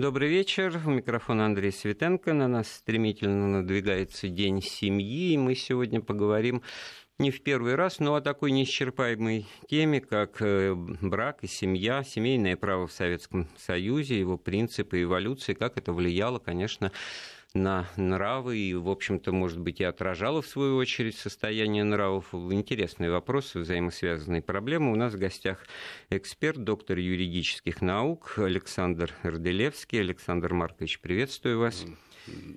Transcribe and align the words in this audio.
Добрый 0.00 0.30
вечер. 0.30 0.80
У 0.86 0.90
микрофона 0.92 1.44
Андрей 1.44 1.70
Светенко. 1.70 2.32
На 2.32 2.48
нас 2.48 2.72
стремительно 2.72 3.46
надвигается 3.46 4.28
День 4.28 4.62
семьи. 4.62 5.34
И 5.34 5.36
мы 5.36 5.54
сегодня 5.54 6.00
поговорим 6.00 6.62
не 7.18 7.30
в 7.30 7.42
первый 7.42 7.74
раз, 7.74 7.98
но 7.98 8.14
о 8.14 8.22
такой 8.22 8.50
неисчерпаемой 8.50 9.46
теме, 9.68 10.00
как 10.00 10.40
э, 10.40 10.72
брак 10.74 11.40
и 11.42 11.46
семья, 11.46 12.02
семейное 12.02 12.56
право 12.56 12.86
в 12.86 12.92
Советском 12.92 13.46
Союзе, 13.58 14.18
его 14.18 14.38
принципы 14.38 15.02
эволюции, 15.02 15.52
как 15.52 15.76
это 15.76 15.92
влияло, 15.92 16.38
конечно, 16.38 16.92
нравы 17.54 18.58
и, 18.58 18.74
в 18.74 18.88
общем-то, 18.88 19.32
может 19.32 19.58
быть, 19.58 19.80
и 19.80 19.84
отражало, 19.84 20.42
в 20.42 20.46
свою 20.46 20.76
очередь, 20.76 21.16
состояние 21.16 21.84
нравов. 21.84 22.32
Интересные 22.32 23.10
вопросы, 23.10 23.58
взаимосвязанные 23.58 24.42
проблемы. 24.42 24.92
У 24.92 24.96
нас 24.96 25.14
в 25.14 25.18
гостях 25.18 25.66
эксперт, 26.10 26.62
доктор 26.62 26.98
юридических 26.98 27.82
наук 27.82 28.34
Александр 28.36 29.12
Эрделевский. 29.22 30.00
Александр 30.00 30.52
Маркович, 30.52 31.00
приветствую 31.00 31.58
вас. 31.58 31.84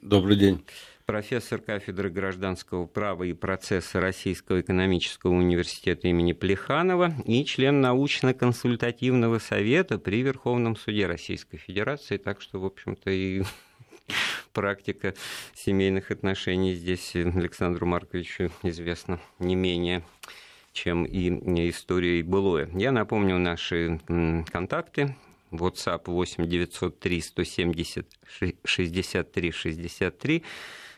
Добрый 0.02 0.36
день 0.36 0.64
профессор 1.06 1.60
кафедры 1.60 2.10
гражданского 2.10 2.86
права 2.86 3.24
и 3.24 3.34
процесса 3.34 4.00
Российского 4.00 4.62
экономического 4.62 5.32
университета 5.32 6.08
имени 6.08 6.34
Плеханова 6.34 7.14
и 7.26 7.44
член 7.46 7.82
научно-консультативного 7.82 9.40
совета 9.40 9.98
при 9.98 10.22
Верховном 10.22 10.76
суде 10.76 11.06
Российской 11.06 11.58
Федерации. 11.58 12.18
Так 12.18 12.42
что, 12.42 12.60
в 12.60 12.66
общем-то, 12.66 13.12
и 13.12 13.44
практика 14.54 15.14
семейных 15.54 16.12
отношений 16.12 16.76
здесь 16.76 17.16
Александру 17.16 17.86
Марковичу 17.86 18.52
известна 18.64 19.20
не 19.40 19.56
менее 19.56 20.04
чем 20.74 21.06
и 21.06 21.30
история 21.70 22.20
и 22.20 22.24
былое. 22.24 22.68
Я 22.74 22.92
напомню 22.92 23.38
наши 23.38 24.00
контакты. 24.52 25.16
WhatsApp 25.52 26.06
8 26.08 26.48
903 26.48 27.22
170 27.22 28.08
63 28.66 29.52
63 29.52 30.44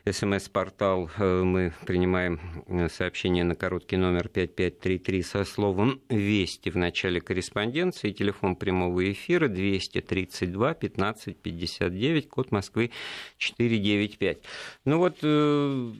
СМС-портал 0.07 1.09
э, 1.17 1.41
мы 1.41 1.73
принимаем 1.83 2.39
э, 2.67 2.89
сообщение 2.89 3.43
на 3.43 3.55
короткий 3.55 3.97
номер 3.97 4.27
5533 4.27 5.23
со 5.23 5.43
словом 5.45 5.99
«Вести» 6.09 6.69
в 6.69 6.77
начале 6.77 7.19
корреспонденции. 7.19 8.11
Телефон 8.11 8.55
прямого 8.55 9.11
эфира 9.11 9.47
232 9.47 10.75
15 10.75 11.37
59, 11.37 12.29
код 12.29 12.51
Москвы 12.51 12.91
495. 13.39 14.37
Ну 14.85 14.99
вот, 14.99 15.17
э, 15.23 15.91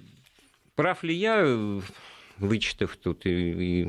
прав 0.76 1.04
ли 1.04 1.16
я 1.16 1.82
вычитав 2.38 2.96
тут 2.98 3.26
и, 3.26 3.32
и 3.32 3.84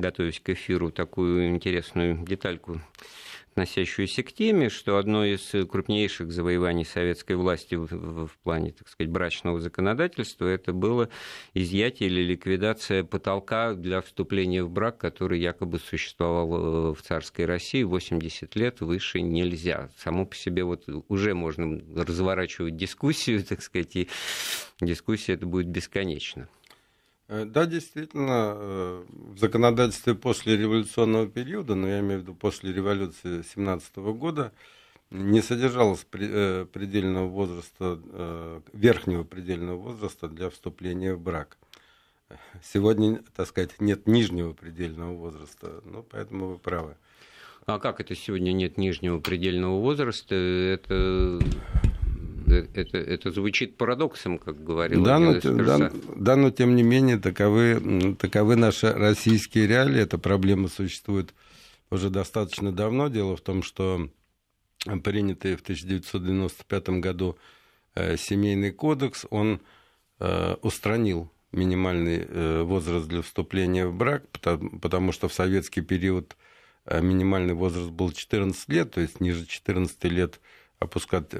готовясь 0.00 0.40
к 0.40 0.50
эфиру 0.50 0.90
такую 0.90 1.50
интересную 1.50 2.18
детальку 2.26 2.80
относящуюся 3.56 4.22
к 4.22 4.34
теме, 4.34 4.68
что 4.68 4.98
одно 4.98 5.24
из 5.24 5.50
крупнейших 5.66 6.30
завоеваний 6.30 6.84
советской 6.84 7.36
власти 7.36 7.74
в, 7.74 7.86
в, 7.90 8.26
в 8.26 8.38
плане, 8.42 8.72
так 8.72 8.86
сказать, 8.86 9.10
брачного 9.10 9.60
законодательства, 9.60 10.46
это 10.46 10.74
было 10.74 11.08
изъятие 11.54 12.10
или 12.10 12.20
ликвидация 12.20 13.02
потолка 13.02 13.72
для 13.72 14.02
вступления 14.02 14.62
в 14.62 14.68
брак, 14.68 14.98
который 14.98 15.40
якобы 15.40 15.78
существовал 15.78 16.90
э, 16.90 16.94
в 16.94 17.00
царской 17.00 17.46
России 17.46 17.82
80 17.82 18.54
лет, 18.56 18.82
выше 18.82 19.22
нельзя. 19.22 19.88
Само 19.96 20.26
по 20.26 20.36
себе 20.36 20.62
вот 20.62 20.84
уже 21.08 21.32
можно 21.32 21.80
разворачивать 21.96 22.76
дискуссию, 22.76 23.42
так 23.48 23.62
сказать, 23.62 23.96
и 23.96 24.08
дискуссия 24.82 25.32
это 25.32 25.46
будет 25.46 25.68
бесконечна. 25.68 26.46
Э, 27.28 27.44
да, 27.44 27.66
действительно, 27.66 28.54
э, 28.56 29.04
в 29.08 29.38
законодательстве 29.38 30.14
после 30.14 30.56
революционного 30.56 31.26
периода, 31.26 31.74
но 31.74 31.88
я 31.88 32.00
имею 32.00 32.20
в 32.20 32.22
виду 32.22 32.34
после 32.34 32.72
революции 32.72 33.42
17 33.42 33.96
года, 33.96 34.52
не 35.10 35.42
содержалось 35.42 36.06
э, 36.12 36.66
предельного 36.72 37.26
возраста, 37.26 38.62
верхнего 38.72 39.24
предельного 39.24 39.76
возраста 39.76 40.28
для 40.28 40.50
вступления 40.50 41.14
в 41.14 41.20
брак. 41.20 41.58
Сегодня, 42.62 43.22
так 43.36 43.46
сказать, 43.46 43.80
нет 43.80 44.08
нижнего 44.08 44.52
предельного 44.52 45.12
возраста, 45.12 45.80
ну, 45.84 46.02
поэтому 46.02 46.48
вы 46.48 46.58
правы. 46.58 46.96
А 47.66 47.78
как 47.78 48.00
это 48.00 48.16
сегодня 48.16 48.52
нет 48.52 48.78
нижнего 48.78 49.20
предельного 49.20 49.80
возраста? 49.80 50.34
Это 50.34 51.40
это, 52.52 52.98
это 52.98 53.30
звучит 53.30 53.76
парадоксом, 53.76 54.38
как 54.38 54.62
говорил 54.62 55.02
да, 55.02 55.18
но, 55.18 55.40
да, 55.40 55.90
да, 56.14 56.36
но 56.36 56.50
тем 56.50 56.76
не 56.76 56.82
менее 56.82 57.18
таковы, 57.18 58.16
таковы 58.18 58.56
наши 58.56 58.92
российские 58.92 59.66
реалии. 59.66 60.00
Эта 60.00 60.18
проблема 60.18 60.68
существует 60.68 61.34
уже 61.90 62.10
достаточно 62.10 62.72
давно. 62.72 63.08
Дело 63.08 63.36
в 63.36 63.40
том, 63.40 63.62
что 63.62 64.08
принятый 65.02 65.56
в 65.56 65.62
1995 65.62 66.88
году 67.00 67.36
э, 67.94 68.16
семейный 68.16 68.70
кодекс, 68.70 69.26
он 69.30 69.60
э, 70.20 70.56
устранил 70.62 71.30
минимальный 71.52 72.64
возраст 72.64 73.08
для 73.08 73.22
вступления 73.22 73.86
в 73.86 73.94
брак, 73.94 74.28
потому, 74.28 74.78
потому 74.78 75.12
что 75.12 75.28
в 75.28 75.32
советский 75.32 75.80
период 75.80 76.36
минимальный 76.84 77.54
возраст 77.54 77.88
был 77.88 78.12
14 78.12 78.68
лет, 78.68 78.90
то 78.90 79.00
есть 79.00 79.20
ниже 79.20 79.46
14 79.46 80.04
лет 80.04 80.40
опускать, 80.78 81.32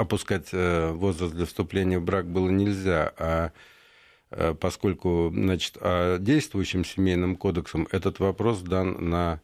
опускать 0.00 0.48
э, 0.52 0.92
возраст 0.92 1.34
для 1.34 1.44
вступления 1.44 1.98
в 1.98 2.04
брак 2.04 2.26
было 2.26 2.48
нельзя, 2.48 3.12
а 3.18 3.52
э, 4.30 4.54
поскольку 4.58 5.30
значит, 5.32 5.76
действующим 6.22 6.84
семейным 6.84 7.36
кодексом 7.36 7.86
этот 7.90 8.18
вопрос 8.18 8.60
дан 8.60 9.10
на 9.10 9.40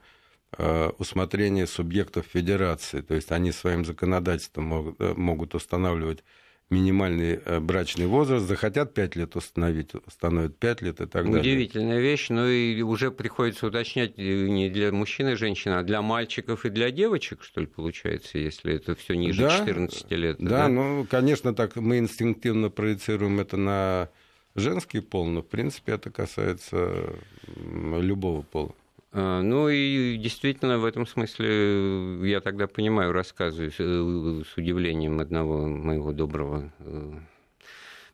э, 0.56 0.91
усмотрение 0.99 1.66
субъектов 1.66 2.25
федерации, 2.27 3.03
то 3.03 3.15
есть 3.15 3.33
они 3.33 3.53
своим 3.53 3.84
законодательством 3.84 4.97
могут 4.99 5.55
устанавливать 5.55 6.25
минимальный 6.71 7.41
э, 7.44 7.60
брачный 7.60 8.06
возраст, 8.06 8.47
захотят 8.47 8.93
5 8.93 9.16
лет 9.16 9.37
установить, 9.37 9.94
установят 9.94 10.59
5 10.59 10.82
лет 10.82 11.00
и 11.00 11.06
так 11.06 11.27
далее. 11.27 11.41
Удивительная 11.41 12.00
вещь, 12.00 12.28
но 12.28 12.49
и 12.49 12.82
уже 12.82 13.10
приходится 13.10 13.69
уточнять 13.69 14.15
э, 14.16 14.49
не 14.49 14.69
для 14.69 14.91
мужчин 14.91 15.28
и 15.28 15.34
женщин, 15.34 15.72
а 15.72 15.82
для 15.82 16.03
мальчиков 16.03 16.65
и 16.65 16.71
для 16.71 16.91
девочек, 16.91 17.43
что 17.43 17.60
ли, 17.60 17.66
получается, 17.66 18.38
если 18.38 18.75
это 18.75 18.97
все 18.97 19.15
ниже 19.15 19.43
да, 19.43 19.59
14 19.59 20.10
лет. 20.12 20.37
Да, 20.38 20.50
да, 20.50 20.69
ну, 20.69 21.06
конечно, 21.09 21.54
так 21.54 21.77
мы 21.77 21.99
инстинктивно 21.99 22.69
проецируем 22.71 23.38
это 23.38 23.56
на 23.56 24.09
женский 24.56 25.00
пол, 25.00 25.27
но, 25.27 25.43
в 25.43 25.47
принципе, 25.47 25.93
это 25.93 26.10
касается 26.10 27.15
любого 27.47 28.43
пола. 28.43 28.75
А, 29.19 29.41
ну 29.41 29.71
и 29.71 30.19
действительно 30.19 30.78
в 30.78 30.84
этом 30.84 31.06
смысле 31.06 31.49
э, 31.49 32.21
я 32.25 32.43
тогда 32.43 32.66
понимаю 32.66 33.12
рассказы 33.12 33.71
с 33.71 33.77
э, 33.78 34.43
удивлением 34.59 35.21
одного 35.21 35.66
моего 35.66 36.12
доброго 36.12 36.71
э, 36.81 37.12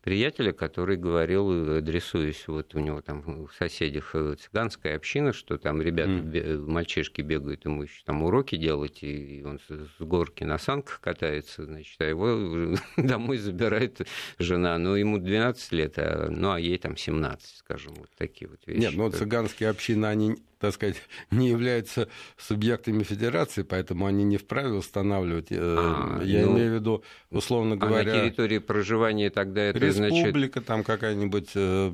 приятеля, 0.01 0.53
который 0.53 0.95
говорил, 0.95 1.75
адресуясь, 1.79 2.47
вот 2.47 2.73
у 2.75 2.79
него 2.79 3.01
там 3.01 3.47
в 3.47 3.53
соседях 3.53 4.15
цыганская 4.39 4.95
община, 4.95 5.33
что 5.33 5.57
там 5.57 5.81
ребята, 5.81 6.11
mm. 6.11 6.69
мальчишки 6.69 7.21
бегают, 7.21 7.65
ему 7.65 7.83
еще 7.83 8.01
там 8.05 8.23
уроки 8.23 8.55
делать, 8.55 9.03
и 9.03 9.43
он 9.45 9.59
с 9.59 10.01
горки 10.01 10.45
на 10.45 10.57
санках 10.57 11.01
катается, 11.01 11.65
значит, 11.65 11.99
а 11.99 12.05
его 12.05 12.77
домой 12.95 13.39
забирает 13.39 14.07
жена, 14.39 14.77
ну, 14.77 14.95
ему 14.95 15.17
12 15.17 15.71
лет, 15.73 15.95
а, 15.97 16.29
ну, 16.29 16.51
а 16.51 16.59
ей 16.61 16.77
там 16.77 16.95
17, 16.95 17.57
скажем, 17.57 17.93
вот 17.95 18.09
такие 18.17 18.49
вот 18.49 18.59
вещи. 18.65 18.79
Нет, 18.79 18.93
ну, 18.95 19.09
цыганские 19.09 19.69
общины, 19.69 20.05
они 20.05 20.37
так 20.63 20.73
сказать, 20.75 20.95
не 21.31 21.49
являются 21.49 22.07
субъектами 22.37 23.03
федерации, 23.03 23.63
поэтому 23.63 24.05
они 24.05 24.23
не 24.23 24.37
вправе 24.37 24.71
устанавливать. 24.71 25.51
Э, 25.51 25.57
а, 25.59 26.21
Я 26.23 26.45
ну, 26.45 26.53
имею 26.53 26.71
в 26.71 26.75
виду, 26.75 27.03
условно 27.31 27.75
говоря... 27.75 28.13
А 28.13 28.15
на 28.15 28.21
территории 28.21 28.59
проживания 28.59 29.29
тогда 29.29 29.61
это 29.63 29.79
республика, 29.79 30.59
значит... 30.59 30.65
там 30.65 30.83
какая-нибудь 30.85 31.49
э, 31.55 31.91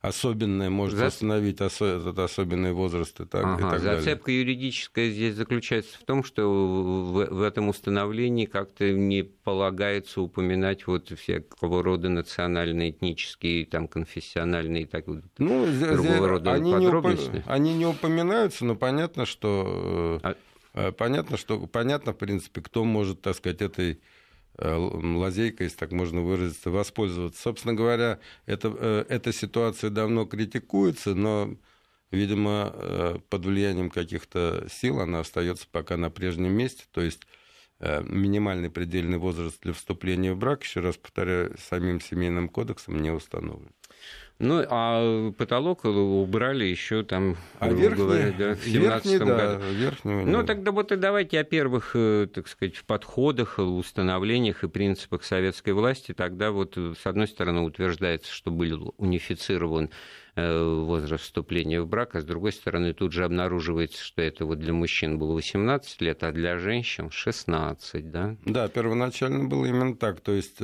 особенное 0.00 0.70
может 0.70 0.98
За... 0.98 1.06
остановить 1.06 1.60
осо... 1.60 1.84
этот 1.84 2.18
особенный 2.18 2.72
возраст 2.72 3.18
и 3.20 3.24
так, 3.24 3.44
ага, 3.44 3.56
и 3.56 3.70
так 3.70 3.80
Зацепка 3.80 4.26
далее. 4.26 4.40
юридическая 4.40 5.10
здесь 5.10 5.34
заключается 5.34 5.98
в 5.98 6.04
том, 6.04 6.22
что 6.22 6.44
в, 6.48 7.34
в 7.34 7.42
этом 7.42 7.68
установлении 7.68 8.46
как-то 8.46 8.92
не 8.92 9.22
полагается 9.22 10.20
упоминать 10.20 10.86
вот 10.86 11.08
всякого 11.08 11.82
рода 11.82 12.08
национальные, 12.08 12.90
этнические, 12.90 13.66
там, 13.66 13.88
конфессиональные 13.88 14.86
так, 14.86 15.06
ну, 15.38 15.66
другого 15.66 16.28
рода 16.28 16.52
они 16.52 16.72
подробности. 16.72 17.30
Не 17.30 17.38
уп... 17.38 17.44
Они 17.46 17.74
не 17.74 17.86
упоминаются, 17.86 18.64
но 18.64 18.76
понятно, 18.76 19.26
что... 19.26 20.20
А... 20.22 20.36
Э, 20.74 20.92
понятно, 20.92 21.36
что 21.36 21.66
понятно, 21.66 22.12
в 22.12 22.18
принципе, 22.18 22.60
кто 22.60 22.84
может, 22.84 23.20
так 23.20 23.34
сказать, 23.34 23.62
этой 23.62 24.00
Э, 24.58 24.74
лазейкой, 24.74 25.66
если 25.66 25.78
так 25.78 25.92
можно 25.92 26.20
выразиться, 26.20 26.70
воспользоваться. 26.70 27.40
Собственно 27.40 27.74
говоря, 27.74 28.18
это, 28.46 28.74
э, 28.76 29.04
эта 29.08 29.32
ситуация 29.32 29.90
давно 29.90 30.26
критикуется, 30.26 31.14
но, 31.14 31.56
видимо, 32.10 32.72
э, 32.74 33.18
под 33.28 33.46
влиянием 33.46 33.88
каких-то 33.88 34.66
сил 34.68 35.00
она 35.00 35.20
остается 35.20 35.66
пока 35.70 35.96
на 35.96 36.10
прежнем 36.10 36.52
месте. 36.52 36.84
То 36.92 37.00
есть 37.00 37.22
минимальный 37.80 38.70
предельный 38.70 39.18
возраст 39.18 39.60
для 39.62 39.72
вступления 39.72 40.32
в 40.32 40.36
брак, 40.36 40.64
еще 40.64 40.80
раз 40.80 40.96
повторяю, 40.96 41.56
самим 41.58 42.00
семейным 42.00 42.48
кодексом 42.48 43.00
не 43.00 43.12
установлен. 43.12 43.72
Ну, 44.40 44.64
а 44.68 45.32
потолок 45.32 45.84
убрали 45.84 46.64
еще 46.64 47.02
там, 47.02 47.36
а 47.58 47.70
верхний, 47.70 48.04
говоря, 48.04 48.34
да, 48.38 48.54
в 48.54 48.62
17 48.62 49.18
году. 49.18 49.26
Да, 49.26 49.56
верхний, 49.56 50.24
ну, 50.24 50.46
тогда 50.46 50.70
вот 50.70 50.92
и 50.92 50.96
давайте 50.96 51.40
о 51.40 51.44
первых, 51.44 51.90
э, 51.94 52.28
так 52.32 52.46
сказать, 52.46 52.76
в 52.76 52.84
подходах, 52.84 53.58
установлениях 53.58 54.62
и 54.62 54.68
принципах 54.68 55.24
советской 55.24 55.72
власти. 55.72 56.14
Тогда 56.14 56.52
вот, 56.52 56.74
э, 56.76 56.94
с 56.96 57.04
одной 57.04 57.26
стороны, 57.26 57.62
утверждается, 57.62 58.32
что 58.32 58.52
был 58.52 58.94
унифицирован 58.96 59.90
э, 60.36 60.62
возраст 60.62 61.24
вступления 61.24 61.80
в 61.80 61.88
брак, 61.88 62.14
а 62.14 62.20
с 62.20 62.24
другой 62.24 62.52
стороны 62.52 62.94
тут 62.94 63.12
же 63.12 63.24
обнаруживается, 63.24 64.00
что 64.00 64.22
это 64.22 64.46
вот 64.46 64.60
для 64.60 64.72
мужчин 64.72 65.18
было 65.18 65.32
18 65.32 66.00
лет, 66.00 66.22
а 66.22 66.30
для 66.30 66.58
женщин 66.58 67.10
16, 67.10 68.12
да? 68.12 68.36
Да, 68.44 68.68
первоначально 68.68 69.48
было 69.48 69.66
именно 69.66 69.96
так, 69.96 70.20
то 70.20 70.30
есть 70.30 70.58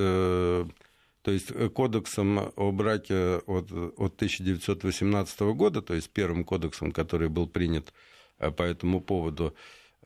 то 1.25 1.31
есть 1.31 1.51
э, 1.51 1.71
кодексом 1.71 2.53
о 2.55 2.71
браке 2.71 3.37
от, 3.47 3.73
от 3.73 4.15
1918 4.17 5.41
года, 5.41 5.81
то 5.81 5.95
есть 5.95 6.11
первым 6.11 6.45
кодексом, 6.45 6.93
который 6.93 7.31
был 7.31 7.47
принят 7.47 7.95
э, 8.39 8.51
по 8.51 8.63
этому 8.63 9.01
поводу, 9.01 9.55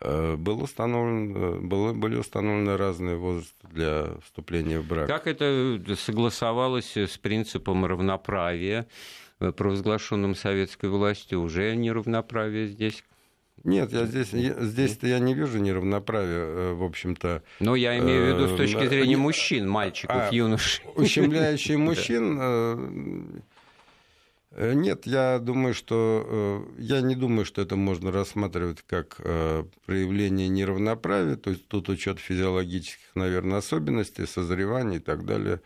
э, 0.01 0.37
был 0.37 0.63
установлен, 0.63 1.69
было, 1.69 1.93
были 1.93 2.15
установлены 2.15 2.77
разные 2.77 3.17
возрасты 3.17 3.67
для 3.69 4.07
вступления 4.23 4.79
в 4.79 4.87
брак. 4.87 5.09
Как 5.09 5.27
это 5.27 5.83
согласовалось 5.97 6.97
с 6.97 7.19
принципом 7.19 7.85
равноправия, 7.85 8.87
провозглашенным 9.41 10.37
советской 10.37 10.89
властью? 10.89 11.41
Уже 11.41 11.75
неравноправие 11.75 12.69
здесь? 12.69 13.03
Нет, 13.65 13.93
я 13.93 14.07
здесь, 14.07 14.29
здесь-то 14.31 15.07
я 15.07 15.19
не 15.19 15.35
вижу 15.35 15.59
неравноправия, 15.59 16.45
э, 16.45 16.73
в 16.75 16.83
общем-то. 16.83 17.43
Но 17.61 17.75
я 17.77 17.99
имею 17.99 18.25
в 18.25 18.29
виду 18.29 18.55
с 18.55 18.57
точки 18.57 18.85
э, 18.85 18.89
зрения 18.89 19.17
мужчин, 19.17 19.69
мальчиков, 19.69 20.17
а, 20.17 20.29
юношей. 20.33 20.85
Ущемляющий 20.95 21.77
мужчин... 21.77 22.39
Э, 22.41 22.77
нет, 24.75 25.07
я 25.07 25.39
думаю, 25.39 25.75
что 25.75 26.67
я 26.79 27.01
не 27.01 27.15
думаю, 27.15 27.45
что 27.45 27.63
это 27.63 27.77
можно 27.77 28.11
рассматривать 28.11 28.83
как 28.85 29.17
проявление 29.87 30.49
неравноправия, 30.49 31.37
то 31.37 31.51
есть 31.51 31.69
тут 31.69 31.89
учет 31.91 32.19
физиологических, 32.19 33.15
наверное, 33.15 33.59
особенностей, 33.59 34.27
созревания 34.27 34.97
и 34.97 35.01
так 35.01 35.25
далее. 35.27 35.61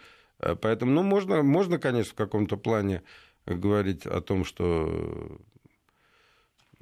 Поэтому, 0.61 0.91
ну, 0.93 1.03
можно, 1.03 1.43
можно, 1.43 1.79
конечно, 1.79 2.13
в 2.13 2.17
каком-то 2.17 2.57
плане 2.57 3.03
говорить 3.47 4.05
о 4.05 4.21
том, 4.21 4.45
что 4.45 5.39
а 5.52 5.52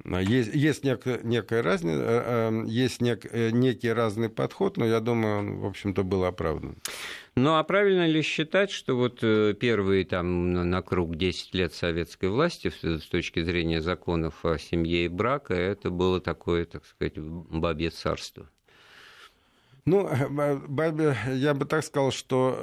есть, 0.05 0.53
есть 0.53 0.83
некая, 0.83 1.19
некая 1.23 1.61
разница, 1.61 2.01
э, 2.01 2.49
э, 2.49 2.63
есть 2.67 3.01
нек, 3.01 3.25
э, 3.25 3.51
некий 3.51 3.91
разный 3.91 4.29
подход, 4.29 4.77
но 4.77 4.85
я 4.85 4.99
думаю, 4.99 5.39
он, 5.39 5.59
в 5.59 5.65
общем-то, 5.65 6.03
был 6.03 6.25
оправдан. 6.25 6.77
Ну 7.35 7.55
а 7.55 7.63
правильно 7.63 8.07
ли 8.07 8.21
считать, 8.21 8.71
что 8.71 8.95
вот 8.95 9.19
первые 9.21 10.05
там 10.05 10.51
на 10.69 10.81
круг 10.81 11.15
10 11.15 11.53
лет 11.53 11.73
советской 11.73 12.29
власти 12.29 12.71
с 12.81 13.05
точки 13.07 13.41
зрения 13.41 13.81
законов 13.81 14.43
о 14.45 14.57
семье 14.57 15.05
и 15.05 15.07
брака, 15.07 15.53
это 15.53 15.89
было 15.89 16.19
такое, 16.19 16.65
так 16.65 16.85
сказать, 16.85 17.17
бабье 17.17 17.89
царство? 17.89 18.49
Ну, 19.85 20.07
бабе, 20.29 21.17
я 21.33 21.53
бы 21.53 21.65
так 21.65 21.83
сказал, 21.83 22.11
что, 22.11 22.55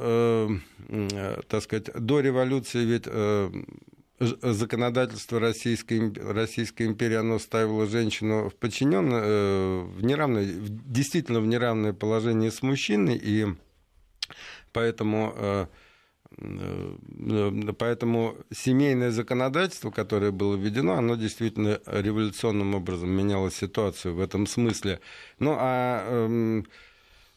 э, 0.89 1.41
так 1.49 1.63
сказать, 1.63 1.91
до 1.95 2.21
революции 2.21 2.85
ведь 2.85 3.05
э, 3.07 3.51
законодательство 4.21 5.39
Российской, 5.39 6.13
Российской 6.33 6.87
империи, 6.87 7.17
оно 7.17 7.39
ставило 7.39 7.87
женщину 7.87 8.51
в 8.51 8.55
подчиненное, 8.55 9.23
э, 9.25 9.81
в 9.83 10.05
неравное, 10.05 10.45
действительно 10.45 11.41
в 11.41 11.47
неравное 11.47 11.93
положение 11.93 12.51
с 12.51 12.63
мужчиной, 12.63 13.17
и 13.17 13.47
поэтому, 14.73 15.33
э, 15.37 15.67
э, 16.37 17.73
поэтому 17.79 18.37
семейное 18.53 19.13
законодательство, 19.13 19.91
которое 19.91 20.33
было 20.33 20.57
введено, 20.57 20.95
оно 20.95 21.15
действительно 21.15 21.81
революционным 21.87 22.75
образом 22.75 23.11
меняло 23.11 23.51
ситуацию 23.51 24.15
в 24.15 24.21
этом 24.21 24.47
смысле. 24.47 25.01
Ну, 25.39 25.55
а 25.57 26.05
эм, 26.09 26.65
Э, 26.65 26.65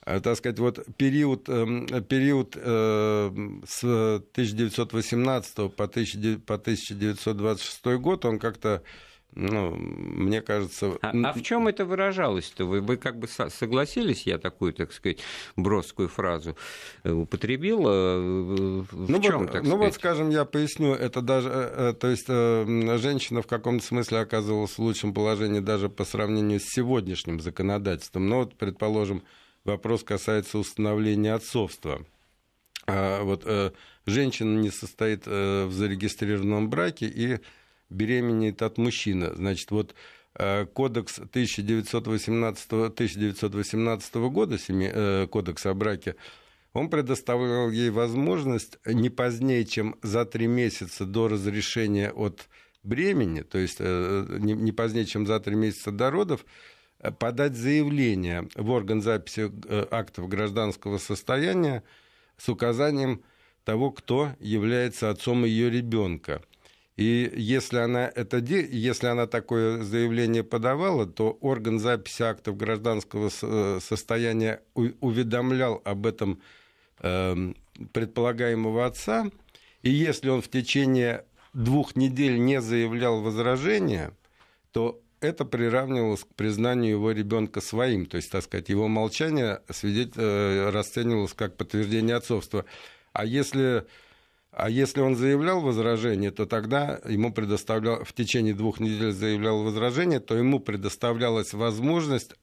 так 0.05 0.37
сказать, 0.37 0.59
вот 0.59 0.85
период, 0.97 1.47
эм, 1.47 1.85
период 2.03 2.55
э, 2.55 3.31
с 3.67 3.83
1918 3.83 5.75
по 5.75 5.83
1926 5.83 7.85
год, 7.99 8.25
он 8.25 8.39
как-то 8.39 8.81
ну, 9.33 9.73
мне 9.75 10.41
кажется... 10.41 10.97
А, 11.01 11.11
а 11.11 11.33
в 11.33 11.41
чем 11.41 11.69
это 11.69 11.85
выражалось-то? 11.85 12.65
Вы, 12.65 12.81
вы 12.81 12.97
как 12.97 13.17
бы 13.17 13.27
согласились, 13.27 14.23
я 14.23 14.37
такую, 14.37 14.73
так 14.73 14.91
сказать, 14.91 15.19
броскую 15.55 16.09
фразу 16.09 16.57
э, 17.03 17.11
употребил? 17.11 17.83
В 17.83 18.87
ну, 18.91 19.21
чем, 19.21 19.43
вот, 19.43 19.53
так 19.53 19.63
ну 19.63 19.77
вот, 19.77 19.93
скажем, 19.93 20.31
я 20.31 20.43
поясню, 20.43 20.93
это 20.93 21.21
даже, 21.21 21.95
то 21.99 22.09
есть 22.09 22.27
женщина 22.27 23.41
в 23.41 23.47
каком-то 23.47 23.85
смысле 23.85 24.19
оказывалась 24.19 24.71
в 24.71 24.79
лучшем 24.79 25.13
положении 25.13 25.61
даже 25.61 25.87
по 25.87 26.03
сравнению 26.03 26.59
с 26.59 26.65
сегодняшним 26.65 27.39
законодательством. 27.39 28.27
Но 28.27 28.39
вот, 28.39 28.55
предположим, 28.55 29.23
вопрос 29.63 30.03
касается 30.03 30.57
установления 30.57 31.33
отцовства. 31.33 32.05
А 32.87 33.23
вот 33.23 33.43
э, 33.45 33.71
женщина 34.05 34.59
не 34.59 34.71
состоит 34.71 35.23
э, 35.25 35.65
в 35.65 35.71
зарегистрированном 35.71 36.69
браке 36.69 37.07
и 37.07 37.39
беременеет 37.89 38.61
от 38.61 38.77
мужчины. 38.77 39.31
Значит, 39.35 39.71
вот 39.71 39.95
э, 40.35 40.65
кодекс 40.65 41.19
1918, 41.19 42.73
1918 42.73 44.15
года, 44.15 44.57
семи, 44.57 45.27
кодекс 45.27 45.65
о 45.65 45.73
браке, 45.73 46.15
он 46.73 46.89
предоставлял 46.89 47.69
ей 47.69 47.89
возможность 47.89 48.77
не 48.85 49.09
позднее, 49.09 49.65
чем 49.65 49.95
за 50.01 50.25
три 50.25 50.47
месяца 50.47 51.05
до 51.05 51.27
разрешения 51.27 52.11
от 52.11 52.47
бремени, 52.83 53.41
то 53.41 53.57
есть 53.57 53.79
не 53.79 54.71
позднее, 54.71 55.05
чем 55.05 55.27
за 55.27 55.39
три 55.39 55.53
месяца 55.53 55.91
до 55.91 56.09
родов, 56.09 56.45
подать 57.09 57.55
заявление 57.55 58.47
в 58.55 58.69
орган 58.69 59.01
записи 59.01 59.51
э, 59.67 59.87
актов 59.89 60.27
гражданского 60.29 60.97
состояния 60.97 61.83
с 62.37 62.47
указанием 62.49 63.23
того, 63.63 63.91
кто 63.91 64.31
является 64.39 65.09
отцом 65.09 65.45
ее 65.45 65.69
ребенка. 65.69 66.41
И 66.97 67.31
если 67.35 67.77
она, 67.77 68.11
это, 68.13 68.37
если 68.37 69.07
она 69.07 69.25
такое 69.25 69.81
заявление 69.81 70.43
подавала, 70.43 71.07
то 71.07 71.37
орган 71.41 71.79
записи 71.79 72.21
актов 72.21 72.57
гражданского 72.57 73.29
э, 73.41 73.79
состояния 73.81 74.61
уведомлял 74.75 75.81
об 75.83 76.05
этом 76.05 76.41
эм, 76.99 77.55
предполагаемого 77.93 78.85
отца, 78.85 79.31
и 79.81 79.89
если 79.89 80.29
он 80.29 80.41
в 80.41 80.49
течение 80.49 81.25
двух 81.53 81.95
недель 81.95 82.39
не 82.39 82.61
заявлял 82.61 83.21
возражения, 83.21 84.11
то 84.71 85.01
это 85.21 85.45
приравнивалось 85.45 86.23
к 86.23 86.35
признанию 86.35 86.93
его 86.93 87.11
ребенка 87.11 87.61
своим, 87.61 88.05
то 88.07 88.17
есть, 88.17 88.31
так 88.31 88.43
сказать, 88.43 88.69
его 88.69 88.87
молчание 88.87 89.61
свидетель, 89.69 90.13
э, 90.17 90.69
расценивалось 90.71 91.33
как 91.33 91.55
подтверждение 91.55 92.15
отцовства. 92.15 92.65
А 93.13 93.23
если, 93.23 93.85
а 94.51 94.69
если 94.69 94.99
он 94.99 95.15
заявлял 95.15 95.61
возражение, 95.61 96.31
то 96.31 96.45
тогда 96.45 96.99
ему 97.07 97.31
предоставлял, 97.31 98.03
в 98.03 98.13
течение 98.13 98.55
двух 98.55 98.79
недель 98.79 99.11
заявлял 99.11 99.63
возражение, 99.63 100.19
то 100.19 100.35
ему 100.35 100.59
предоставлялась 100.59 101.53
возможность 101.53 102.33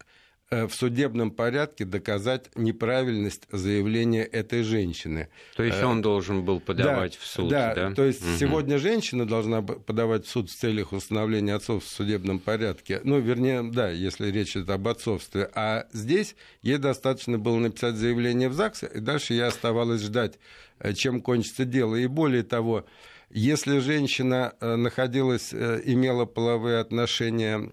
в 0.50 0.70
судебном 0.70 1.30
порядке 1.30 1.84
доказать 1.84 2.46
неправильность 2.54 3.42
заявления 3.52 4.24
этой 4.24 4.62
женщины. 4.62 5.28
То 5.56 5.62
есть 5.62 5.82
он 5.82 6.00
должен 6.00 6.44
был 6.44 6.58
подавать 6.58 7.12
да, 7.12 7.18
в 7.20 7.26
суд, 7.26 7.48
да? 7.48 7.74
Да, 7.74 7.94
то 7.94 8.04
есть 8.04 8.22
угу. 8.22 8.36
сегодня 8.38 8.78
женщина 8.78 9.26
должна 9.26 9.60
подавать 9.60 10.26
в 10.26 10.30
суд 10.30 10.50
в 10.50 10.56
целях 10.56 10.92
установления 10.92 11.54
отцовства 11.54 11.90
в 11.90 11.96
судебном 11.96 12.38
порядке. 12.38 13.00
Ну, 13.04 13.18
вернее, 13.20 13.62
да, 13.62 13.90
если 13.90 14.30
речь 14.30 14.56
идет 14.56 14.70
об 14.70 14.88
отцовстве. 14.88 15.50
А 15.54 15.86
здесь 15.92 16.34
ей 16.62 16.78
достаточно 16.78 17.38
было 17.38 17.58
написать 17.58 17.96
заявление 17.96 18.48
в 18.48 18.54
ЗАГС, 18.54 18.84
и 18.84 19.00
дальше 19.00 19.34
ей 19.34 19.44
оставалось 19.44 20.02
ждать, 20.02 20.38
э, 20.78 20.94
чем 20.94 21.20
кончится 21.20 21.66
дело. 21.66 21.94
И 21.94 22.06
более 22.06 22.42
того, 22.42 22.86
если 23.30 23.80
женщина 23.80 24.54
находилась, 24.60 25.52
имела 25.52 26.24
половые 26.24 26.78
отношения 26.78 27.70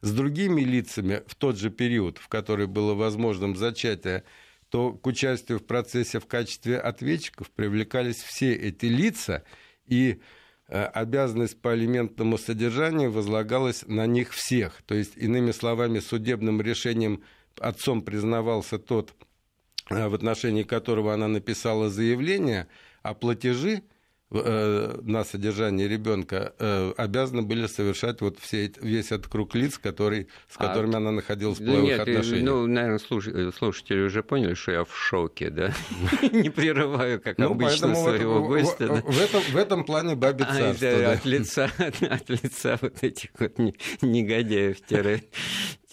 с 0.00 0.12
другими 0.12 0.60
лицами 0.62 1.22
в 1.26 1.34
тот 1.34 1.56
же 1.56 1.70
период, 1.70 2.18
в 2.18 2.28
который 2.28 2.66
было 2.66 2.94
возможным 2.94 3.56
зачатие, 3.56 4.24
то 4.68 4.92
к 4.92 5.06
участию 5.06 5.58
в 5.58 5.64
процессе 5.64 6.20
в 6.20 6.26
качестве 6.26 6.78
ответчиков 6.78 7.50
привлекались 7.50 8.22
все 8.22 8.52
эти 8.54 8.86
лица, 8.86 9.44
и 9.86 10.20
э, 10.68 10.84
обязанность 10.84 11.60
по 11.60 11.72
алиментному 11.72 12.36
содержанию 12.36 13.10
возлагалась 13.10 13.84
на 13.86 14.06
них 14.06 14.32
всех. 14.32 14.82
То 14.86 14.94
есть, 14.94 15.16
иными 15.16 15.52
словами, 15.52 16.00
судебным 16.00 16.60
решением 16.60 17.22
отцом 17.58 18.02
признавался 18.02 18.78
тот, 18.78 19.14
э, 19.88 20.08
в 20.08 20.14
отношении 20.14 20.64
которого 20.64 21.14
она 21.14 21.28
написала 21.28 21.88
заявление, 21.88 22.66
а 23.02 23.14
платежи 23.14 23.82
Э, 23.82 23.95
на 24.30 25.24
содержание 25.24 25.86
ребенка 25.86 26.52
э, 26.58 26.92
обязаны 26.96 27.42
были 27.42 27.68
совершать 27.68 28.20
вот 28.20 28.38
все, 28.40 28.72
весь 28.80 29.12
этот 29.12 29.28
круг 29.28 29.54
лиц, 29.54 29.78
который, 29.78 30.26
с 30.48 30.56
а 30.56 30.66
которыми 30.66 30.94
а, 30.94 30.96
она 30.96 31.12
находилась 31.12 31.60
в 31.60 31.64
половых 31.64 31.84
нет, 31.84 32.00
отношениях. 32.00 32.44
Ну, 32.44 32.66
наверное, 32.66 32.98
слушатели 33.52 34.00
уже 34.00 34.24
поняли, 34.24 34.54
что 34.54 34.72
я 34.72 34.84
в 34.84 34.96
шоке, 34.96 35.50
да? 35.50 35.72
Не 36.32 36.50
прерываю, 36.50 37.20
как 37.20 37.38
ну, 37.38 37.52
обычно, 37.52 37.94
своего 37.94 38.44
гостя. 38.44 39.02
В 39.52 39.56
этом 39.56 39.84
плане 39.84 40.16
бабе 40.16 40.44
царство. 40.44 41.12
От 41.12 42.28
лица 42.28 42.78
вот 42.80 43.02
этих 43.04 43.30
вот 43.38 43.58
негодяев 44.02 44.80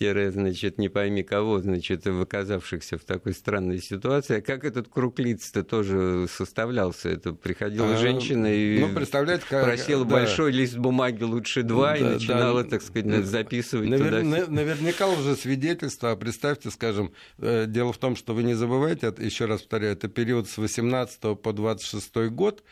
тире, 0.03 0.31
значит, 0.31 0.79
не 0.79 0.89
пойми 0.89 1.21
кого, 1.23 1.59
значит, 1.59 2.07
оказавшихся 2.07 2.97
в 2.97 3.03
такой 3.03 3.33
странной 3.33 3.79
ситуации. 3.79 4.37
А 4.37 4.41
как 4.41 4.63
этот 4.65 4.87
круг 4.87 5.19
лиц-то 5.19 5.63
тоже 5.63 6.27
составлялся? 6.29 7.09
Это 7.09 7.33
приходила 7.33 7.93
а, 7.93 7.97
женщина 7.97 8.22
и 8.31 8.79
ну, 8.79 8.93
представляете, 8.93 9.45
как, 9.49 9.63
просила 9.63 10.05
да. 10.05 10.15
большой 10.15 10.51
лист 10.51 10.77
бумаги, 10.77 11.23
лучше 11.23 11.63
два, 11.63 11.91
да, 11.91 11.97
и 11.97 12.03
начинала, 12.03 12.63
да, 12.63 12.69
так 12.69 12.81
сказать, 12.81 13.25
записывать 13.25 13.89
навер, 13.89 14.21
туда. 14.21 14.45
Наверняка 14.47 15.07
уже 15.07 15.35
свидетельство, 15.35 16.11
а 16.11 16.15
представьте, 16.15 16.71
скажем, 16.71 17.13
э, 17.39 17.65
дело 17.67 17.93
в 17.93 17.97
том, 17.97 18.15
что 18.15 18.33
вы 18.33 18.43
не 18.43 18.53
забывайте, 18.53 19.13
еще 19.19 19.45
раз 19.45 19.61
повторяю, 19.61 19.93
это 19.93 20.07
период 20.07 20.47
с 20.49 20.57
18 20.57 21.41
по 21.41 21.53
26 21.53 22.29
год, 22.29 22.63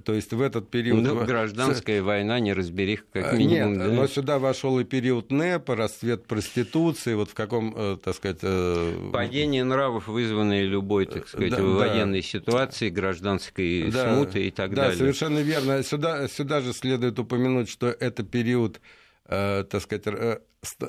то 0.00 0.14
есть 0.14 0.32
в 0.32 0.40
этот 0.40 0.70
период... 0.70 1.02
Ну, 1.02 1.24
гражданская 1.26 2.02
война, 2.02 2.40
не 2.40 2.52
разберих, 2.52 3.06
как 3.12 3.32
а, 3.32 3.36
минимум. 3.36 3.74
Нет, 3.74 3.78
да? 3.78 3.94
но 3.94 4.06
сюда 4.06 4.38
вошел 4.38 4.78
и 4.78 4.84
период 4.84 5.30
НЭПа, 5.30 5.76
расцвет 5.76 6.26
проституции, 6.26 7.14
вот 7.14 7.30
в 7.30 7.34
каком, 7.34 7.74
э, 7.76 7.98
так 8.02 8.16
сказать... 8.16 8.38
Э, 8.42 9.10
Падение 9.12 9.64
нравов, 9.64 10.08
вызванное 10.08 10.62
любой, 10.62 11.06
так 11.06 11.28
сказать, 11.28 11.50
да, 11.50 11.62
военной 11.62 12.22
да. 12.22 12.26
ситуацией, 12.26 12.90
гражданской 12.90 13.90
да, 13.90 14.14
смуты 14.14 14.46
и 14.46 14.50
так 14.50 14.70
да, 14.70 14.82
далее. 14.82 14.92
Да, 14.92 14.98
совершенно 14.98 15.38
верно. 15.40 15.82
Сюда, 15.82 16.28
сюда 16.28 16.60
же 16.60 16.72
следует 16.72 17.18
упомянуть, 17.18 17.68
что 17.68 17.88
это 17.88 18.22
период, 18.22 18.80
э, 19.26 19.64
так 19.68 19.82
сказать, 19.82 20.06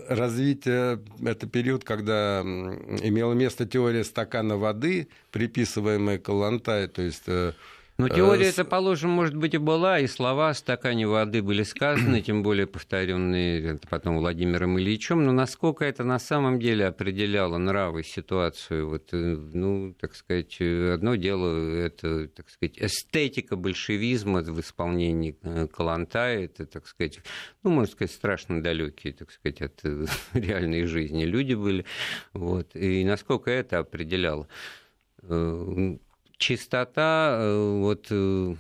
развитие, 0.08 1.02
это 1.24 1.48
период, 1.48 1.84
когда 1.84 2.42
имела 2.42 3.34
место 3.34 3.66
теория 3.66 4.04
стакана 4.04 4.58
воды, 4.58 5.10
приписываемая 5.32 6.18
Калантай, 6.18 6.88
то 6.88 7.02
есть 7.02 7.26
ну, 7.98 8.10
теория 8.10 8.50
это, 8.50 8.66
положим, 8.66 9.12
может 9.12 9.36
быть, 9.36 9.54
и 9.54 9.58
была, 9.58 10.00
и 10.00 10.08
слова 10.08 10.50
о 10.50 10.54
стакане 10.54 11.08
воды 11.08 11.42
были 11.42 11.64
сказаны, 11.64 12.22
тем 12.22 12.44
более 12.44 12.68
повторенные 12.68 13.80
потом 13.90 14.18
Владимиром 14.18 14.78
Ильичем, 14.78 15.24
но 15.26 15.32
насколько 15.32 15.86
это 15.86 16.04
на 16.04 16.20
самом 16.20 16.60
деле 16.60 16.88
определяло 16.88 17.58
нравы, 17.58 18.04
ситуацию, 18.04 18.90
вот, 18.90 19.14
э, 19.14 19.18
ну, 19.18 19.94
так 19.94 20.14
сказать, 20.14 20.60
одно 20.60 21.16
дело, 21.16 21.74
это, 21.74 22.28
так 22.28 22.50
сказать, 22.50 22.78
эстетика 22.80 23.56
большевизма 23.56 24.42
в 24.42 24.60
исполнении 24.60 25.38
э, 25.44 25.68
Каланта, 25.68 26.28
это, 26.28 26.66
так 26.66 26.88
сказать, 26.88 27.20
ну, 27.64 27.70
можно 27.70 27.94
сказать, 27.94 28.12
страшно 28.12 28.62
далекие, 28.62 29.14
так 29.14 29.32
сказать, 29.32 29.62
от 29.62 29.80
э, 29.86 30.06
реальной 30.34 30.84
жизни 30.84 31.24
люди 31.24 31.54
были, 31.54 31.86
вот, 32.34 32.76
и 32.76 33.06
насколько 33.06 33.50
это 33.50 33.80
определяло 33.80 34.50
чистота 36.38 37.38
э, 37.40 37.80
вот, 37.80 38.08
э, 38.10 38.56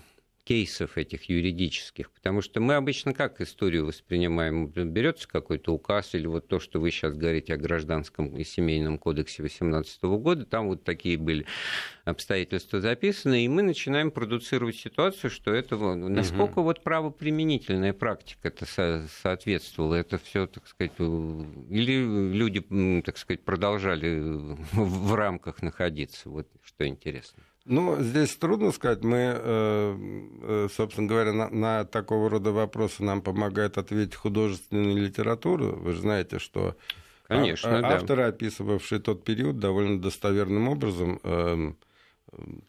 кейсов 0.45 0.97
этих 0.99 1.27
юридических, 1.27 2.11
потому 2.11 2.41
что 2.41 2.61
мы 2.61 2.75
обычно 2.75 3.13
как 3.13 3.41
историю 3.41 3.87
воспринимаем? 3.87 4.67
Берется 4.67 5.27
какой-то 5.27 5.73
указ 5.73 6.13
или 6.13 6.27
вот 6.27 6.47
то, 6.47 6.59
что 6.59 6.79
вы 6.79 6.91
сейчас 6.91 7.15
говорите 7.15 7.55
о 7.55 7.57
гражданском 7.57 8.37
и 8.37 8.43
семейном 8.43 8.99
кодексе 8.99 9.41
18 9.41 10.03
года, 10.03 10.45
там 10.45 10.67
вот 10.67 10.83
такие 10.83 11.17
были 11.17 11.47
обстоятельства 12.05 12.79
записаны, 12.79 13.43
и 13.43 13.47
мы 13.47 13.63
начинаем 13.63 14.11
продуцировать 14.11 14.75
ситуацию, 14.75 15.31
что 15.31 15.51
это 15.51 15.77
насколько 15.77 16.59
угу. 16.59 16.65
вот 16.65 16.83
правоприменительная 16.83 17.93
практика 17.93 18.49
это 18.49 18.67
со- 18.67 19.07
соответствовала, 19.23 19.95
это 19.95 20.19
все, 20.19 20.45
так 20.45 20.67
сказать, 20.67 20.93
или 20.99 22.33
люди, 22.33 23.01
так 23.01 23.17
сказать, 23.17 23.41
продолжали 23.43 24.19
в 24.73 25.15
рамках 25.15 25.63
находиться, 25.63 26.29
вот 26.29 26.47
что 26.63 26.87
интересно. 26.87 27.41
Ну, 27.65 27.99
здесь 27.99 28.35
трудно 28.35 28.71
сказать. 28.71 29.03
Мы, 29.03 29.17
э, 29.17 29.97
э, 30.43 30.67
собственно 30.71 31.07
говоря, 31.07 31.33
на, 31.33 31.49
на 31.49 31.83
такого 31.83 32.29
рода 32.29 32.51
вопросы 32.51 33.03
нам 33.03 33.21
помогает 33.21 33.79
ответить 33.79 34.15
художественная 34.15 34.93
литература. 34.93 35.71
Вы 35.71 35.93
же 35.93 36.01
знаете, 36.01 36.37
что 36.37 36.75
Конечно, 37.27 37.79
а, 37.79 37.81
да. 37.81 37.95
авторы, 37.95 38.23
описывавшие 38.23 38.99
тот 38.99 39.23
период, 39.23 39.57
довольно 39.57 39.99
достоверным 39.99 40.69
образом 40.69 41.19
э, 41.23 41.73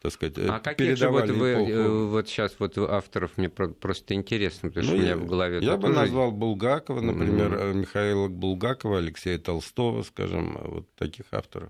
так 0.01 0.11
сказать, 0.13 0.37
а 0.37 0.59
каких 0.59 0.97
же 0.97 1.09
вот 1.09 1.29
вы 1.29 1.53
эпоху. 1.53 2.07
вот 2.07 2.27
сейчас 2.27 2.55
вот 2.57 2.77
авторов 2.77 3.37
мне 3.37 3.49
просто 3.49 4.13
интересно, 4.13 4.69
потому 4.69 4.85
ну, 4.85 4.91
что 4.91 4.97
у 4.97 5.01
меня 5.01 5.17
в 5.17 5.25
голове... 5.25 5.59
Я 5.61 5.77
бы 5.77 5.89
назвал 5.89 6.31
Булгакова, 6.31 7.01
например, 7.01 7.53
mm-hmm. 7.53 7.73
Михаила 7.73 8.27
Булгакова, 8.29 8.99
Алексея 8.99 9.37
Толстого, 9.37 10.03
скажем, 10.03 10.57
вот 10.63 10.87
таких 10.95 11.25
авторов. 11.31 11.69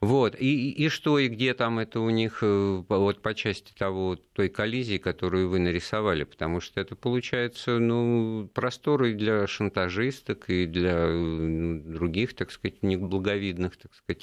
Вот. 0.00 0.36
И, 0.38 0.72
и 0.72 0.88
что, 0.90 1.18
и 1.18 1.28
где 1.28 1.54
там 1.54 1.78
это 1.78 2.00
у 2.00 2.10
них 2.10 2.40
э, 2.42 2.82
вот 2.86 3.22
по 3.22 3.34
части 3.34 3.72
того, 3.72 4.16
той 4.34 4.50
коллизии, 4.50 4.98
которую 4.98 5.48
вы 5.48 5.58
нарисовали, 5.58 6.24
потому 6.24 6.60
что 6.60 6.80
это 6.80 6.94
получается, 6.94 7.78
ну, 7.78 8.50
просторы 8.52 9.14
для 9.14 9.46
шантажисток 9.46 10.50
и 10.50 10.66
для 10.66 11.08
ну, 11.08 11.80
других, 11.80 12.34
так 12.34 12.50
сказать, 12.50 12.82
неблаговидных, 12.82 13.76
так 13.78 13.94
сказать, 13.94 14.22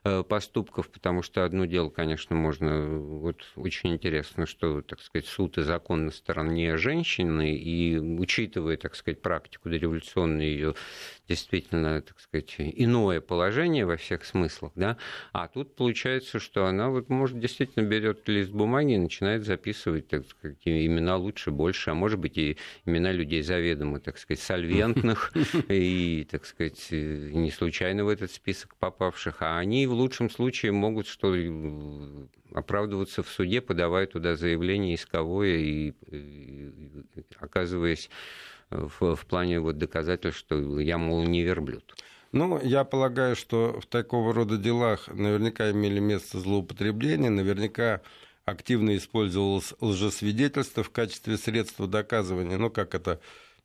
поступков, 0.03 0.89
потому 0.89 1.21
что 1.21 1.43
одно 1.43 1.65
дело, 1.65 1.89
конечно, 1.89 2.35
можно... 2.35 2.87
Вот 2.87 3.43
очень 3.55 3.93
интересно, 3.93 4.45
что, 4.45 4.81
так 4.81 4.99
сказать, 4.99 5.27
суд 5.27 5.57
и 5.57 5.61
закон 5.61 6.05
на 6.05 6.11
стороне 6.11 6.77
женщины, 6.77 7.55
и 7.55 7.97
учитывая, 7.97 8.77
так 8.77 8.95
сказать, 8.95 9.21
практику 9.21 9.69
дореволюционную 9.69 10.49
ее 10.49 10.75
действительно, 11.27 12.01
так 12.01 12.19
сказать, 12.19 12.55
иное 12.57 13.21
положение 13.21 13.85
во 13.85 13.95
всех 13.95 14.25
смыслах, 14.25 14.71
да, 14.75 14.97
а 15.31 15.47
тут 15.47 15.75
получается, 15.75 16.39
что 16.39 16.65
она 16.65 16.89
вот, 16.89 17.09
может, 17.09 17.39
действительно 17.39 17.83
берет 17.83 18.27
лист 18.27 18.51
бумаги 18.51 18.93
и 18.93 18.97
начинает 18.97 19.45
записывать, 19.45 20.07
так 20.07 20.27
сказать, 20.27 20.57
имена 20.65 21.15
лучше, 21.15 21.51
больше, 21.51 21.91
а 21.91 21.93
может 21.93 22.19
быть 22.19 22.37
и 22.37 22.57
имена 22.85 23.11
людей 23.11 23.43
заведомо, 23.43 23.99
так 23.99 24.17
сказать, 24.17 24.43
сольвентных 24.43 25.31
и, 25.69 26.27
так 26.29 26.45
сказать, 26.45 26.87
не 26.91 27.51
случайно 27.51 28.03
в 28.03 28.09
этот 28.09 28.31
список 28.31 28.75
попавших, 28.75 29.41
а 29.41 29.59
они 29.59 29.87
в 29.91 29.93
лучшем 29.93 30.29
случае 30.29 30.71
могут 30.71 31.07
что 31.07 31.35
оправдываться 32.53 33.21
в 33.23 33.29
суде, 33.29 33.61
подавая 33.61 34.07
туда 34.07 34.35
заявление 34.35 34.95
исковое 34.95 35.57
и, 35.57 35.93
и 36.07 36.71
оказываясь 37.39 38.09
в, 38.69 39.15
в 39.15 39.25
плане 39.25 39.59
вот 39.59 39.77
доказательств, 39.77 40.39
что 40.39 40.79
я, 40.79 40.97
мол, 40.97 41.23
не 41.23 41.43
верблюд. 41.43 41.95
Ну, 42.31 42.59
я 42.63 42.85
полагаю, 42.85 43.35
что 43.35 43.79
в 43.81 43.85
такого 43.85 44.33
рода 44.33 44.57
делах 44.57 45.09
наверняка 45.09 45.69
имели 45.71 45.99
место 45.99 46.39
злоупотребления, 46.39 47.29
наверняка 47.29 48.01
активно 48.45 48.95
использовалось 48.95 49.73
лжесвидетельство 49.81 50.83
в 50.83 50.89
качестве 50.89 51.37
средства 51.37 51.87
доказывания, 51.87 52.57
ну, 52.57 52.69
как 52.69 52.95
это 52.95 53.19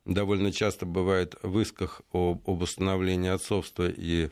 довольно 0.04 0.52
часто 0.52 0.84
бывает 0.84 1.36
в 1.42 1.60
исках 1.60 2.02
об, 2.12 2.48
об 2.48 2.62
установлении 2.62 3.30
отцовства 3.30 3.88
и 3.88 4.30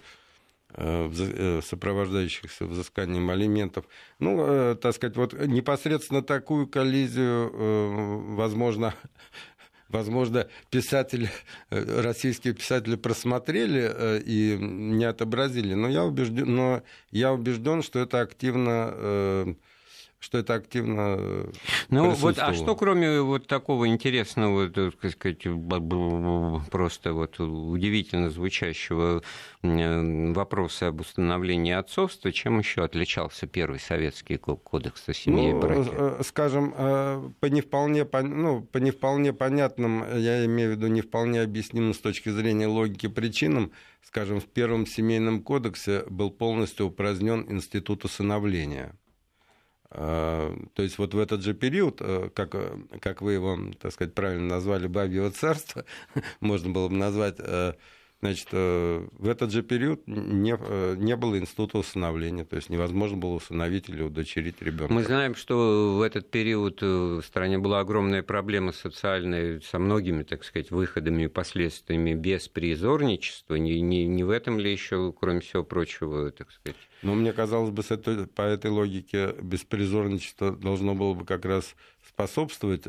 сопровождающихся 0.76 2.66
взысканием 2.66 3.30
алиментов. 3.30 3.84
Ну, 4.18 4.44
э, 4.44 4.74
так 4.74 4.94
сказать, 4.94 5.16
вот 5.16 5.32
непосредственно 5.32 6.22
такую 6.22 6.66
коллизию, 6.66 8.34
возможно, 8.34 8.94
возможно, 9.88 10.48
писатели, 10.70 11.30
российские 11.70 12.54
писатели 12.54 12.96
просмотрели 12.96 14.20
и 14.24 14.56
не 14.58 15.04
отобразили, 15.04 15.74
но 15.74 15.88
я 15.88 16.04
убежден, 16.04 16.54
но 16.54 16.82
я 17.10 17.32
убежден, 17.32 17.82
что 17.82 18.00
это 18.00 18.20
активно 18.20 19.56
что 20.24 20.38
это 20.38 20.54
активно 20.54 21.16
э, 21.18 21.52
Ну 21.90 22.10
вот, 22.10 22.38
а 22.38 22.54
что 22.54 22.74
кроме 22.74 23.20
вот 23.20 23.46
такого 23.46 23.86
интересного, 23.88 24.68
э, 24.68 24.70
так 24.70 25.12
сказать, 25.12 25.42
просто 26.70 27.12
вот 27.12 27.38
удивительно 27.38 28.30
звучащего 28.30 29.22
вопроса 29.62 30.88
об 30.88 31.00
установлении 31.00 31.72
отцовства, 31.72 32.32
чем 32.32 32.58
еще 32.58 32.84
отличался 32.84 33.46
первый 33.46 33.78
советский 33.78 34.38
кодекс 34.38 35.06
о 35.08 35.12
семье 35.12 35.52
ну, 35.52 35.58
и 35.58 35.60
браке? 35.60 35.90
Э, 35.92 36.22
скажем, 36.24 36.72
по 37.40 37.46
не 37.46 37.60
вполне, 37.60 38.08
ну, 38.22 38.62
по 38.62 38.78
не 38.78 38.92
вполне 38.92 39.34
понятным, 39.34 40.04
я 40.16 40.44
имею 40.46 40.70
в 40.70 40.76
виду 40.76 40.86
не 40.86 41.02
вполне 41.02 41.42
объяснимым 41.42 41.92
с 41.92 41.98
точки 41.98 42.30
зрения 42.30 42.66
логики 42.66 43.08
причинам, 43.08 43.72
скажем, 44.02 44.40
в 44.40 44.46
первом 44.46 44.86
семейном 44.86 45.42
кодексе 45.42 46.04
был 46.08 46.30
полностью 46.30 46.86
упразднен 46.86 47.44
институт 47.50 48.06
усыновления. 48.06 48.96
А, 49.96 50.52
то 50.74 50.82
есть 50.82 50.98
вот 50.98 51.14
в 51.14 51.18
этот 51.18 51.42
же 51.42 51.54
период, 51.54 51.98
э, 52.00 52.28
как, 52.34 52.54
э, 52.56 52.76
как 53.00 53.22
вы 53.22 53.34
его, 53.34 53.56
так 53.80 53.92
сказать, 53.92 54.12
правильно 54.12 54.48
назвали, 54.56 54.88
«Бабьего 54.88 55.30
царства», 55.30 55.84
можно 56.40 56.70
было 56.70 56.88
бы 56.88 56.96
назвать, 56.96 57.36
э, 57.38 57.74
Значит, 58.24 58.48
э, 58.52 59.06
в 59.18 59.28
этот 59.28 59.52
же 59.52 59.62
период 59.62 60.00
не, 60.06 60.56
э, 60.58 60.94
не 60.96 61.14
было 61.14 61.38
института 61.38 61.76
усыновления, 61.76 62.46
то 62.46 62.56
есть 62.56 62.70
невозможно 62.70 63.18
было 63.18 63.34
усыновить 63.34 63.90
или 63.90 64.00
удочерить 64.00 64.62
ребенка. 64.62 64.90
Мы 64.90 65.02
знаем, 65.02 65.34
что 65.34 65.96
в 65.98 66.00
этот 66.00 66.30
период 66.30 66.78
э, 66.80 66.86
в 66.86 67.22
стране 67.22 67.58
была 67.58 67.80
огромная 67.80 68.22
проблема 68.22 68.72
социальная 68.72 69.60
со 69.60 69.78
многими, 69.78 70.22
так 70.22 70.42
сказать, 70.44 70.70
выходами 70.70 71.24
и 71.24 71.26
последствиями 71.26 72.14
беспризорничества. 72.14 73.56
Не, 73.56 73.82
не, 73.82 74.06
не 74.06 74.24
в 74.24 74.30
этом 74.30 74.58
ли 74.58 74.72
еще, 74.72 75.12
кроме 75.12 75.40
всего 75.40 75.62
прочего, 75.62 76.30
так 76.30 76.50
сказать? 76.50 76.78
Ну, 77.02 77.14
мне 77.14 77.34
казалось 77.34 77.72
бы, 77.72 77.82
по 78.34 78.40
этой 78.40 78.70
логике 78.70 79.34
беспризорничество 79.42 80.52
должно 80.52 80.94
было 80.94 81.12
бы 81.12 81.26
как 81.26 81.44
раз 81.44 81.76
способствовать 82.08 82.84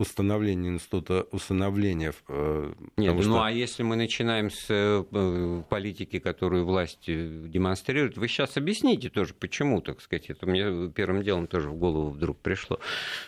установления 0.00 0.70
института 0.70 1.26
усыновления. 1.30 2.14
Э, 2.28 2.72
Нет, 2.96 3.14
ну 3.14 3.22
что... 3.22 3.42
а 3.42 3.50
если 3.50 3.82
мы 3.82 3.96
начинаем 3.96 4.50
с 4.50 4.64
э, 4.70 5.62
политики, 5.68 6.18
которую 6.18 6.64
власть 6.64 7.06
э, 7.06 7.44
демонстрирует, 7.46 8.16
вы 8.16 8.26
сейчас 8.26 8.56
объясните 8.56 9.10
тоже, 9.10 9.34
почему, 9.34 9.82
так 9.82 10.00
сказать, 10.00 10.30
это 10.30 10.46
мне 10.46 10.90
первым 10.90 11.22
делом 11.22 11.46
тоже 11.46 11.68
в 11.68 11.76
голову 11.76 12.08
вдруг 12.08 12.38
пришло, 12.38 12.80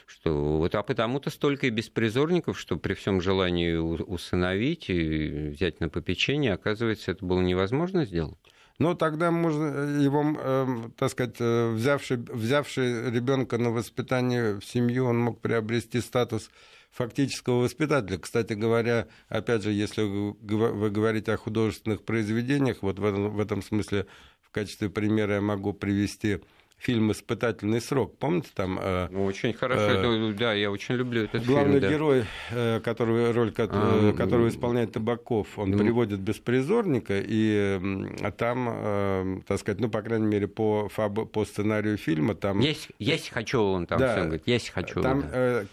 что 0.07 0.57
вот 0.57 0.75
а 0.75 0.83
потому-то 0.83 1.29
столько 1.29 1.67
и 1.67 1.71
беспризорников, 1.71 2.59
что 2.59 2.79
при 2.79 2.95
всем 2.95 3.21
желании 3.21 3.75
усыновить 3.75 4.89
и 4.89 5.51
взять 5.51 5.81
на 5.81 5.91
попечение, 5.91 6.55
оказывается, 6.55 7.11
это 7.11 7.23
было 7.23 7.43
невозможно 7.43 8.07
сделать. 8.07 8.39
Ну, 8.83 8.97
тогда 8.97 9.31
можно 9.31 9.67
э, 9.67 10.03
его, 10.03 10.25
э, 10.37 10.67
так 10.97 11.11
сказать, 11.13 11.37
э, 11.39 11.71
взявший, 11.71 12.17
взявший 12.17 13.13
ребенка 13.13 13.57
на 13.57 13.71
воспитание 13.71 14.59
в 14.59 14.65
семью, 14.65 15.07
он 15.07 15.21
мог 15.21 15.41
приобрести 15.41 16.01
статус 16.01 16.51
фактического 16.91 17.61
воспитателя. 17.61 18.19
Кстати 18.19 18.55
говоря, 18.55 19.07
опять 19.29 19.63
же, 19.63 19.71
если 19.71 20.03
вы 20.03 20.91
говорите 20.91 21.33
о 21.33 21.37
художественных 21.37 22.03
произведениях, 22.03 22.79
вот 22.83 22.99
в 22.99 23.05
этом, 23.05 23.31
в 23.31 23.39
этом 23.39 23.63
смысле 23.63 24.07
в 24.41 24.51
качестве 24.51 24.91
примера 24.91 25.35
я 25.35 25.41
могу 25.41 25.73
привести 25.73 26.41
фильм 26.83 27.13
«Испытательный 27.13 27.81
срок». 27.81 28.19
Помните 28.19 28.51
там? 28.55 28.79
Э, 28.81 29.07
ну, 29.11 29.25
очень 29.25 29.53
хорошо, 29.53 29.83
э, 29.83 30.33
да, 30.33 30.53
я 30.53 30.71
очень 30.71 30.97
люблю 30.97 31.23
этот 31.23 31.45
главный 31.45 31.81
фильм. 31.81 31.81
Главный 31.81 31.97
герой, 31.97 32.25
э, 32.51 32.81
который, 32.81 33.31
роль 33.31 33.53
а, 33.57 34.13
которого 34.13 34.49
исполняет 34.49 34.93
Табаков, 34.93 35.59
он 35.59 35.71
ну, 35.71 35.79
приводит 35.79 36.19
беспризорника, 36.19 37.21
и 37.21 37.81
а 38.21 38.33
там, 38.33 38.69
э, 38.69 39.41
так 39.47 39.61
сказать, 39.61 39.81
ну, 39.81 39.89
по 39.89 40.03
крайней 40.03 40.27
мере, 40.27 40.49
по, 40.49 40.89
фаб, 40.89 41.31
по 41.31 41.45
сценарию 41.45 41.97
фильма 41.97 42.35
там... 42.35 42.59
Есть, 42.59 42.89
есть 42.99 43.31
хочу, 43.31 43.61
он 43.61 43.87
там 43.87 44.01
да, 44.01 44.25
говорит, 44.25 44.43
есть 44.47 44.71
хочу. 44.71 45.01
Там 45.01 45.21
да. 45.21 45.29
э, 45.33 45.65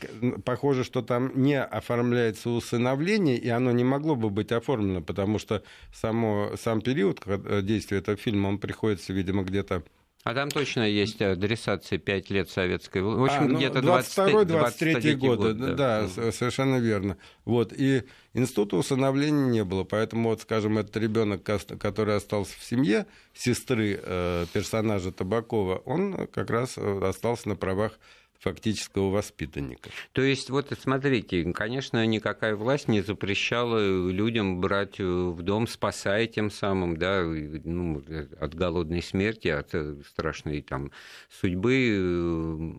похоже, 0.45 0.83
что 0.83 1.01
там 1.01 1.31
не 1.33 1.59
оформляется 1.59 2.51
усыновление, 2.51 3.37
и 3.37 3.49
оно 3.49 3.71
не 3.71 3.83
могло 3.83 4.15
бы 4.15 4.29
быть 4.29 4.51
оформлено, 4.51 5.01
потому 5.01 5.39
что 5.39 5.63
само, 5.91 6.51
сам 6.55 6.81
период 6.81 7.21
э, 7.25 7.61
действия 7.63 7.97
этого 7.97 8.15
фильма, 8.15 8.49
он 8.49 8.59
приходится, 8.59 9.11
видимо, 9.11 9.43
где-то 9.43 9.83
а 10.25 10.33
там 10.33 10.49
точно 10.49 10.81
есть 10.81 11.21
адресация 11.21 11.97
5 11.97 12.29
лет 12.29 12.49
советской. 12.49 13.01
В 13.01 13.23
общем, 13.23 13.43
а, 13.43 13.47
ну, 13.47 13.57
где-то 13.57 13.79
22-23 13.79 15.15
годы. 15.15 15.53
Год, 15.53 15.57
да, 15.57 16.01
да, 16.01 16.31
совершенно 16.31 16.75
верно. 16.77 17.17
Вот. 17.45 17.71
И 17.75 18.03
института 18.33 18.75
усыновления 18.75 19.47
не 19.49 19.63
было. 19.63 19.85
Поэтому, 19.85 20.29
вот, 20.29 20.41
скажем, 20.41 20.77
этот 20.77 20.97
ребенок, 20.97 21.43
который 21.43 22.17
остался 22.17 22.53
в 22.59 22.63
семье 22.63 23.05
сестры 23.33 23.97
э, 24.01 24.45
персонажа 24.51 25.13
Табакова, 25.13 25.77
он 25.85 26.27
как 26.27 26.49
раз 26.49 26.73
э, 26.75 27.01
остался 27.01 27.47
на 27.47 27.55
правах 27.55 27.97
фактического 28.39 29.09
воспитанника. 29.09 29.89
То 30.13 30.21
есть, 30.21 30.49
вот 30.49 30.71
смотрите, 30.79 31.51
конечно, 31.53 32.05
никакая 32.05 32.55
власть 32.55 32.87
не 32.87 33.01
запрещала 33.01 34.09
людям 34.09 34.61
брать 34.61 34.99
в 34.99 35.41
дом, 35.41 35.67
спасая 35.67 36.27
тем 36.27 36.49
самым, 36.49 36.97
да, 36.97 37.23
ну, 37.23 38.03
от 38.39 38.55
голодной 38.55 39.01
смерти, 39.01 39.49
от 39.49 39.73
страшной 40.07 40.61
там 40.61 40.91
судьбы 41.29 41.91
э, 41.91 42.73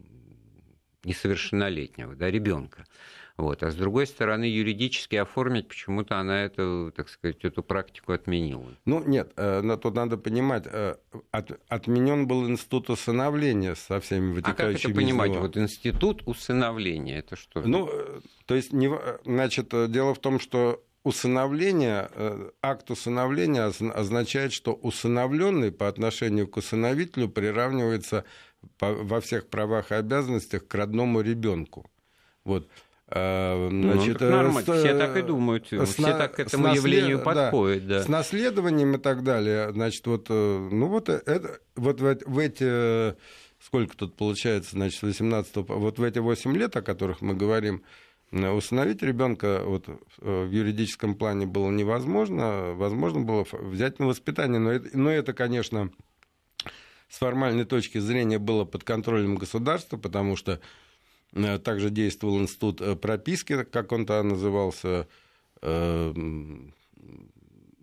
несовершеннолетнего, 1.04 2.14
да, 2.14 2.30
ребенка. 2.30 2.86
Вот. 3.40 3.62
А 3.62 3.70
с 3.70 3.74
другой 3.74 4.06
стороны, 4.06 4.44
юридически 4.44 5.16
оформить 5.16 5.66
почему-то 5.68 6.18
она 6.18 6.44
эту, 6.44 6.92
так 6.94 7.08
сказать, 7.08 7.42
эту 7.42 7.62
практику 7.62 8.12
отменила. 8.12 8.66
Ну, 8.84 9.02
нет, 9.02 9.32
э, 9.36 9.62
но 9.62 9.78
тут 9.78 9.94
надо 9.94 10.18
понимать, 10.18 10.64
э, 10.66 10.96
от, 11.30 11.58
отменен 11.68 12.26
был 12.26 12.46
институт 12.46 12.90
усыновления 12.90 13.74
со 13.76 13.98
всеми 14.00 14.34
вытекающими 14.34 14.74
А 14.74 14.76
как 14.76 14.90
это 14.90 14.94
понимать? 14.94 15.36
Вот 15.36 15.56
институт 15.56 16.22
усыновления, 16.26 17.20
это 17.20 17.36
что? 17.36 17.62
Ну, 17.62 17.88
э, 17.90 18.20
то 18.44 18.54
есть, 18.54 18.74
не, 18.74 18.90
значит, 19.24 19.70
дело 19.90 20.14
в 20.14 20.18
том, 20.18 20.38
что 20.38 20.84
усыновление, 21.02 22.10
акт 22.60 22.90
усыновления 22.90 23.72
означает, 23.94 24.52
что 24.52 24.74
усыновленный 24.74 25.72
по 25.72 25.88
отношению 25.88 26.46
к 26.46 26.58
усыновителю 26.58 27.30
приравнивается 27.30 28.26
во 28.80 29.22
всех 29.22 29.48
правах 29.48 29.92
и 29.92 29.94
обязанностях 29.94 30.68
к 30.68 30.74
родному 30.74 31.22
ребенку. 31.22 31.90
Вот. 32.44 32.68
А, 33.12 33.68
ну, 33.68 33.92
значит, 33.92 34.20
ну, 34.20 34.30
нормально, 34.30 34.60
с, 34.60 34.78
все 34.78 34.96
так 34.96 35.16
и 35.16 35.22
думают, 35.22 35.66
с, 35.66 35.94
все 35.94 36.16
так 36.16 36.36
к 36.36 36.38
этому 36.38 36.68
наслед... 36.68 36.84
явлению 36.84 37.18
подходят. 37.18 37.86
Да, 37.88 37.98
да. 37.98 38.04
С 38.04 38.08
наследованием 38.08 38.94
и 38.94 38.98
так 38.98 39.24
далее, 39.24 39.72
значит, 39.72 40.06
вот, 40.06 40.26
э, 40.28 40.68
ну 40.70 40.86
вот, 40.86 41.08
это, 41.08 41.58
вот 41.74 42.00
в, 42.00 42.18
в 42.24 42.38
эти, 42.38 43.16
сколько 43.60 43.96
тут 43.96 44.14
получается, 44.14 44.72
значит, 44.72 45.02
18 45.02 45.56
вот 45.56 45.98
в 45.98 46.02
эти 46.04 46.20
8 46.20 46.56
лет, 46.56 46.76
о 46.76 46.82
которых 46.82 47.20
мы 47.20 47.34
говорим, 47.34 47.82
усыновить 48.30 49.02
ребенка 49.02 49.62
вот, 49.64 49.88
э, 49.88 49.94
в 50.20 50.52
юридическом 50.52 51.16
плане 51.16 51.46
было 51.46 51.68
невозможно, 51.70 52.74
возможно 52.74 53.22
было 53.22 53.44
взять 53.50 53.98
на 53.98 54.06
воспитание, 54.06 54.60
но 54.60 54.70
это, 54.70 54.96
но 54.96 55.10
это 55.10 55.32
конечно, 55.32 55.90
с 57.08 57.18
формальной 57.18 57.64
точки 57.64 57.98
зрения 57.98 58.38
было 58.38 58.64
под 58.64 58.84
контролем 58.84 59.34
государства, 59.34 59.96
потому 59.96 60.36
что 60.36 60.52
Э, 60.52 60.58
также 61.32 61.90
действовал 61.90 62.40
институт 62.40 62.80
э, 62.80 62.96
прописки, 62.96 63.64
как 63.64 63.92
он 63.92 64.06
то 64.06 64.22
назывался, 64.22 65.06
э, 65.62 66.12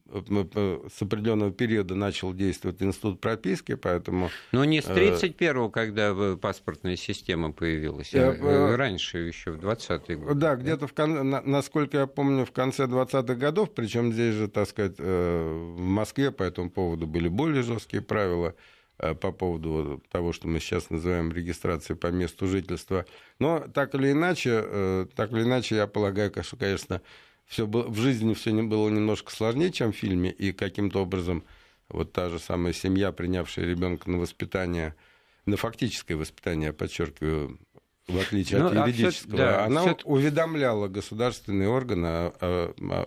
с 0.09 1.01
определенного 1.01 1.51
периода 1.51 1.93
начал 1.93 2.33
действовать 2.33 2.81
институт 2.81 3.19
прописки, 3.19 3.75
поэтому... 3.75 4.29
Но 4.53 4.63
не 4.63 4.81
с 4.81 4.85
31-го, 4.85 5.69
когда 5.69 6.35
паспортная 6.37 6.95
система 6.95 7.51
появилась, 7.51 8.13
а 8.15 8.77
раньше, 8.77 9.17
еще 9.19 9.51
в 9.51 9.59
20-е 9.59 10.17
годы. 10.17 10.33
Да, 10.35 10.55
где-то, 10.55 10.87
в, 10.87 10.93
насколько 11.45 11.97
я 11.97 12.07
помню, 12.07 12.45
в 12.45 12.51
конце 12.51 12.83
20-х 12.85 13.35
годов, 13.35 13.73
причем 13.73 14.13
здесь 14.13 14.35
же, 14.35 14.47
так 14.47 14.69
сказать, 14.69 14.97
в 14.97 15.77
Москве 15.77 16.31
по 16.31 16.43
этому 16.43 16.69
поводу 16.69 17.05
были 17.05 17.27
более 17.27 17.63
жесткие 17.63 18.01
правила. 18.01 18.55
Э, 18.99 19.13
по 19.13 19.31
поводу 19.31 20.01
того, 20.09 20.33
что 20.33 20.47
мы 20.47 20.59
сейчас 20.59 20.89
называем 20.89 21.31
регистрацией 21.31 21.97
по 21.97 22.07
месту 22.07 22.47
жительства. 22.47 23.05
Но 23.37 23.59
так 23.59 23.93
или 23.93 24.11
иначе, 24.11 24.61
э, 24.63 25.05
так 25.15 25.31
или 25.33 25.43
иначе, 25.43 25.75
я 25.75 25.85
полагаю, 25.85 26.33
что, 26.41 26.57
конечно, 26.57 27.01
все 27.45 27.67
было, 27.67 27.83
в 27.83 27.97
жизни 27.97 28.33
все 28.33 28.51
было 28.63 28.89
немножко 28.89 29.31
сложнее, 29.31 29.71
чем 29.71 29.93
в 29.93 29.95
фильме, 29.95 30.31
и 30.31 30.51
каким-то 30.51 31.03
образом 31.03 31.43
вот 31.89 32.11
та 32.11 32.29
же 32.29 32.39
самая 32.39 32.73
семья, 32.73 33.11
принявшая 33.11 33.65
ребенка 33.65 34.09
на 34.09 34.17
воспитание, 34.17 34.95
на 35.45 35.57
фактическое 35.57 36.17
воспитание, 36.17 36.67
я 36.67 36.73
подчеркиваю, 36.73 37.59
в 38.07 38.17
отличие 38.17 38.59
ну, 38.59 38.67
от 38.67 38.77
а 38.77 38.87
юридического, 38.87 39.33
а 39.33 39.37
да, 39.37 39.65
она 39.65 39.81
все... 39.81 39.97
уведомляла 40.05 40.87
государственные 40.87 41.67
органы 41.67 42.31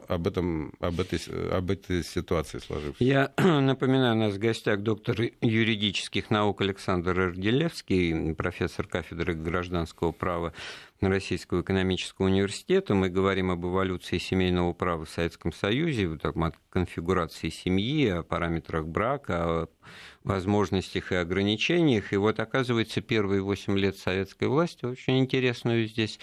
об, 0.08 0.26
этом, 0.26 0.74
об, 0.78 1.00
этой, 1.00 1.20
об 1.50 1.70
этой 1.70 2.04
ситуации 2.04 2.58
сложившейся. 2.58 3.04
Я 3.04 3.32
напоминаю, 3.38 4.16
у 4.16 4.18
нас 4.18 4.34
в 4.34 4.38
гостях 4.38 4.80
доктор 4.80 5.22
юридических 5.40 6.30
наук 6.30 6.60
Александр 6.60 7.18
Эрделевский, 7.18 8.34
профессор 8.34 8.86
кафедры 8.86 9.34
гражданского 9.34 10.12
права 10.12 10.52
Российского 11.00 11.62
экономического 11.62 12.26
университета. 12.26 12.94
Мы 12.94 13.08
говорим 13.08 13.50
об 13.50 13.64
эволюции 13.64 14.18
семейного 14.18 14.74
права 14.74 15.06
в 15.06 15.10
Советском 15.10 15.52
Союзе, 15.52 16.10
о 16.22 16.52
конфигурации 16.68 17.48
семьи, 17.48 18.06
о 18.08 18.22
параметрах 18.22 18.86
брака, 18.86 19.62
о 19.62 19.68
возможностях 20.24 21.12
и 21.12 21.16
ограничениях. 21.16 22.12
И 22.12 22.16
вот, 22.16 22.40
оказывается, 22.40 23.00
первые 23.00 23.42
восемь 23.42 23.78
лет 23.78 23.96
советской 23.96 24.48
власти 24.48 24.84
очень 24.84 25.18
интересную 25.18 25.86
здесь 25.86 26.18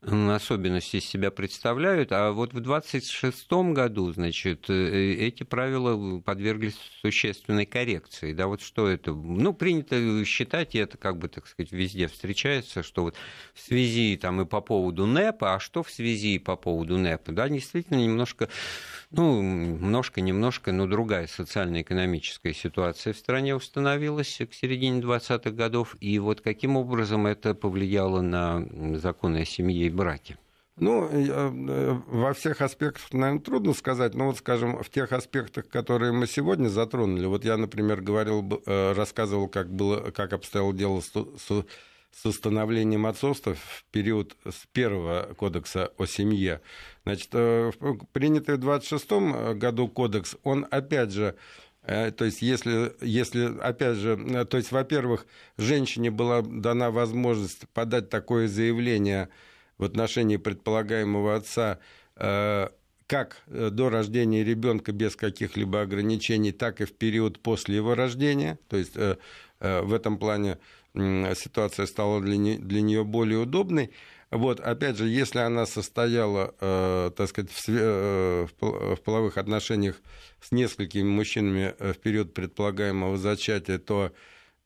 особенности 0.00 0.96
из 0.96 1.04
себя 1.04 1.30
представляют. 1.30 2.12
А 2.12 2.30
вот 2.30 2.54
в 2.54 2.60
26 2.60 3.50
году, 3.72 4.12
значит, 4.12 4.70
э, 4.70 5.14
эти 5.18 5.42
правила 5.42 6.20
подверглись 6.20 6.76
существенной 7.00 7.66
коррекции. 7.66 8.32
Да, 8.32 8.46
вот 8.46 8.60
что 8.60 8.86
это? 8.86 9.12
Ну, 9.12 9.52
принято 9.52 10.24
считать, 10.24 10.74
и 10.76 10.78
это 10.78 10.96
как 10.96 11.18
бы, 11.18 11.28
так 11.28 11.48
сказать, 11.48 11.72
везде 11.72 12.06
встречается, 12.06 12.82
что 12.84 13.02
вот 13.02 13.16
в 13.54 13.60
связи 13.60 14.16
там 14.16 14.40
и 14.40 14.44
по 14.44 14.60
поводу 14.60 15.06
НЭПа, 15.06 15.56
а 15.56 15.60
что 15.60 15.82
в 15.82 15.90
связи 15.90 16.38
по 16.38 16.54
поводу 16.54 16.96
НЭПа? 16.96 17.32
Да, 17.32 17.48
действительно, 17.48 17.96
немножко, 17.96 18.48
ну, 19.10 19.40
немножко-немножко, 19.42 20.72
но 20.72 20.86
другая 20.86 21.26
социально-экономическая 21.26 22.52
ситуация 22.52 23.12
в 23.12 23.16
стране 23.16 23.54
установилась 23.54 24.38
к 24.38 24.52
середине 24.54 25.00
20-х 25.00 25.50
годов. 25.50 25.96
И 26.00 26.18
вот 26.18 26.40
каким 26.40 26.76
образом 26.76 27.26
это 27.26 27.54
повлияло 27.54 28.20
на 28.20 28.66
законы 28.98 29.42
о 29.42 29.44
семье 29.44 29.86
и 29.86 29.90
браке? 29.90 30.36
Ну, 30.80 31.08
во 32.06 32.32
всех 32.34 32.60
аспектах, 32.60 33.12
наверное, 33.12 33.42
трудно 33.42 33.74
сказать, 33.74 34.14
но 34.14 34.26
вот, 34.26 34.38
скажем, 34.38 34.80
в 34.80 34.88
тех 34.90 35.10
аспектах, 35.12 35.68
которые 35.68 36.12
мы 36.12 36.28
сегодня 36.28 36.68
затронули, 36.68 37.26
вот 37.26 37.44
я, 37.44 37.56
например, 37.56 38.00
говорил, 38.00 38.62
рассказывал, 38.64 39.48
как, 39.48 39.72
было, 39.74 40.12
как 40.12 40.34
обстояло 40.34 40.72
дело 40.72 41.00
с, 41.00 41.10
с, 41.10 41.64
с 42.12 42.26
установлением 42.26 43.06
отцовства 43.06 43.54
в 43.54 43.84
период 43.90 44.36
с 44.48 44.66
первого 44.72 45.34
кодекса 45.34 45.92
о 45.98 46.06
семье. 46.06 46.60
Значит, 47.04 47.30
принятый 48.12 48.56
в 48.56 48.58
26 48.58 49.10
году 49.56 49.88
кодекс, 49.88 50.36
он, 50.42 50.66
опять 50.70 51.12
же, 51.12 51.36
Э, 51.88 52.10
то 52.10 52.26
есть, 52.26 52.42
если, 52.42 52.92
если, 53.00 53.58
опять 53.60 53.96
же, 53.96 54.18
э, 54.18 54.44
то 54.44 54.58
есть, 54.58 54.70
во-первых, 54.72 55.26
женщине 55.56 56.10
была 56.10 56.42
дана 56.42 56.90
возможность 56.90 57.66
подать 57.70 58.10
такое 58.10 58.46
заявление 58.46 59.30
в 59.78 59.84
отношении 59.84 60.36
предполагаемого 60.36 61.34
отца 61.34 61.78
э, 62.16 62.68
как 63.06 63.42
до 63.46 63.88
рождения 63.88 64.44
ребенка 64.44 64.92
без 64.92 65.16
каких-либо 65.16 65.80
ограничений, 65.80 66.52
так 66.52 66.82
и 66.82 66.84
в 66.84 66.92
период 66.92 67.40
после 67.40 67.76
его 67.76 67.94
рождения. 67.94 68.58
То 68.68 68.76
есть 68.76 68.96
в 69.60 69.92
этом 69.94 70.18
плане 70.18 70.58
ситуация 70.94 71.86
стала 71.86 72.20
для 72.20 72.36
нее 72.36 73.04
более 73.04 73.38
удобной. 73.38 73.92
Вот, 74.30 74.60
опять 74.60 74.98
же, 74.98 75.08
если 75.08 75.38
она 75.38 75.64
состояла, 75.64 76.54
э, 76.60 77.10
так 77.16 77.28
сказать, 77.28 77.50
в, 77.50 77.68
э, 77.68 78.46
в 78.60 78.96
половых 79.02 79.38
отношениях 79.38 79.96
с 80.42 80.52
несколькими 80.52 81.08
мужчинами 81.08 81.74
э, 81.78 81.94
в 81.94 81.98
период 81.98 82.34
предполагаемого 82.34 83.16
зачатия, 83.16 83.78
то, 83.78 84.12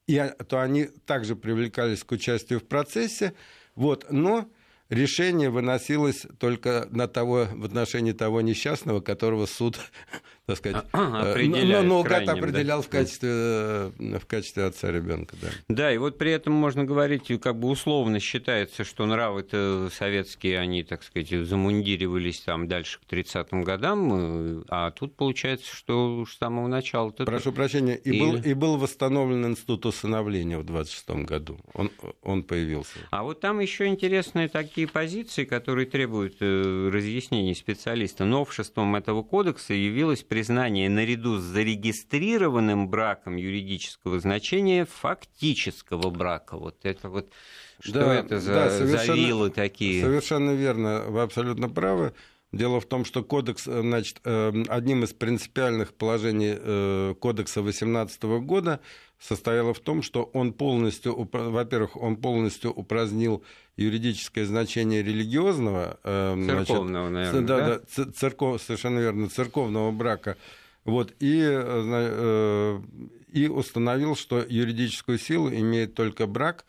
и, 0.08 0.20
то 0.48 0.60
они 0.60 0.86
также 1.06 1.36
привлекались 1.36 2.02
к 2.02 2.10
участию 2.10 2.58
в 2.58 2.64
процессе. 2.64 3.34
Вот, 3.76 4.06
но 4.10 4.50
решение 4.88 5.48
выносилось 5.48 6.26
только 6.40 6.88
на 6.90 7.06
того, 7.06 7.46
в 7.52 7.64
отношении 7.64 8.12
того 8.12 8.40
несчастного, 8.40 9.00
которого 9.00 9.46
суд, 9.46 9.78
так 10.46 10.56
сказать, 10.56 10.84
а, 10.92 11.34
э, 11.36 11.46
ну, 11.46 11.82
ну, 11.82 12.02
крайним, 12.02 12.30
определял 12.30 12.80
да? 12.80 12.86
в, 12.86 12.88
качестве, 12.88 13.28
э, 13.30 14.18
в 14.18 14.26
качестве 14.26 14.64
отца 14.64 14.90
ребенка. 14.90 15.36
Да. 15.40 15.48
да, 15.68 15.92
и 15.92 15.98
вот 15.98 16.18
при 16.18 16.32
этом 16.32 16.52
можно 16.52 16.84
говорить, 16.84 17.30
как 17.40 17.60
бы 17.60 17.68
условно 17.68 18.18
считается, 18.18 18.82
что 18.82 19.06
нравы-то 19.06 19.88
советские, 19.92 20.58
они, 20.58 20.82
так 20.82 21.04
сказать, 21.04 21.30
замундиривались 21.46 22.40
там 22.40 22.66
дальше 22.66 22.98
к 22.98 23.12
30-м 23.12 23.62
годам, 23.62 24.08
э, 24.12 24.64
а 24.68 24.90
тут 24.90 25.14
получается, 25.14 25.72
что 25.72 26.26
с 26.26 26.36
самого 26.36 26.66
начала... 26.66 27.10
Прошу 27.10 27.52
прощения, 27.52 27.94
и, 27.94 28.10
и... 28.10 28.20
Был, 28.20 28.36
и 28.42 28.54
был 28.54 28.78
восстановлен 28.78 29.46
институт 29.46 29.86
усыновления 29.86 30.58
в 30.58 30.64
26-м 30.64 31.24
году. 31.24 31.60
Он, 31.72 31.88
он 32.22 32.42
появился. 32.42 32.98
А 33.12 33.22
вот 33.22 33.38
там 33.38 33.60
еще 33.60 33.86
интересные 33.86 34.48
такие 34.48 34.88
позиции, 34.88 35.44
которые 35.44 35.86
требуют 35.86 36.38
разъяснений 36.40 37.54
специалиста. 37.54 38.24
Новшеством 38.24 38.96
этого 38.96 39.22
кодекса 39.22 39.74
явилось 39.74 40.24
признание 40.32 40.88
наряду 40.88 41.36
с 41.36 41.42
зарегистрированным 41.42 42.88
браком 42.88 43.36
юридического 43.36 44.18
значения 44.18 44.86
фактического 44.86 46.08
брака. 46.08 46.56
Вот 46.56 46.78
это 46.84 47.10
вот 47.10 47.30
что 47.80 47.92
да, 47.92 48.14
это 48.14 48.40
за, 48.40 48.54
да, 48.54 48.70
за 48.70 49.12
вилы 49.12 49.50
такие? 49.50 50.02
Совершенно 50.02 50.52
верно, 50.52 51.04
вы 51.08 51.20
абсолютно 51.20 51.68
правы. 51.68 52.14
Дело 52.50 52.80
в 52.80 52.86
том, 52.86 53.04
что 53.04 53.22
кодекс, 53.22 53.68
э, 53.68 53.82
значит, 53.82 54.20
э, 54.24 54.52
одним 54.68 55.04
из 55.04 55.12
принципиальных 55.12 55.92
положений 55.92 57.14
кодекса 57.16 57.60
2018 57.60 58.22
года 58.40 58.80
состояло 59.22 59.72
в 59.72 59.78
том, 59.78 60.02
что 60.02 60.24
он 60.32 60.52
полностью, 60.52 61.28
во-первых, 61.32 61.96
он 61.96 62.16
полностью 62.16 62.72
упразднил 62.72 63.44
юридическое 63.76 64.44
значение 64.44 65.02
религиозного... 65.02 65.98
Э, 66.02 66.34
церковного, 66.44 67.08
значит, 67.08 67.32
наверное, 67.32 67.46
да? 67.46 67.80
Да, 67.96 68.12
церков, 68.12 68.60
совершенно 68.60 68.98
верно, 68.98 69.28
церковного 69.28 69.92
брака. 69.92 70.36
Вот, 70.84 71.14
и, 71.20 71.40
э, 71.40 72.80
и 73.32 73.46
установил, 73.46 74.16
что 74.16 74.44
юридическую 74.46 75.18
силу 75.18 75.48
имеет 75.48 75.94
только 75.94 76.26
брак, 76.26 76.64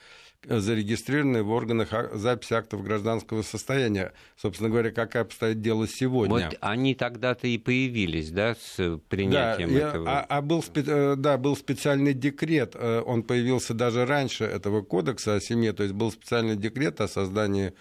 зарегистрированные 0.48 1.44
в 1.44 1.52
органах 1.52 1.90
записи 2.14 2.54
актов 2.54 2.84
гражданского 2.84 3.42
состояния. 3.42 4.14
Собственно 4.38 4.70
говоря, 4.70 4.92
как 4.92 5.16
обстоит 5.16 5.62
дело 5.62 5.88
сегодня. 5.88 6.48
Вот 6.48 6.58
они 6.62 6.96
тогда-то 6.96 7.48
и 7.48 7.58
появились, 7.58 8.32
да, 8.32 8.56
с 8.56 9.00
принятием 9.10 9.74
да, 9.74 9.90
этого? 9.90 10.10
А, 10.10 10.26
а 10.28 10.42
был, 10.42 10.64
э, 10.76 11.16
да, 11.18 11.38
был 11.38 11.56
специальный 11.56 12.14
декрет, 12.14 12.76
э, 12.76 13.02
он 13.06 13.24
появился 13.24 13.74
даже 13.74 14.06
раньше 14.06 14.44
этого 14.44 14.82
кодекса 14.82 15.36
о 15.36 15.42
семье, 15.42 15.74
то 15.74 15.84
есть 15.84 15.96
был 15.96 16.12
специальный 16.12 16.56
декрет 16.56 17.02
о 17.02 17.08
создании 17.08 17.74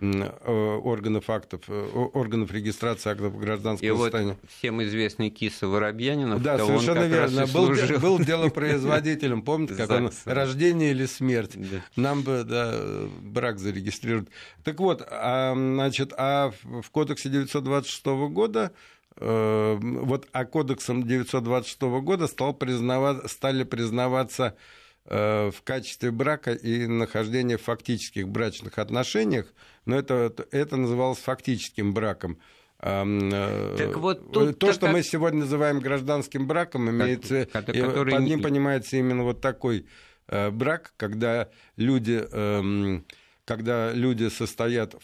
органов 0.00 1.28
актов, 1.28 1.62
э, 1.68 1.88
органов 2.14 2.52
регистрации 2.52 3.10
актов 3.10 3.36
гражданского 3.36 3.88
и 3.88 3.96
состояния. 3.96 4.36
Вот 4.40 4.50
всем 4.50 4.82
известный 4.84 5.30
Киса 5.30 5.66
Воробьянинов, 5.66 6.40
да, 6.40 6.58
совершенно 6.58 7.04
верно. 7.04 7.46
Был, 7.46 7.74
был 8.00 8.18
делопроизводителем, 8.18 9.42
помните, 9.42 9.74
как 9.74 9.90
он 9.90 10.10
рождение 10.24 10.92
или 10.92 11.06
смерть. 11.06 11.52
Да. 11.56 11.84
Нам 11.96 12.22
бы 12.22 12.44
да, 12.44 12.80
брак 13.22 13.58
зарегистрировать. 13.58 14.28
Так 14.62 14.78
вот, 14.78 15.06
а, 15.10 15.54
значит, 15.54 16.12
а 16.16 16.52
в 16.62 16.90
кодексе 16.90 17.28
926 17.28 18.06
года 18.30 18.72
э, 19.16 19.78
вот 19.80 20.28
а 20.32 20.44
кодексом 20.44 21.06
926 21.06 21.80
года 21.80 22.28
стал 22.28 22.54
признавать, 22.54 23.28
стали 23.28 23.64
признаваться 23.64 24.54
Э, 24.54 24.77
в 25.08 25.54
качестве 25.64 26.10
брака 26.10 26.52
и 26.52 26.86
нахождения 26.86 27.56
в 27.56 27.62
фактических 27.62 28.28
брачных 28.28 28.78
отношениях, 28.78 29.46
но 29.86 29.96
это, 29.96 30.34
это 30.50 30.76
называлось 30.76 31.18
фактическим 31.18 31.94
браком. 31.94 32.38
Э, 32.80 33.74
так 33.76 33.96
вот 33.96 34.32
тут 34.32 34.58
то, 34.58 34.72
что 34.72 34.86
как... 34.86 34.92
мы 34.92 35.02
сегодня 35.02 35.40
называем 35.40 35.80
гражданским 35.80 36.46
браком, 36.46 36.88
имеется, 36.90 37.46
как, 37.46 37.66
который... 37.66 38.12
под 38.12 38.22
ним 38.22 38.42
понимается 38.42 38.96
именно 38.96 39.24
вот 39.24 39.40
такой 39.40 39.86
э, 40.28 40.50
брак, 40.50 40.92
когда 40.96 41.48
люди, 41.76 42.24
эм, 42.30 43.04
когда 43.44 43.92
люди 43.92 44.28
состоят 44.28 44.94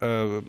в 0.00 0.44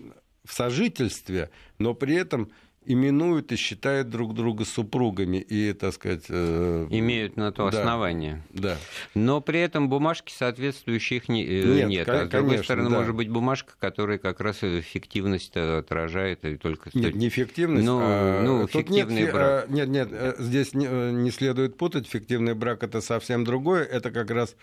сожительстве, 0.47 1.49
но 1.79 1.95
при 1.95 2.15
этом 2.15 2.51
именуют 2.85 3.51
и 3.51 3.55
считают 3.55 4.09
друг 4.09 4.33
друга 4.33 4.65
супругами 4.65 5.37
и, 5.37 5.73
так 5.73 5.93
сказать... 5.93 6.25
Э... 6.29 6.87
Имеют 6.89 7.37
на 7.37 7.51
то 7.51 7.69
да, 7.69 7.79
основание. 7.79 8.43
Да. 8.51 8.77
Но 9.13 9.41
при 9.41 9.59
этом 9.59 9.89
бумажки 9.89 10.31
соответствующих 10.31 11.29
не, 11.29 11.45
э, 11.45 11.63
нет. 11.65 11.89
нет. 11.89 12.09
А 12.09 12.25
с 12.25 12.29
другой 12.29 12.47
конечно, 12.47 12.63
стороны, 12.63 12.89
да. 12.89 12.95
может 12.97 13.15
быть 13.15 13.29
бумажка, 13.29 13.73
которая 13.79 14.17
как 14.17 14.39
раз 14.39 14.63
эффективность 14.63 15.55
отражает 15.55 16.45
и 16.45 16.57
только... 16.57 16.89
Нет, 16.93 17.15
не 17.15 17.27
эффективность, 17.27 17.85
ну, 17.85 17.99
а... 18.01 18.41
Ну, 18.43 18.67
фиктивный 18.67 19.23
нет, 19.23 19.33
брак. 19.33 19.69
Нет, 19.69 19.87
нет, 19.89 20.09
э, 20.11 20.35
здесь 20.39 20.73
не, 20.73 20.87
э, 20.89 21.11
не 21.11 21.31
следует 21.31 21.77
путать. 21.77 22.07
Фиктивный 22.07 22.55
брак– 22.55 22.83
это 22.83 23.01
совсем 23.01 23.43
другое. 23.43 23.83
Это 23.83 24.11
как 24.11 24.31
раз... 24.31 24.55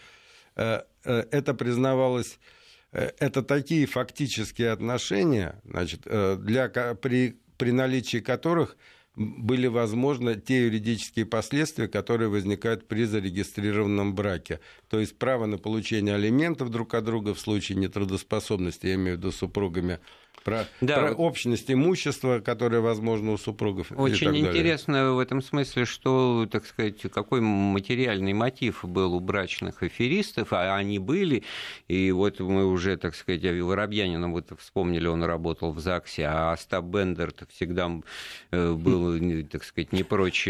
Это 0.54 1.52
признавалось 1.52 2.38
это 2.90 3.42
такие 3.42 3.84
фактические 3.84 4.70
отношения, 4.70 5.60
значит, 5.64 6.00
для, 6.06 6.68
при 6.68 7.36
при 7.56 7.70
наличии 7.70 8.18
которых 8.18 8.76
были 9.16 9.66
возможны 9.66 10.34
те 10.36 10.64
юридические 10.64 11.24
последствия, 11.24 11.88
которые 11.88 12.28
возникают 12.28 12.86
при 12.86 13.04
зарегистрированном 13.04 14.14
браке. 14.14 14.60
То 14.88 15.00
есть 15.00 15.18
право 15.18 15.46
на 15.46 15.56
получение 15.56 16.14
алиментов 16.14 16.70
друг 16.70 16.94
от 16.94 17.04
друга 17.04 17.32
в 17.32 17.40
случае 17.40 17.78
нетрудоспособности, 17.78 18.88
я 18.88 18.94
имею 18.94 19.16
в 19.16 19.20
виду 19.20 19.32
супругами, 19.32 20.00
про, 20.46 20.66
да, 20.80 20.94
про 21.00 21.08
вот... 21.08 21.18
общность 21.18 21.70
имущества, 21.70 22.38
которое 22.38 22.80
возможно 22.80 23.32
у 23.32 23.36
супругов. 23.36 23.90
Очень 23.96 24.36
интересно 24.38 25.12
в 25.14 25.18
этом 25.18 25.42
смысле, 25.42 25.84
что, 25.84 26.46
так 26.50 26.64
сказать, 26.66 27.02
какой 27.12 27.40
материальный 27.40 28.32
мотив 28.32 28.84
был 28.84 29.14
у 29.14 29.20
брачных 29.20 29.82
аферистов, 29.82 30.52
а 30.52 30.76
они 30.76 31.00
были, 31.00 31.42
и 31.88 32.12
вот 32.12 32.38
мы 32.38 32.64
уже, 32.64 32.96
так 32.96 33.16
сказать, 33.16 33.42
Воробьянина 33.42 34.30
вот 34.30 34.52
вспомнили, 34.56 35.08
он 35.08 35.24
работал 35.24 35.72
в 35.72 35.80
ЗАГСе, 35.80 36.26
а 36.26 36.52
Остап 36.52 36.84
Бендер 36.84 37.34
всегда 37.48 37.90
э, 38.52 38.72
был, 38.72 39.18
так 39.50 39.64
сказать, 39.64 39.92
не 39.92 40.04
прочь... 40.04 40.44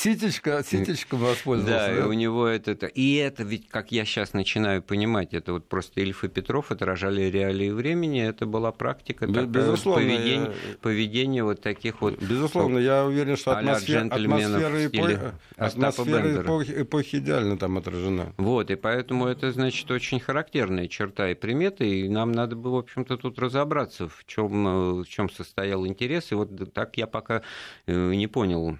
Ситечка, 0.00 0.62
ситечка 0.62 1.16
воспользовался. 1.16 1.94
Да, 1.96 2.06
у 2.06 2.12
него 2.12 2.46
это... 2.46 2.72
И 2.86 3.14
это 3.14 3.44
ведь, 3.44 3.68
как 3.68 3.92
я 3.92 4.04
сейчас 4.04 4.34
начинаю 4.34 4.82
понимать, 4.82 5.32
это 5.32 5.54
вот 5.54 5.68
просто 5.70 6.02
Ильф 6.02 6.24
и 6.24 6.28
Петров 6.28 6.70
отражали 6.70 7.22
реалии 7.22 7.70
времени, 7.70 8.09
времени 8.10 8.22
это 8.28 8.46
была 8.46 8.72
практика 8.72 9.26
Безусловно, 9.26 10.04
поведения, 10.04 10.44
я... 10.44 10.76
поведения 10.80 11.44
вот 11.44 11.60
таких 11.60 12.00
вот... 12.00 12.20
Безусловно, 12.20 12.78
я 12.78 13.04
уверен, 13.04 13.36
что 13.36 13.56
атмосфера, 13.56 14.06
атмосфера, 14.06 14.86
эпохи, 14.86 15.18
атмосфера 15.56 16.42
эпохи, 16.42 16.72
эпохи 16.82 17.16
идеально 17.16 17.56
там 17.56 17.78
отражена. 17.78 18.32
Вот, 18.36 18.70
и 18.70 18.76
поэтому 18.76 19.26
это, 19.26 19.52
значит, 19.52 19.90
очень 19.90 20.20
характерная 20.20 20.88
черта 20.88 21.30
и 21.30 21.34
примета, 21.34 21.84
и 21.84 22.08
нам 22.08 22.32
надо 22.32 22.56
бы, 22.56 22.72
в 22.72 22.76
общем-то, 22.76 23.16
тут 23.16 23.38
разобраться, 23.38 24.08
в 24.08 24.24
чем, 24.26 25.02
в 25.02 25.06
чем 25.06 25.30
состоял 25.30 25.86
интерес, 25.86 26.32
и 26.32 26.34
вот 26.34 26.50
так 26.72 26.96
я 26.96 27.06
пока 27.06 27.42
э, 27.86 28.14
не 28.14 28.26
понял 28.26 28.78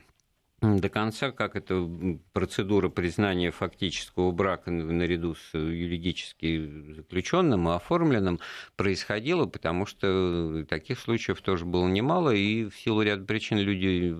до 0.60 0.88
конца, 0.88 1.32
как 1.32 1.56
эта 1.56 1.88
процедура 2.32 2.88
признания 2.88 3.50
фактического 3.50 4.30
брака 4.30 4.70
наряду 4.70 5.34
с 5.34 5.54
юридически 5.54 6.94
заключенным 6.96 7.68
и 7.68 7.72
оформленным 7.72 8.40
происходила, 8.76 9.46
потому 9.46 9.86
что 9.86 10.66
таких 10.68 10.98
случаев 10.98 11.40
тоже 11.40 11.64
было 11.64 11.88
немало, 11.88 12.30
и 12.30 12.64
в 12.64 12.74
силу 12.76 13.02
ряда 13.02 13.24
причин 13.24 13.58
люди 13.58 14.14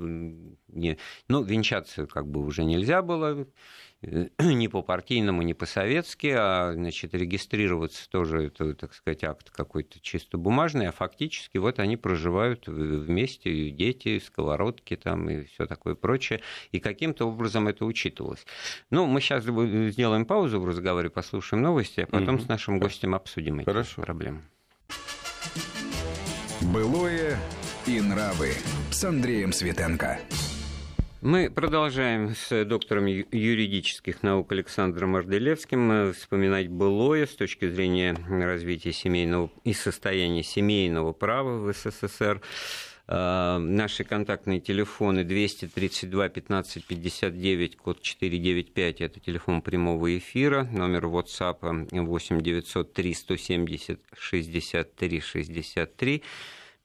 не... 0.69 0.99
Ну, 1.29 1.43
венчаться 1.43 2.07
как 2.07 2.27
бы 2.27 2.45
уже 2.45 2.65
нельзя 2.65 3.03
было, 3.03 3.47
Э, 3.47 3.90
не 4.39 4.69
по-партийному, 4.69 5.43
не 5.43 5.53
по-советски, 5.53 6.29
а 6.29 6.73
значит, 6.73 7.15
регистрироваться 7.15 8.09
тоже, 8.09 8.47
это, 8.47 8.75
так 8.75 8.95
сказать, 8.95 9.25
акт 9.25 9.51
какой-то 9.51 10.01
чисто 10.01 10.39
бумажный, 10.39 10.89
а 10.89 10.93
фактически 10.93 11.59
вот 11.59 11.79
они 11.79 11.97
проживают 11.97 12.67
вместе, 12.67 13.71
дети, 13.71 14.19
сковородки 14.19 14.97
там 14.97 15.29
и 15.29 15.45
все 15.45 15.67
такое 15.67 15.95
прочее, 15.95 16.41
и 16.73 16.81
каким-то 16.81 17.29
образом 17.29 17.69
это 17.69 17.85
учитывалось. 17.85 18.47
Ну, 18.91 19.07
мы 19.07 19.21
сейчас 19.21 19.45
сделаем 19.45 20.25
паузу 20.25 20.61
в 20.61 20.67
разговоре, 20.67 21.11
послушаем 21.11 21.63
новости, 21.63 22.01
а 22.01 22.07
потом 22.07 22.37
угу. 22.37 22.45
с 22.45 22.49
нашим 22.49 22.79
гостем 22.79 23.15
обсудим 23.15 23.61
эти 23.61 23.67
Хорошо. 23.67 24.03
проблемы. 24.03 24.43
Былое 26.63 27.39
и 27.87 28.01
нравы 28.01 28.53
с 28.91 29.05
Андреем 29.05 29.53
Светенко. 29.53 30.19
Мы 31.23 31.51
продолжаем 31.51 32.35
с 32.35 32.65
доктором 32.65 33.05
юридических 33.05 34.23
наук 34.23 34.53
Александром 34.53 35.17
Арделевским 35.17 35.93
э, 35.93 36.13
вспоминать 36.15 36.69
былое 36.69 37.27
с 37.27 37.37
точки 37.37 37.69
зрения 37.69 38.17
развития 38.27 38.95
семейного 38.95 39.51
и 39.63 39.75
состояния 39.75 40.43
семейного 40.43 41.13
права 41.13 41.59
в 41.59 41.75
СССР. 41.75 42.41
Э, 43.07 43.59
наши 43.59 44.03
контактные 44.03 44.61
телефоны 44.61 45.23
232 45.23 46.31
15 46.31 46.87
59, 46.87 47.77
код 47.77 48.01
495, 48.01 49.03
это 49.03 49.21
телефон 49.21 49.61
прямого 49.61 50.17
эфира, 50.17 50.65
номер 50.73 51.05
WhatsApp 51.05 51.91
8 51.93 52.41
903 52.41 53.15
170 53.15 54.01
63 54.19 55.21
63. 55.21 56.23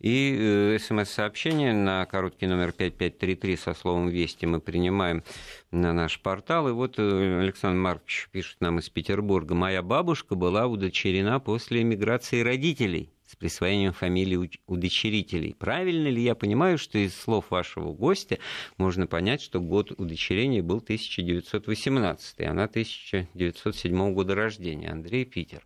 И 0.05 0.37
э, 0.37 0.77
смс-сообщение 0.77 1.73
на 1.73 2.05
короткий 2.05 2.45
номер 2.45 2.73
5533 2.73 3.57
со 3.57 3.73
словом 3.73 4.09
«Вести» 4.09 4.45
мы 4.45 4.59
принимаем 4.59 5.23
на 5.71 5.93
наш 5.93 6.19
портал. 6.19 6.69
И 6.69 6.73
вот 6.73 6.99
э, 6.99 7.39
Александр 7.41 7.79
Маркович 7.79 8.29
пишет 8.31 8.61
нам 8.61 8.77
из 8.77 8.87
Петербурга. 8.87 9.55
«Моя 9.55 9.81
бабушка 9.81 10.35
была 10.35 10.67
удочерена 10.67 11.39
после 11.39 11.81
эмиграции 11.81 12.41
родителей 12.41 13.14
с 13.35 13.37
присвоением 13.37 13.91
фамилии 13.91 14.49
удочерителей. 14.65 15.53
Правильно 15.53 16.07
ли 16.07 16.21
я 16.23 16.35
понимаю, 16.35 16.77
что 16.77 16.97
из 16.97 17.13
слов 17.13 17.51
вашего 17.51 17.91
гостя 17.91 18.39
можно 18.77 19.07
понять, 19.07 19.41
что 19.41 19.59
год 19.59 19.91
удочерения 19.91 20.63
был 20.63 20.77
1918, 20.77 22.39
а 22.39 22.51
она 22.51 22.63
1907 22.63 24.13
года 24.13 24.35
рождения, 24.35 24.89
Андрей 24.89 25.25
Питер. 25.25 25.63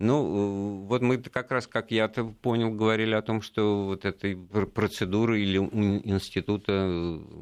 Ну, 0.00 0.86
вот 0.88 1.02
мы 1.02 1.18
как 1.18 1.52
раз, 1.52 1.68
как 1.68 1.92
я 1.92 2.08
понял, 2.08 2.72
говорили 2.72 3.14
о 3.14 3.22
том, 3.22 3.42
что 3.42 3.84
вот 3.84 4.04
этой 4.04 4.36
процедуры 4.36 5.40
или 5.40 5.58
института 5.58 6.88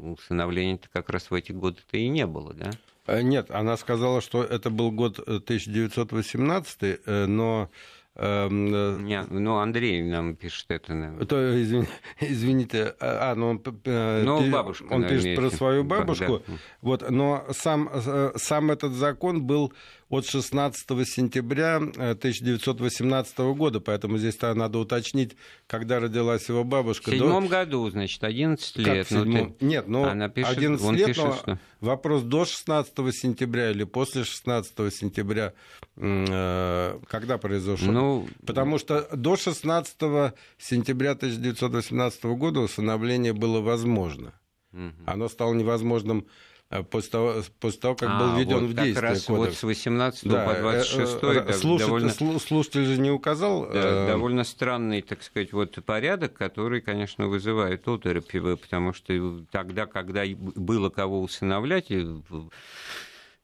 усыновления 0.02 0.78
как 0.92 1.08
раз 1.08 1.30
в 1.30 1.35
эти 1.35 1.52
годы-то 1.52 1.96
и 1.96 2.08
не 2.08 2.26
было, 2.26 2.52
да? 2.52 2.70
Э, 3.06 3.22
нет, 3.22 3.50
она 3.50 3.76
сказала, 3.76 4.20
что 4.20 4.44
это 4.44 4.70
был 4.70 4.90
год 4.90 5.18
1918, 5.18 6.82
э, 6.82 6.98
э, 7.04 7.26
но 7.26 7.70
Эм, 8.14 8.75
э, 8.75 8.98
Не, 9.01 9.25
ну, 9.31 9.57
Андрей 9.57 10.03
нам 10.03 10.37
пишет 10.37 10.66
это. 10.68 10.92
Наверное. 10.92 11.27
То, 11.27 11.62
извини, 11.62 11.87
извините, 12.20 12.94
а, 13.01 13.33
а, 13.33 13.35
ну 13.35 13.51
он, 13.51 13.62
э, 13.85 14.22
ну, 14.22 14.51
бабушка, 14.51 14.85
он 14.90 15.09
пишет 15.09 15.35
про 15.35 15.51
свою 15.51 15.83
бабушку. 15.83 16.42
Да. 16.46 16.55
Вот, 16.83 17.09
но 17.09 17.46
сам, 17.53 17.88
э, 17.92 18.33
сам 18.37 18.70
этот 18.70 18.92
закон 18.92 19.42
был 19.42 19.72
от 20.12 20.27
16 20.27 21.09
сентября 21.09 21.77
1918 21.77 23.38
года, 23.57 23.81
поэтому 23.81 24.18
здесь 24.18 24.38
надо 24.42 24.79
уточнить, 24.79 25.38
когда 25.66 26.01
родилась 26.01 26.46
его 26.51 26.64
бабушка. 26.64 27.11
В 27.11 27.14
седьмом 27.14 27.44
до... 27.44 27.48
году, 27.48 27.88
значит, 27.88 28.22
11 28.22 28.77
лет. 28.77 29.09
Как, 29.09 29.25
ну, 29.25 29.55
ты... 29.59 29.64
Нет, 29.64 29.88
ну, 29.88 30.05
Она 30.05 30.29
пишет, 30.29 30.59
11 30.59 30.85
он 30.85 30.96
лет, 30.96 31.07
пишет, 31.07 31.25
но 31.25 31.33
что... 31.33 31.59
вопрос 31.81 32.25
до 32.25 32.44
16 32.44 32.94
сентября 33.14 33.70
или 33.70 33.85
после 33.85 34.25
16 34.25 34.94
сентября, 34.94 35.55
когда 35.96 37.38
произошел? 37.38 37.90
Ну, 37.90 38.29
Потому 38.46 38.77
что 38.77 39.09
до 39.16 39.37
16 39.37 39.96
сентября 40.59 41.12
1918 41.12 42.25
года 42.25 42.61
усыновление 42.61 43.33
было 43.33 43.62
возможно. 43.62 44.35
Угу. 44.75 44.92
Оно 45.07 45.29
стало 45.31 45.55
невозможным 45.55 46.18
э, 46.18 46.51
после 46.90 47.11
того, 47.11 47.35
после 47.61 47.80
того 47.80 47.94
как 47.94 48.08
а, 48.11 48.18
был 48.18 48.37
введен 48.38 48.61
вот 48.61 48.70
в 48.70 48.74
действие. 48.74 48.94
Как 48.94 49.02
раз 49.02 49.24
кодекс. 49.24 49.46
вот 49.46 49.54
с 49.54 49.62
18 49.62 50.28
да, 50.28 50.46
по 50.46 50.54
26 50.61 50.98
э, 50.98 51.44
э, 51.48 51.52
слушатель, 51.52 51.87
довольно... 51.87 52.38
слушатель 52.38 52.85
же 52.85 53.00
не 53.00 53.11
указал. 53.11 53.68
Да, 53.70 54.06
довольно 54.06 54.44
странный, 54.44 55.02
так 55.02 55.22
сказать, 55.22 55.52
вот 55.52 55.78
порядок, 55.85 56.32
который, 56.32 56.80
конечно, 56.80 57.28
вызывает 57.28 57.87
оторопь, 57.87 58.32
потому 58.32 58.92
что 58.92 59.44
тогда, 59.50 59.87
когда 59.87 60.24
было 60.37 60.88
кого 60.88 61.20
усыновлять, 61.20 61.90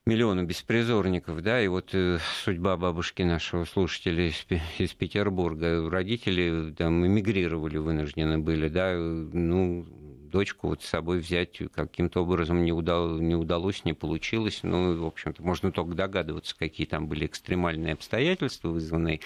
миллионы 0.08 0.42
беспризорников, 0.42 1.42
да, 1.42 1.62
и 1.62 1.68
вот 1.68 1.90
э, 1.92 2.18
судьба 2.42 2.78
бабушки 2.78 3.22
нашего 3.22 3.66
слушателя 3.66 4.28
из, 4.28 4.46
из 4.78 4.94
Петербурга. 4.94 5.88
Родители 5.90 6.72
там 6.72 7.06
эмигрировали, 7.06 7.76
вынуждены 7.76 8.38
были, 8.38 8.68
да, 8.68 8.94
ну, 8.96 9.86
дочку 10.28 10.68
вот 10.68 10.82
с 10.82 10.86
собой 10.86 11.18
взять 11.18 11.60
каким-то 11.74 12.22
образом 12.22 12.64
не, 12.64 12.72
удал, 12.72 13.18
не 13.18 13.34
удалось, 13.34 13.84
не 13.84 13.92
получилось. 13.92 14.60
Ну, 14.62 15.02
в 15.02 15.06
общем-то, 15.06 15.42
можно 15.42 15.72
только 15.72 15.94
догадываться, 15.94 16.56
какие 16.56 16.86
там 16.86 17.08
были 17.08 17.26
экстремальные 17.26 17.94
обстоятельства, 17.94 18.68
вызванные 18.68 19.20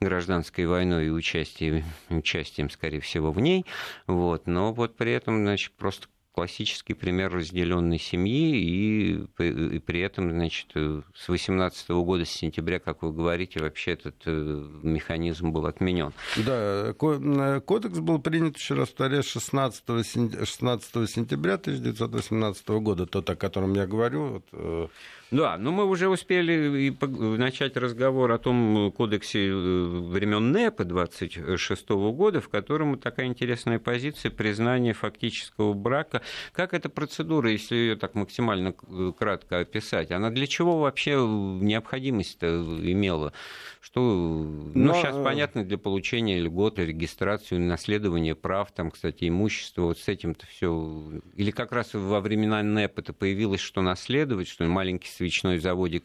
гражданской 0.00 0.66
войной 0.66 1.06
и 1.06 1.10
участием, 1.10 1.84
участием, 2.08 2.70
скорее 2.70 3.00
всего, 3.00 3.32
в 3.32 3.40
ней. 3.40 3.64
Вот. 4.06 4.46
Но 4.46 4.72
вот 4.72 4.96
при 4.96 5.12
этом, 5.12 5.44
значит, 5.44 5.72
просто 5.72 6.08
классический 6.34 6.94
пример 6.94 7.32
разделенной 7.32 7.98
семьи, 7.98 8.56
и, 8.56 9.24
и 9.38 9.78
при 9.78 10.00
этом, 10.00 10.30
значит, 10.30 10.72
с 10.74 11.28
18 11.28 11.90
года, 11.90 12.24
с 12.24 12.30
сентября, 12.30 12.80
как 12.80 13.02
вы 13.02 13.12
говорите, 13.12 13.60
вообще 13.60 13.92
этот 13.92 14.16
э, 14.26 14.30
механизм 14.82 15.52
был 15.52 15.66
отменен. 15.66 16.12
Да, 16.36 16.92
кодекс 16.94 17.98
был 18.00 18.18
принят, 18.18 18.56
еще 18.56 18.74
раз 18.74 18.88
повторяю, 18.88 19.22
16, 19.22 19.84
16 19.86 21.10
сентября 21.10 21.54
1918 21.54 22.68
года, 22.68 23.06
тот, 23.06 23.30
о 23.30 23.36
котором 23.36 23.74
я 23.74 23.86
говорю. 23.86 24.26
Вот, 24.26 24.44
э, 24.52 24.88
да, 25.34 25.58
но 25.58 25.72
мы 25.72 25.84
уже 25.84 26.08
успели 26.08 26.94
начать 27.36 27.76
разговор 27.76 28.30
о 28.30 28.38
том 28.38 28.92
кодексе 28.92 29.48
э, 29.48 29.52
времен 29.52 30.52
НЭПа 30.52 30.84
26 30.84 31.88
года, 31.88 32.40
в 32.40 32.48
котором 32.48 32.98
такая 32.98 33.26
интересная 33.26 33.80
позиция 33.80 34.30
признания 34.30 34.92
фактического 34.92 35.72
брака. 35.72 36.22
Как 36.52 36.72
эта 36.72 36.88
процедура, 36.88 37.50
если 37.50 37.74
ее 37.74 37.96
так 37.96 38.14
максимально 38.14 38.74
кратко 39.18 39.58
описать, 39.58 40.12
она 40.12 40.30
для 40.30 40.46
чего 40.46 40.78
вообще 40.78 41.14
необходимость 41.14 42.42
имела? 42.42 43.32
Что, 43.84 44.00
ну, 44.00 44.72
Но... 44.72 44.94
сейчас 44.94 45.14
понятно, 45.14 45.62
для 45.62 45.76
получения 45.76 46.40
льготы, 46.40 46.86
регистрацию, 46.86 47.60
наследования 47.60 48.34
прав, 48.34 48.72
там, 48.72 48.90
кстати, 48.90 49.28
имущества, 49.28 49.82
вот 49.82 49.98
с 49.98 50.08
этим-то 50.08 50.46
все. 50.46 51.20
Или 51.34 51.50
как 51.50 51.70
раз 51.70 51.92
во 51.92 52.22
времена 52.22 52.62
НЭП 52.62 53.00
это 53.00 53.12
появилось, 53.12 53.60
что 53.60 53.82
наследовать, 53.82 54.48
что 54.48 54.64
маленький 54.64 55.08
свечной 55.08 55.58
заводик 55.58 56.04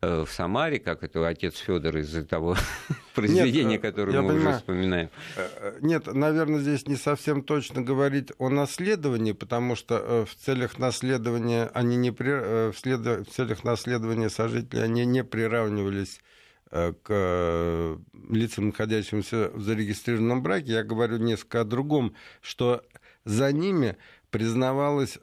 э, 0.00 0.24
в 0.24 0.30
Самаре, 0.30 0.78
как 0.78 1.02
это 1.02 1.26
отец 1.26 1.56
Федор 1.56 1.96
из-за 1.96 2.24
того 2.24 2.54
произведения, 3.16 3.72
Нет, 3.72 3.82
которое 3.82 4.20
мы 4.20 4.28
понимаю. 4.28 4.48
уже 4.50 4.58
вспоминаем. 4.58 5.10
Э, 5.34 5.48
э, 5.56 5.78
нет, 5.80 6.06
наверное, 6.06 6.60
здесь 6.60 6.86
не 6.86 6.94
совсем 6.94 7.42
точно 7.42 7.82
говорить 7.82 8.30
о 8.38 8.48
наследовании, 8.48 9.32
потому 9.32 9.74
что 9.74 10.24
в 10.24 10.36
целях 10.36 10.78
наследования 10.78 11.68
они 11.74 11.96
не 11.96 12.12
при... 12.12 12.70
в, 12.70 12.78
след... 12.78 13.00
в 13.00 13.24
целях 13.24 13.64
наследования 13.64 14.30
сожителей 14.30 14.84
они 14.84 15.04
не 15.04 15.24
приравнивались 15.24 16.20
Э, 16.20 16.37
к 16.70 17.06
э, 17.08 17.96
лицам, 18.30 18.68
находящимся 18.68 19.50
в 19.54 19.62
зарегистрированном 19.62 20.42
браке, 20.42 20.72
я 20.72 20.82
говорю 20.82 21.18
несколько 21.18 21.62
о 21.62 21.64
другом, 21.64 22.14
что 22.40 22.84
за 23.24 23.52
ними 23.52 23.96
признавалось, 24.30 25.18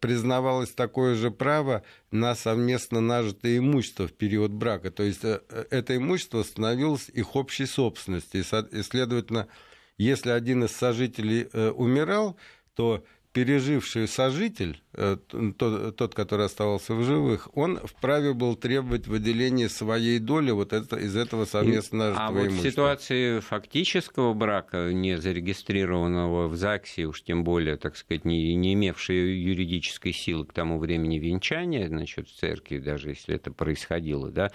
признавалось 0.00 0.70
такое 0.70 1.14
же 1.14 1.30
право 1.30 1.82
на 2.10 2.34
совместно 2.34 3.00
нажитое 3.00 3.58
имущество 3.58 4.08
в 4.08 4.12
период 4.12 4.50
брака. 4.50 4.90
То 4.90 5.02
есть 5.02 5.24
э, 5.24 5.40
это 5.70 5.96
имущество 5.96 6.42
становилось 6.42 7.08
их 7.08 7.34
общей 7.36 7.66
собственностью. 7.66 8.40
И, 8.42 8.82
следовательно, 8.82 9.48
если 9.96 10.30
один 10.30 10.64
из 10.64 10.72
сожителей 10.72 11.48
умирал, 11.72 12.36
то 12.74 13.04
переживший 13.32 14.08
сожитель, 14.08 14.82
э, 14.94 15.16
тот, 15.56 15.96
тот, 15.96 16.14
который 16.14 16.46
оставался 16.46 16.94
в 16.94 17.04
живых, 17.04 17.48
он 17.54 17.78
вправе 17.78 18.34
был 18.34 18.56
требовать 18.56 19.06
выделения 19.06 19.68
своей 19.68 20.18
доли 20.18 20.50
вот 20.50 20.72
это, 20.72 20.96
из 20.96 21.16
этого 21.16 21.44
совместно 21.44 21.98
нажитого 21.98 22.26
А 22.26 22.30
вот 22.32 22.46
имущества. 22.46 22.68
в 22.68 22.72
ситуации 22.72 23.40
фактического 23.40 24.34
брака, 24.34 24.92
не 24.92 25.16
зарегистрированного 25.16 26.48
в 26.48 26.56
ЗАГСе, 26.56 27.04
уж 27.04 27.22
тем 27.22 27.44
более, 27.44 27.76
так 27.76 27.96
сказать, 27.96 28.24
не, 28.24 28.54
не 28.56 28.74
имевшей 28.74 29.38
юридической 29.40 30.12
силы 30.12 30.46
к 30.46 30.52
тому 30.52 30.78
времени 30.78 31.18
венчания, 31.18 31.86
значит, 31.86 32.28
в 32.28 32.36
церкви, 32.36 32.78
даже 32.78 33.10
если 33.10 33.36
это 33.36 33.52
происходило, 33.52 34.30
да, 34.30 34.50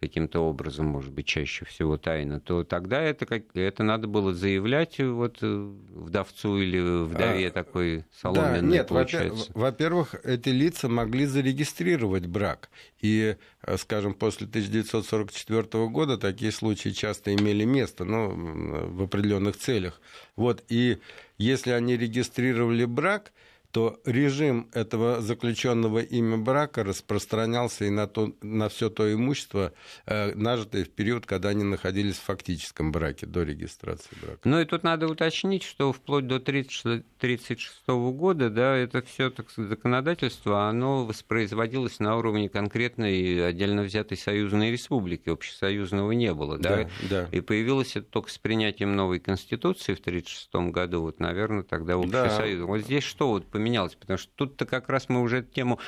каким-то 0.00 0.40
образом, 0.40 0.86
может 0.86 1.12
быть, 1.12 1.26
чаще 1.26 1.64
всего 1.64 1.96
тайно, 1.96 2.40
то 2.40 2.64
тогда 2.64 3.00
это, 3.02 3.24
как, 3.24 3.44
это 3.54 3.84
надо 3.84 4.08
было 4.08 4.34
заявлять 4.34 4.98
вот 4.98 5.38
э, 5.42 5.46
вдовцу 5.46 6.58
или 6.58 7.04
вдове 7.04 7.48
А, 7.48 7.50
такой 7.50 8.04
Да, 8.22 8.32
соломенной, 8.32 8.72
нет, 8.78 8.88
получается. 8.88 9.50
во-первых, 9.54 10.14
эти 10.24 10.48
лица 10.48 10.88
могли 10.88 11.26
зарегистрировать 11.26 12.26
брак. 12.26 12.70
И, 13.00 13.36
э, 13.62 13.76
скажем, 13.76 14.14
после 14.14 14.46
1944 14.46 15.88
года 15.88 16.16
такие 16.16 16.50
случаи 16.50 16.90
часто 16.90 17.34
имели 17.34 17.64
место, 17.64 18.04
но 18.04 18.30
в 18.30 19.02
определенных 19.02 19.58
целях. 19.58 20.00
Вот, 20.34 20.64
и 20.68 20.98
если 21.36 21.72
они 21.72 21.96
регистрировали 21.96 22.86
брак, 22.86 23.32
то 23.76 24.00
режим 24.06 24.70
этого 24.72 25.20
заключенного 25.20 25.98
ими 25.98 26.36
брака 26.36 26.82
распространялся 26.82 27.84
и 27.84 27.90
на, 27.90 28.06
то, 28.06 28.32
на 28.40 28.70
все 28.70 28.88
то 28.88 29.12
имущество, 29.12 29.74
э, 30.06 30.32
нажитое 30.34 30.86
в 30.86 30.88
период, 30.88 31.26
когда 31.26 31.50
они 31.50 31.62
находились 31.62 32.16
в 32.16 32.22
фактическом 32.22 32.90
браке, 32.90 33.26
до 33.26 33.42
регистрации 33.42 34.16
брака. 34.22 34.40
Ну 34.44 34.60
и 34.60 34.64
тут 34.64 34.82
надо 34.82 35.08
уточнить, 35.08 35.62
что 35.62 35.92
вплоть 35.92 36.26
до 36.26 36.36
1936 36.36 37.86
года, 37.86 38.48
да, 38.48 38.74
это 38.78 39.02
все 39.02 39.28
так 39.28 39.50
сказать, 39.50 39.68
законодательство, 39.68 40.70
оно 40.70 41.04
воспроизводилось 41.04 41.98
на 41.98 42.16
уровне 42.16 42.48
конкретной 42.48 43.46
отдельно 43.46 43.82
взятой 43.82 44.16
союзной 44.16 44.72
республики, 44.72 45.28
общесоюзного 45.28 46.12
не 46.12 46.32
было, 46.32 46.56
да, 46.56 46.84
Да, 46.84 46.88
да. 47.10 47.28
и 47.30 47.42
появилось 47.42 47.94
это 47.94 48.06
только 48.06 48.30
с 48.30 48.38
принятием 48.38 48.96
новой 48.96 49.20
конституции 49.20 49.92
в 49.92 50.00
1936 50.00 50.72
году, 50.72 51.02
вот, 51.02 51.20
наверное, 51.20 51.62
тогда 51.62 51.96
общесоюз. 51.96 52.66
Вот 52.66 52.78
здесь 52.78 53.04
что 53.04 53.28
вот 53.28 53.44
поменялось, 53.44 53.65
потому 53.96 54.18
что 54.18 54.30
тут-то 54.34 54.66
как 54.66 54.88
раз 54.88 55.08
мы 55.08 55.20
уже 55.20 55.38
эту 55.38 55.52
тему 55.52 55.78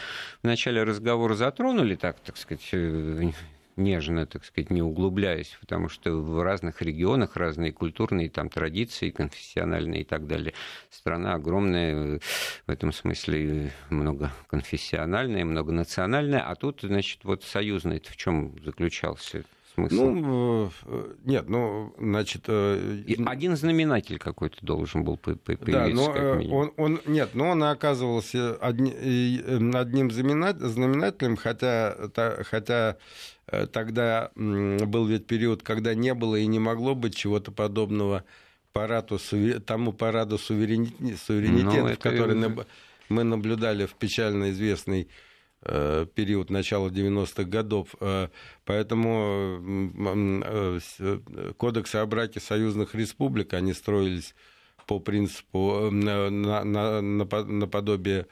в 0.42 0.46
начале 0.46 0.82
разговора 0.82 1.34
затронули, 1.34 1.94
так, 1.94 2.20
так 2.20 2.36
сказать, 2.36 2.68
э, 2.72 3.30
нежно, 3.78 4.26
так 4.26 4.44
сказать, 4.44 4.70
не 4.70 4.82
углубляясь, 4.82 5.56
потому 5.60 5.88
что 5.88 6.12
в 6.12 6.42
разных 6.42 6.82
регионах 6.82 7.36
разные 7.36 7.72
культурные 7.72 8.28
там 8.28 8.50
традиции, 8.50 9.10
конфессиональные 9.10 10.02
и 10.02 10.04
так 10.04 10.26
далее. 10.26 10.52
Страна 10.90 11.34
огромная, 11.34 12.20
в 12.66 12.70
этом 12.70 12.92
смысле 12.92 13.72
многоконфессиональная, 13.88 15.44
многонациональная, 15.44 16.40
а 16.40 16.54
тут, 16.56 16.80
значит, 16.82 17.24
вот 17.24 17.44
союзный 17.44 18.00
в 18.00 18.16
чем 18.16 18.54
заключался 18.64 19.44
смысл? 19.86 20.10
Ну, 20.10 20.70
э, 20.86 21.14
нет, 21.24 21.48
ну, 21.48 21.94
значит... 21.98 22.44
э, 22.48 23.02
И 23.06 23.22
один 23.24 23.56
знаменатель 23.56 24.18
какой-то 24.18 24.56
должен 24.62 25.04
был 25.04 25.16
по- 25.16 25.36
по- 25.36 25.52
Да, 25.52 25.56
появиться, 25.58 25.94
но 25.94 26.12
как 26.12 26.22
э, 26.22 26.36
минимум. 26.38 26.58
он, 26.58 26.72
он 26.76 27.00
нет, 27.06 27.30
но 27.34 27.50
он 27.50 27.62
оказывался 27.62 28.54
одни- 28.56 29.40
одним 29.74 30.10
знаменателем, 30.10 31.36
хотя, 31.36 31.96
хотя 32.44 32.96
тогда 33.72 34.30
был 34.34 35.06
ведь 35.06 35.26
период, 35.26 35.62
когда 35.62 35.94
не 35.94 36.14
было 36.14 36.36
и 36.36 36.46
не 36.46 36.58
могло 36.58 36.94
быть 36.94 37.14
чего-то 37.14 37.50
подобного 37.52 38.24
параду, 38.72 39.18
тому 39.64 39.92
параду 39.92 40.36
суверени- 40.36 41.16
суверенитетов, 41.16 41.74
Ну, 41.82 41.86
это 41.88 41.96
который 42.10 42.36
мы 43.08 43.24
наблюдали 43.24 43.86
в 43.86 43.94
печально 43.94 44.50
известный 44.50 45.08
период 46.14 46.50
начала 46.50 46.88
90-х 46.88 47.44
годов. 47.44 47.94
Э, 48.00 48.28
Поэтому 48.64 49.60
э, 50.44 50.80
э, 50.98 51.52
кодексы 51.56 51.96
о 51.96 52.06
браке 52.06 52.40
союзных 52.40 52.94
республик, 52.94 53.54
они 53.54 53.72
строились 53.72 54.34
по 54.86 54.98
принципу 55.00 55.88
э, 55.88 55.90
на- 55.90 56.30
на- 56.30 56.64
на- 56.64 57.00
напо- 57.00 57.44
наподобие 57.44 58.26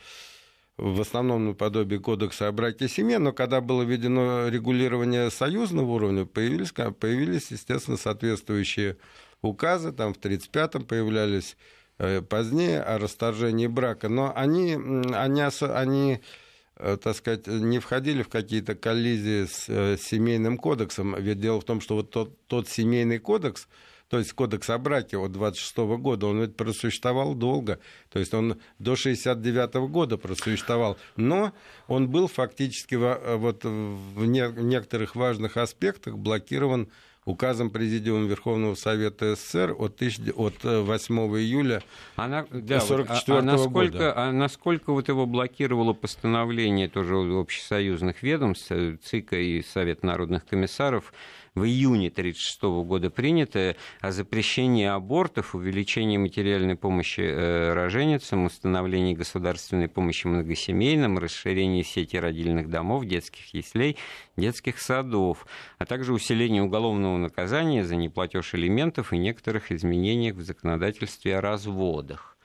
в 0.78 1.00
основном 1.00 1.46
наподобие 1.46 2.00
кодекса 2.00 2.48
о 2.48 2.52
браке 2.52 2.84
и 2.84 2.88
семье, 2.88 3.18
но 3.18 3.32
когда 3.32 3.60
было 3.62 3.82
введено 3.82 4.48
регулирование 4.48 5.30
союзного 5.30 5.90
уровня, 5.90 6.26
появились, 6.26 6.72
появились 6.72 7.50
естественно, 7.50 7.96
соответствующие 7.96 8.98
указы, 9.40 9.92
там 9.92 10.12
в 10.12 10.18
1935-м 10.18 10.84
появлялись 10.84 11.56
э, 11.98 12.20
позднее 12.20 12.82
о 12.82 12.98
расторжении 12.98 13.66
брака, 13.68 14.08
но 14.10 14.32
они, 14.36 14.74
они, 15.14 15.42
они 15.62 16.12
э, 16.12 16.18
так 16.76 17.16
сказать, 17.16 17.46
не 17.46 17.78
входили 17.78 18.22
в 18.22 18.28
какие-то 18.28 18.74
коллизии 18.74 19.46
с 19.46 19.64
э, 19.68 19.96
семейным 19.98 20.58
кодексом. 20.58 21.14
Ведь 21.18 21.40
дело 21.40 21.60
в 21.60 21.64
том, 21.64 21.80
что 21.80 21.94
вот 21.96 22.10
тот, 22.10 22.36
тот 22.46 22.68
семейный 22.68 23.18
кодекс, 23.18 23.66
то 24.08 24.18
есть 24.18 24.32
кодекс 24.34 24.70
о 24.70 24.78
браке 24.78 25.16
от 25.16 25.32
26 25.32 25.76
года, 25.98 26.26
он 26.26 26.40
ведь 26.40 26.56
просуществовал 26.56 27.34
долго. 27.34 27.80
То 28.10 28.18
есть 28.18 28.32
он 28.34 28.60
до 28.78 28.94
69 28.94 29.74
года 29.90 30.16
просуществовал. 30.16 30.96
Но 31.16 31.52
он 31.88 32.08
был 32.08 32.28
фактически 32.28 32.94
во- 32.94 33.36
вот 33.36 33.64
в 33.64 34.24
не- 34.26 34.52
некоторых 34.62 35.16
важных 35.16 35.56
аспектах 35.56 36.18
блокирован 36.18 36.88
указом 37.26 37.70
Президиума 37.70 38.26
Верховного 38.26 38.74
Совета 38.76 39.34
СССр 39.34 39.74
от, 39.78 39.96
1000 39.96 40.32
от 40.34 40.64
э, 40.64 40.80
8 40.80 41.14
июля 41.38 41.82
А, 42.14 42.28
на- 42.28 42.46
да, 42.50 42.78
вот, 42.78 42.88
44 42.88 43.36
а, 43.36 43.40
а 43.40 43.42
насколько, 43.42 43.92
года. 43.92 44.12
а 44.16 44.32
насколько 44.32 44.92
вот 44.92 45.08
его 45.08 45.26
блокировало 45.26 45.92
постановление 45.92 46.88
тоже 46.88 47.16
общесоюзных 47.16 48.22
ведомств, 48.22 48.70
э, 48.70 48.96
ЦИКа 49.02 49.36
и 49.36 49.62
Совет 49.62 50.02
народных 50.04 50.46
комиссаров, 50.46 51.12
в 51.56 51.64
июне 51.64 52.08
1936 52.08 52.62
года 52.86 53.10
принятое 53.10 53.76
о 54.00 54.12
запрещении 54.12 54.84
абортов, 54.84 55.54
увеличении 55.54 56.18
материальной 56.18 56.76
помощи 56.76 57.22
э, 57.22 57.72
роженицам, 57.72 58.44
установлении 58.44 59.14
государственной 59.14 59.88
помощи 59.88 60.26
многосемейным, 60.26 61.18
расширении 61.18 61.82
сети 61.82 62.16
родильных 62.16 62.68
домов, 62.68 63.06
детских 63.06 63.54
яслей, 63.54 63.96
детских 64.36 64.78
садов, 64.78 65.46
а 65.78 65.86
также 65.86 66.12
усилении 66.12 66.60
уголовного 66.60 67.16
наказания 67.16 67.84
за 67.84 67.96
неплатеж 67.96 68.54
элементов 68.54 69.14
и 69.14 69.18
некоторых 69.18 69.72
изменениях 69.72 70.36
в 70.36 70.42
законодательстве 70.42 71.38
о 71.38 71.40
разводах. 71.40 72.35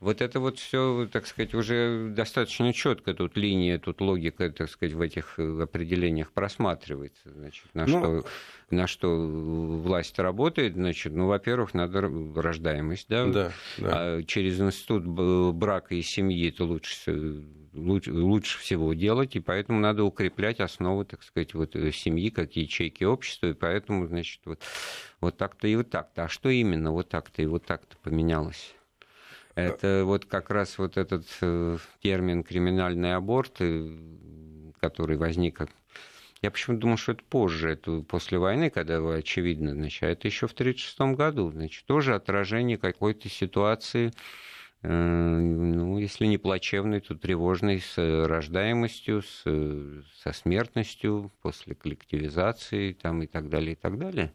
Вот 0.00 0.22
это 0.22 0.38
вот 0.38 0.60
все, 0.60 1.08
так 1.10 1.26
сказать, 1.26 1.54
уже 1.54 2.10
достаточно 2.10 2.72
четко 2.72 3.14
тут 3.14 3.36
линия, 3.36 3.80
тут 3.80 4.00
логика, 4.00 4.48
так 4.50 4.70
сказать, 4.70 4.94
в 4.94 5.00
этих 5.00 5.34
э, 5.38 5.62
определениях 5.62 6.30
просматривается. 6.32 7.32
Значит, 7.32 7.64
на, 7.74 7.84
Ну, 7.86 7.98
что, 7.98 8.28
на 8.70 8.86
что 8.86 9.08
власть 9.08 10.16
работает, 10.20 10.74
значит, 10.74 11.12
ну, 11.14 11.26
во-первых, 11.26 11.74
надо 11.74 12.02
рождаемость, 12.02 13.08
да, 13.08 13.26
Да, 13.26 13.52
да. 13.78 13.88
а 13.90 14.22
через 14.22 14.60
институт 14.60 15.04
брака 15.04 15.96
и 15.96 16.02
семьи 16.02 16.48
это 16.48 16.64
лучше, 16.64 17.42
лучше, 17.72 18.12
лучше 18.12 18.60
всего 18.60 18.94
делать, 18.94 19.34
и 19.34 19.40
поэтому 19.40 19.80
надо 19.80 20.04
укреплять 20.04 20.60
основы, 20.60 21.06
так 21.06 21.24
сказать, 21.24 21.54
вот 21.54 21.74
э, 21.74 21.90
семьи 21.90 22.30
как 22.30 22.52
ячейки 22.52 23.02
общества, 23.02 23.48
и 23.48 23.52
поэтому, 23.52 24.06
значит, 24.06 24.42
вот, 24.44 24.62
вот 25.20 25.36
так-то 25.36 25.66
и 25.66 25.74
вот 25.74 25.90
так-то. 25.90 26.24
А 26.24 26.28
что 26.28 26.50
именно 26.50 26.92
вот 26.92 27.08
так-то 27.08 27.42
и 27.42 27.46
вот 27.46 27.66
так-то 27.66 27.96
поменялось? 28.04 28.76
Это 29.58 30.02
вот 30.04 30.24
как 30.24 30.50
раз 30.50 30.78
вот 30.78 30.96
этот 30.96 31.26
э, 31.40 31.78
термин 32.02 32.42
криминальный 32.44 33.14
аборт, 33.14 33.56
э, 33.60 33.88
который 34.80 35.16
возник 35.16 35.60
я 36.40 36.50
почему-то 36.52 36.82
думал, 36.82 36.96
что 36.96 37.12
это 37.12 37.24
позже, 37.24 37.70
это 37.70 38.00
после 38.02 38.38
войны, 38.38 38.70
когда 38.70 38.98
очевидно, 39.12 39.72
значит, 39.72 40.04
это 40.04 40.28
еще 40.28 40.46
в 40.46 40.52
1936 40.52 41.16
году, 41.16 41.50
значит, 41.50 41.84
тоже 41.86 42.14
отражение 42.14 42.78
какой-то 42.78 43.28
ситуации, 43.28 44.12
э, 44.82 44.88
ну, 44.88 45.98
если 45.98 46.26
не 46.26 46.38
плачевной, 46.38 47.00
то 47.00 47.16
тревожной 47.16 47.80
с 47.80 47.96
рождаемостью, 47.98 49.22
с, 49.22 49.42
со 50.22 50.32
смертностью 50.32 51.32
после 51.42 51.74
коллективизации 51.74 52.92
там, 52.92 53.22
и 53.22 53.26
так 53.26 53.48
далее, 53.48 53.72
и 53.72 53.76
так 53.76 53.98
далее. 53.98 54.32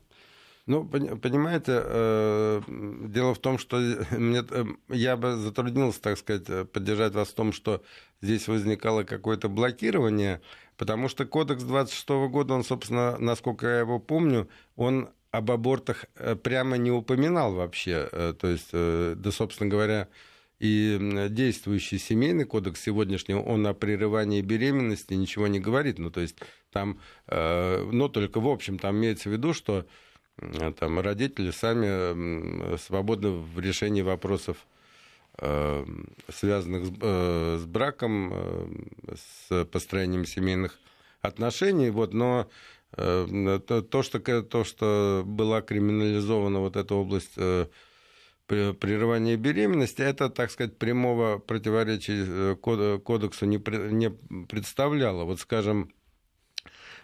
Ну, 0.65 0.85
пони- 0.85 1.15
понимаете, 1.19 1.81
э, 1.83 2.61
дело 3.09 3.33
в 3.33 3.39
том, 3.39 3.57
что 3.57 3.77
мне, 4.11 4.43
э, 4.49 4.63
я 4.89 5.17
бы 5.17 5.35
затруднился, 5.35 6.01
так 6.01 6.17
сказать, 6.17 6.49
э, 6.49 6.63
поддержать 6.63 7.13
вас 7.13 7.29
в 7.29 7.33
том, 7.33 7.51
что 7.51 7.83
здесь 8.21 8.47
возникало 8.47 9.03
какое-то 9.03 9.49
блокирование, 9.49 10.41
потому 10.77 11.09
что 11.09 11.25
кодекс 11.25 11.63
26 11.63 12.29
года, 12.29 12.53
он, 12.53 12.63
собственно, 12.63 13.17
насколько 13.17 13.67
я 13.67 13.79
его 13.79 13.99
помню, 13.99 14.47
он 14.77 15.09
об 15.31 15.51
абортах 15.51 16.05
прямо 16.43 16.77
не 16.77 16.91
упоминал 16.91 17.53
вообще. 17.55 18.07
То 18.39 18.47
есть, 18.47 18.69
да, 18.71 19.31
собственно 19.31 19.67
говоря, 19.69 20.07
и 20.59 21.27
действующий 21.31 21.97
семейный 21.97 22.45
кодекс 22.45 22.81
сегодняшний, 22.81 23.33
он 23.33 23.65
о 23.65 23.73
прерывании 23.73 24.41
беременности 24.41 25.15
ничего 25.15 25.47
не 25.47 25.59
говорит. 25.59 25.97
Ну, 25.97 26.11
то 26.11 26.21
есть 26.21 26.37
там, 26.71 26.99
ну, 27.27 28.09
только 28.09 28.39
в 28.39 28.47
общем, 28.47 28.77
там 28.77 28.97
имеется 28.97 29.29
в 29.29 29.31
виду, 29.33 29.53
что 29.53 29.87
там 30.79 30.99
родители 30.99 31.51
сами 31.51 32.77
свободны 32.77 33.31
в 33.31 33.59
решении 33.59 34.01
вопросов 34.01 34.57
связанных 36.31 36.85
с 37.59 37.65
браком, 37.65 38.33
с 39.49 39.65
построением 39.65 40.25
семейных 40.25 40.79
отношений. 41.21 41.89
Вот, 41.89 42.13
но 42.13 42.47
то, 42.91 44.03
что, 44.03 44.19
то, 44.43 44.63
что 44.63 45.23
была 45.25 45.61
криминализована 45.63 46.59
вот 46.59 46.75
эта 46.75 46.93
область 46.93 47.33
прерывания 48.45 49.35
беременности, 49.35 50.03
это, 50.03 50.29
так 50.29 50.51
сказать, 50.51 50.77
прямого 50.77 51.39
противоречия 51.39 52.55
кодексу 52.57 53.45
не, 53.45 53.57
не 53.91 54.11
представляло. 54.45 55.23
Вот, 55.23 55.39
скажем, 55.39 55.91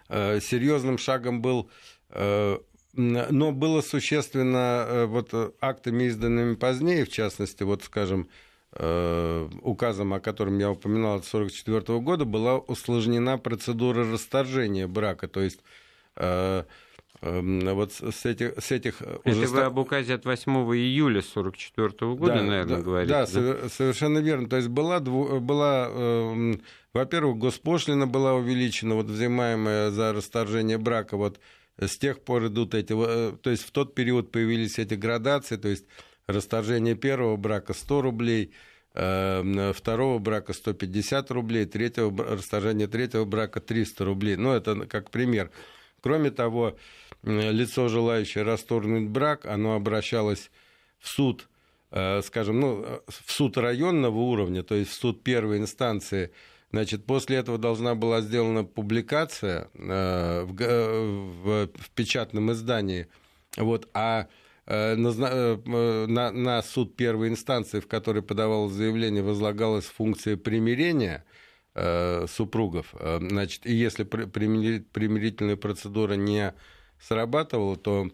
серьезным 0.08 1.00
шагом 1.00 1.42
был 1.42 1.72
но 2.94 3.52
было 3.52 3.82
существенно 3.82 4.86
э, 4.88 5.06
вот 5.06 5.56
актами, 5.62 6.06
изданными 6.06 6.56
позднее, 6.56 7.06
в 7.06 7.10
частности, 7.10 7.64
вот, 7.64 7.84
скажем, 7.84 8.30
э, 8.74 9.50
указом, 9.62 10.14
о 10.14 10.20
котором 10.20 10.58
я 10.58 10.72
упоминал, 10.72 11.18
от 11.18 11.26
1944 11.26 12.00
года, 12.00 12.26
была 12.26 12.58
усложнена 12.58 13.38
процедура 13.38 14.12
расторжения 14.12 14.88
брака. 14.88 15.28
То 15.28 15.42
есть 15.42 15.60
э, 16.16 16.64
вот 17.22 17.94
с 17.94 18.26
этих... 18.26 18.54
С 18.58 18.72
этих 18.72 19.02
Это 19.02 19.20
ужест... 19.26 19.54
вы 19.54 19.62
об 19.62 19.78
указе 19.78 20.16
от 20.16 20.26
8 20.26 20.52
июля 20.76 21.20
1944 21.20 22.16
года, 22.16 22.34
да, 22.34 22.42
наверное, 22.42 22.78
да, 22.78 22.82
говорите. 22.82 23.14
Да, 23.14 23.26
да, 23.26 23.70
совершенно 23.70 24.20
верно. 24.20 24.50
То 24.50 24.56
есть 24.56 24.70
была, 24.70 25.00
была 25.00 25.90
во-первых, 26.94 27.38
госпошлина 27.38 28.08
была 28.08 28.34
увеличена, 28.34 28.96
вот 28.96 29.06
взимаемая 29.08 29.92
за 29.92 30.12
расторжение 30.14 30.78
брака, 30.78 31.18
вот 31.18 31.40
с 31.88 31.98
тех 31.98 32.22
пор 32.22 32.48
идут 32.48 32.74
эти... 32.74 32.94
Э, 32.94 33.36
то 33.42 33.50
есть 33.50 33.64
в 33.64 33.72
тот 33.72 33.96
период 33.96 34.32
появились 34.32 34.80
эти 34.80 34.96
градации, 34.96 35.58
то 35.58 35.68
есть 35.68 35.86
расторжение 36.28 36.96
первого 36.96 37.38
брака 37.38 37.74
100 37.74 38.02
рублей, 38.02 38.54
э, 38.94 39.74
второго 39.76 40.20
брака 40.20 40.54
150 40.54 41.32
рублей, 41.32 41.66
третьего, 41.66 42.36
расторжение 42.36 42.88
третьего 42.88 43.26
брака 43.26 43.60
300 43.62 44.06
рублей. 44.06 44.36
Ну, 44.36 44.52
это 44.52 44.88
как 44.88 45.10
пример. 45.10 45.52
Кроме 46.02 46.32
того, 46.32 46.78
лицо, 47.24 47.88
желающее 47.90 48.44
расторгнуть 48.44 49.10
брак, 49.10 49.46
оно 49.46 49.76
обращалось 49.76 50.52
в 51.00 51.10
суд, 51.10 51.48
э, 51.92 52.22
скажем, 52.22 52.60
ну, 52.60 53.02
в 53.08 53.32
суд 53.32 53.58
районного 53.58 54.18
уровня, 54.18 54.64
то 54.64 54.76
есть 54.76 54.92
в 54.92 54.94
суд 54.94 55.24
первой 55.24 55.58
инстанции, 55.58 56.32
Значит, 56.72 57.06
после 57.06 57.38
этого 57.38 57.58
должна 57.58 57.96
была 57.96 58.22
сделана 58.22 58.64
публикация 58.64 59.70
э, 59.74 60.44
в, 60.44 60.54
в, 60.54 61.68
в 61.74 61.90
печатном 61.96 62.52
издании. 62.52 63.08
Вот, 63.58 63.90
а 63.94 64.28
э, 64.68 64.96
на, 64.96 65.10
э, 65.10 66.06
на, 66.06 66.32
на 66.32 66.62
суд 66.62 66.96
первой 66.96 67.30
инстанции, 67.30 67.80
в 67.80 67.88
который 67.88 68.22
подавалось 68.22 68.74
заявление, 68.74 69.24
возлагалась 69.24 69.86
функция 69.86 70.38
примирения 70.38 71.26
э, 71.74 72.28
супругов. 72.28 72.94
Э, 73.00 73.18
значит, 73.20 73.66
и 73.66 73.74
если 73.74 74.04
примирительная 74.04 75.56
процедура 75.56 76.14
не 76.14 76.54
срабатывала, 77.02 77.78
то 77.78 78.12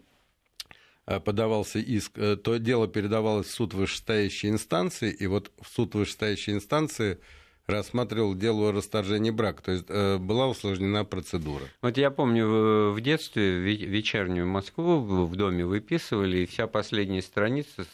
э, 1.06 1.20
подавался 1.20 1.78
иск, 1.78 2.14
то 2.14 2.56
дело 2.56 2.88
передавалось 2.88 3.48
в 3.48 3.54
суд 3.54 3.74
вышестоящей 3.74 4.48
инстанции, 4.48 5.12
и 5.12 5.26
вот 5.26 5.52
в 5.60 5.68
суд 5.68 5.94
вышестоящей 5.94 6.54
инстанции 6.54 7.18
рассматривал 7.66 8.34
дело 8.34 8.68
о 8.68 8.72
расторжении 8.72 9.30
брака. 9.30 9.62
То 9.62 9.72
есть 9.72 9.84
э, 9.88 10.18
была 10.18 10.48
усложнена 10.48 11.04
процедура. 11.04 11.64
Вот 11.82 11.96
я 11.96 12.10
помню, 12.10 12.92
в 12.92 13.00
детстве 13.00 13.58
вечернюю 13.58 14.46
Москву 14.46 15.00
в 15.00 15.36
доме 15.36 15.64
выписывали, 15.64 16.38
и 16.38 16.46
вся 16.46 16.66
последняя 16.66 17.22
страница 17.22 17.84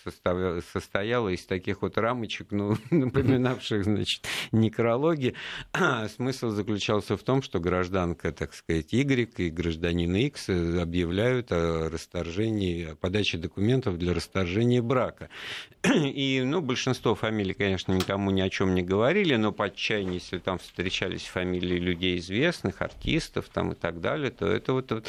состояла 0.72 1.28
из 1.28 1.44
таких 1.46 1.82
вот 1.82 1.98
рамочек, 1.98 2.48
ну, 2.50 2.76
напоминавших, 2.90 3.84
значит, 3.84 4.26
некрологи. 4.52 5.34
Смысл 6.16 6.50
заключался 6.50 7.16
в 7.16 7.22
том, 7.22 7.42
что 7.42 7.60
гражданка, 7.60 8.32
так 8.32 8.54
сказать, 8.54 8.92
Y 8.92 9.30
и 9.38 9.50
гражданин 9.50 10.14
X 10.14 10.50
объявляют 10.50 11.52
о 11.52 11.88
расторжении, 11.90 12.90
о 12.90 12.96
подаче 12.96 13.38
документов 13.38 13.98
для 13.98 14.14
расторжения 14.14 14.82
брака. 14.82 15.28
И, 15.84 16.42
ну, 16.44 16.60
большинство 16.60 17.14
фамилий, 17.14 17.54
конечно, 17.54 17.92
никому 17.92 18.30
ни 18.30 18.40
о 18.40 18.48
чем 18.50 18.74
не 18.74 18.82
говорили, 18.82 19.36
но 19.36 19.52
по 19.62 19.66
отчаянию, 19.66 20.14
если 20.14 20.38
там 20.38 20.58
встречались 20.58 21.22
фамилии 21.22 21.78
людей 21.78 22.18
известных, 22.18 22.82
артистов 22.82 23.48
там 23.48 23.70
и 23.70 23.74
так 23.76 24.00
далее, 24.00 24.32
то 24.32 24.44
это 24.44 24.72
вот, 24.72 24.90
вот 24.90 25.08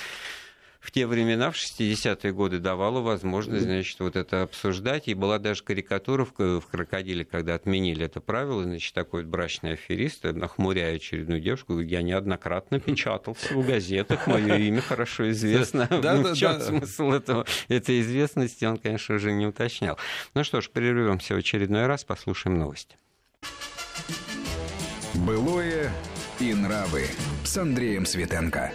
в 0.79 0.91
те 0.91 1.07
времена, 1.07 1.49
в 1.49 1.55
60-е 1.55 2.31
годы, 2.33 2.59
давало 2.59 3.01
возможность, 3.01 3.63
значит, 3.63 3.99
вот 3.99 4.15
это 4.15 4.43
обсуждать. 4.43 5.07
И 5.07 5.15
была 5.15 5.39
даже 5.39 5.63
карикатура 5.63 6.23
в, 6.23 6.33
в 6.37 6.67
«Крокодиле», 6.67 7.25
когда 7.25 7.55
отменили 7.55 8.05
это 8.05 8.21
правило, 8.21 8.61
значит, 8.61 8.93
такой 8.93 9.23
вот 9.23 9.31
брачный 9.31 9.73
аферист, 9.73 10.23
нахмуряя 10.25 10.97
очередную 10.97 11.41
девушку, 11.41 11.79
я 11.79 12.03
неоднократно 12.03 12.79
печатался 12.79 13.55
в 13.55 13.65
газетах, 13.65 14.27
мое 14.27 14.57
имя 14.57 14.81
хорошо 14.81 15.31
известно. 15.31 15.87
Да, 15.89 16.15
в 16.17 16.35
чем 16.35 16.61
смысл 16.61 17.09
этого, 17.09 17.47
этой 17.69 18.01
известности, 18.01 18.65
он, 18.65 18.77
конечно, 18.77 19.15
уже 19.15 19.31
не 19.31 19.47
уточнял. 19.47 19.97
Ну 20.35 20.43
что 20.43 20.61
ж, 20.61 20.69
прервемся 20.69 21.33
в 21.33 21.39
очередной 21.39 21.87
раз, 21.87 22.03
послушаем 22.03 22.59
новости. 22.59 22.97
Былое 25.13 25.91
и 26.39 26.53
нравы 26.55 27.05
с 27.43 27.55
Андреем 27.57 28.05
Светенко. 28.05 28.71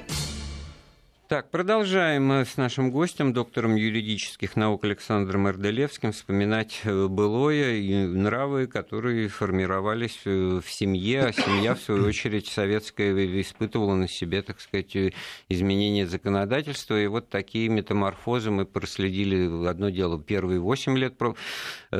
Так, 1.28 1.50
продолжаем 1.50 2.32
с 2.32 2.56
нашим 2.56 2.90
гостем, 2.90 3.34
доктором 3.34 3.76
юридических 3.76 4.56
наук 4.56 4.84
Александром 4.84 5.46
Эрделевским, 5.46 6.12
вспоминать 6.12 6.80
э, 6.84 7.06
былое 7.06 7.74
и 7.74 8.06
нравы, 8.06 8.66
которые 8.66 9.28
формировались 9.28 10.20
э, 10.24 10.62
в 10.64 10.70
семье, 10.70 11.24
а 11.24 11.32
семья, 11.34 11.74
в 11.74 11.80
свою 11.80 12.06
очередь, 12.06 12.46
советская, 12.46 13.12
испытывала 13.42 13.94
на 13.94 14.08
себе, 14.08 14.40
так 14.40 14.58
сказать, 14.58 14.96
э, 14.96 15.12
изменения 15.50 16.06
законодательства. 16.06 16.98
И 16.98 17.06
вот 17.08 17.28
такие 17.28 17.68
метаморфозы 17.68 18.50
мы 18.50 18.64
проследили. 18.64 19.68
Одно 19.68 19.90
дело, 19.90 20.18
первые 20.18 20.60
восемь 20.60 20.96
лет 20.96 21.14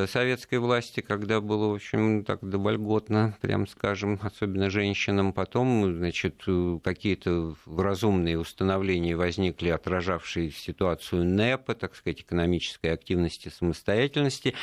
советской 0.06 0.58
власти, 0.58 1.00
когда 1.00 1.42
было, 1.42 1.72
в 1.72 1.74
общем, 1.74 2.24
так 2.24 2.38
довольготно, 2.40 3.36
прям 3.42 3.66
скажем, 3.66 4.18
особенно 4.22 4.70
женщинам. 4.70 5.34
Потом, 5.34 5.98
значит, 5.98 6.46
какие-то 6.82 7.56
разумные 7.66 8.38
установления 8.38 9.17
возникли, 9.18 9.68
отражавшие 9.68 10.50
ситуацию 10.50 11.24
НЭПа, 11.24 11.74
так 11.74 11.94
сказать, 11.94 12.22
экономической 12.22 12.92
активности, 12.92 13.50
самостоятельности. 13.50 14.54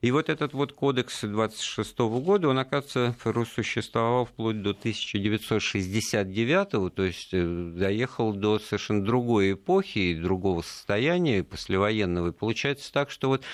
И 0.00 0.10
вот 0.10 0.28
этот 0.28 0.54
вот 0.54 0.72
кодекс 0.72 1.20
26 1.22 1.98
года, 1.98 2.48
он, 2.48 2.58
оказывается, 2.58 3.14
существовал 3.54 4.24
вплоть 4.24 4.60
до 4.62 4.70
1969, 4.70 6.94
то 6.94 7.04
есть 7.04 7.28
э, 7.32 7.72
доехал 7.76 8.32
до 8.32 8.58
совершенно 8.58 9.04
другой 9.04 9.52
эпохи, 9.52 10.18
другого 10.20 10.62
состояния, 10.62 11.44
послевоенного. 11.44 12.28
И 12.28 12.32
получается 12.32 12.90
так, 12.92 13.10
что 13.10 13.28
вот 13.28 13.44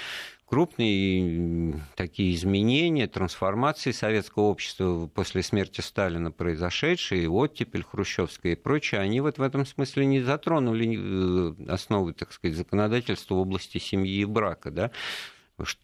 крупные 0.47 1.81
такие 1.97 2.35
изменения, 2.35 3.07
трансформации 3.07 3.91
советского 3.91 4.45
общества 4.45 5.07
после 5.13 5.43
смерти 5.43 5.81
Сталина 5.81 6.31
произошедшие, 6.31 7.29
оттепель 7.29 7.85
хрущевская 7.85 8.53
и 8.53 8.57
прочее, 8.57 9.01
они 9.01 9.21
вот 9.21 9.39
в 9.39 9.43
этом 9.43 9.67
смысле 9.67 10.07
не 10.07 10.21
затронули 10.21 10.99
э, 10.99 11.73
основы, 11.73 12.13
так 12.13 12.33
сказать, 12.33 12.57
законодательства 12.57 13.35
в 13.35 13.39
области 13.39 13.79
семьи 13.79 14.21
и 14.21 14.25
брака, 14.25 14.71
да, 14.71 14.91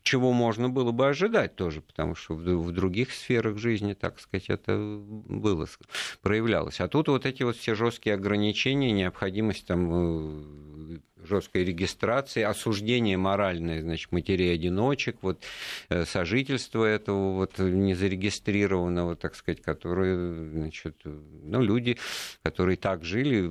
чего 0.03 0.33
можно 0.33 0.69
было 0.69 0.91
бы 0.91 1.09
ожидать 1.09 1.55
тоже, 1.55 1.81
потому 1.81 2.15
что 2.15 2.35
в 2.35 2.73
других 2.73 3.13
сферах 3.13 3.59
жизни, 3.59 3.95
так 3.95 4.19
сказать, 4.19 4.49
это 4.49 4.77
было, 4.77 5.69
проявлялось. 6.23 6.81
А 6.81 6.89
тут 6.89 7.09
вот 7.09 7.25
эти 7.25 7.45
вот 7.45 7.57
все 7.57 7.75
жесткие 7.75 8.15
ограничения, 8.17 8.91
необходимость 8.91 9.67
там 9.67 9.91
э, 9.93 10.99
жесткой 11.31 11.64
регистрации, 11.64 12.43
осуждение 12.43 13.16
моральное, 13.16 13.81
значит, 13.81 14.12
матерей-одиночек, 14.12 15.16
вот 15.22 15.43
э, 15.89 16.05
сожительство 16.05 16.85
этого 16.85 17.35
вот 17.35 17.59
незарегистрированного, 17.59 19.16
так 19.16 19.35
сказать, 19.35 19.62
которые, 19.62 20.51
значит, 20.51 20.97
ну, 21.05 21.62
люди, 21.62 21.97
которые 22.43 22.76
так 22.76 23.05
жили, 23.05 23.47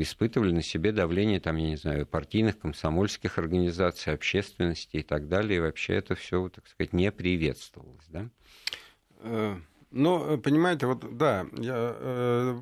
испытывали 0.00 0.52
на 0.52 0.62
себе 0.62 0.92
давление, 0.92 1.40
там, 1.40 1.56
я 1.56 1.70
не 1.70 1.76
знаю, 1.76 2.06
партийных, 2.06 2.58
комсомольских 2.58 3.38
организаций, 3.38 4.14
общественности 4.14 4.98
и 4.98 5.02
так 5.02 5.28
далее, 5.28 5.58
и 5.58 5.60
вообще 5.60 5.94
это 5.94 6.14
все, 6.14 6.48
так 6.48 6.66
сказать, 6.68 6.92
не 6.92 7.10
приветствовалось, 7.10 8.06
да? 8.08 8.30
Э, 9.20 9.56
ну, 9.90 10.38
понимаете, 10.38 10.86
вот, 10.86 11.16
да, 11.16 11.46
я 11.56 11.96
э, 11.98 12.60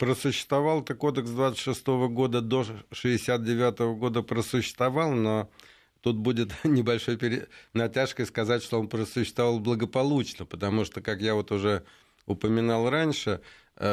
просуществовал-то 0.00 0.94
кодекс 0.94 1.28
26 1.28 1.86
года 2.08 2.40
до 2.40 2.64
69 2.90 3.98
года 3.98 4.22
просуществовал, 4.22 5.12
но 5.12 5.50
тут 6.00 6.16
будет 6.16 6.52
небольшой 6.64 7.18
пере... 7.18 7.48
натяжкой 7.74 8.24
сказать, 8.24 8.62
что 8.62 8.80
он 8.80 8.88
просуществовал 8.88 9.60
благополучно, 9.60 10.46
потому 10.46 10.86
что, 10.86 11.02
как 11.02 11.20
я 11.20 11.34
вот 11.34 11.52
уже 11.52 11.84
упоминал 12.24 12.88
раньше, 12.88 13.42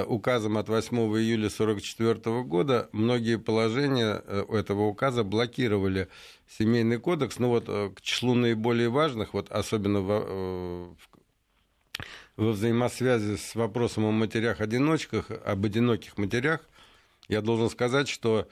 указом 0.08 0.58
от 0.58 0.70
8 0.70 0.98
июля 0.98 1.48
1944 1.48 2.44
года 2.44 2.90
многие 2.92 3.38
положения 3.38 4.22
этого 4.50 4.84
указа 4.84 5.24
блокировали 5.24 6.08
семейный 6.48 7.00
кодекс. 7.00 7.40
Ну 7.40 7.50
вот 7.50 7.66
к 7.66 8.02
числу 8.02 8.34
наиболее 8.34 8.90
важных, 8.90 9.34
вот 9.34 9.50
особенно 9.50 10.02
в, 10.02 10.96
во 12.38 12.52
взаимосвязи 12.52 13.36
с 13.36 13.56
вопросом 13.56 14.06
о 14.06 14.12
матерях-одиночках, 14.12 15.32
об 15.32 15.66
одиноких 15.66 16.18
матерях, 16.18 16.62
я 17.28 17.42
должен 17.42 17.70
сказать, 17.70 18.08
что 18.08 18.48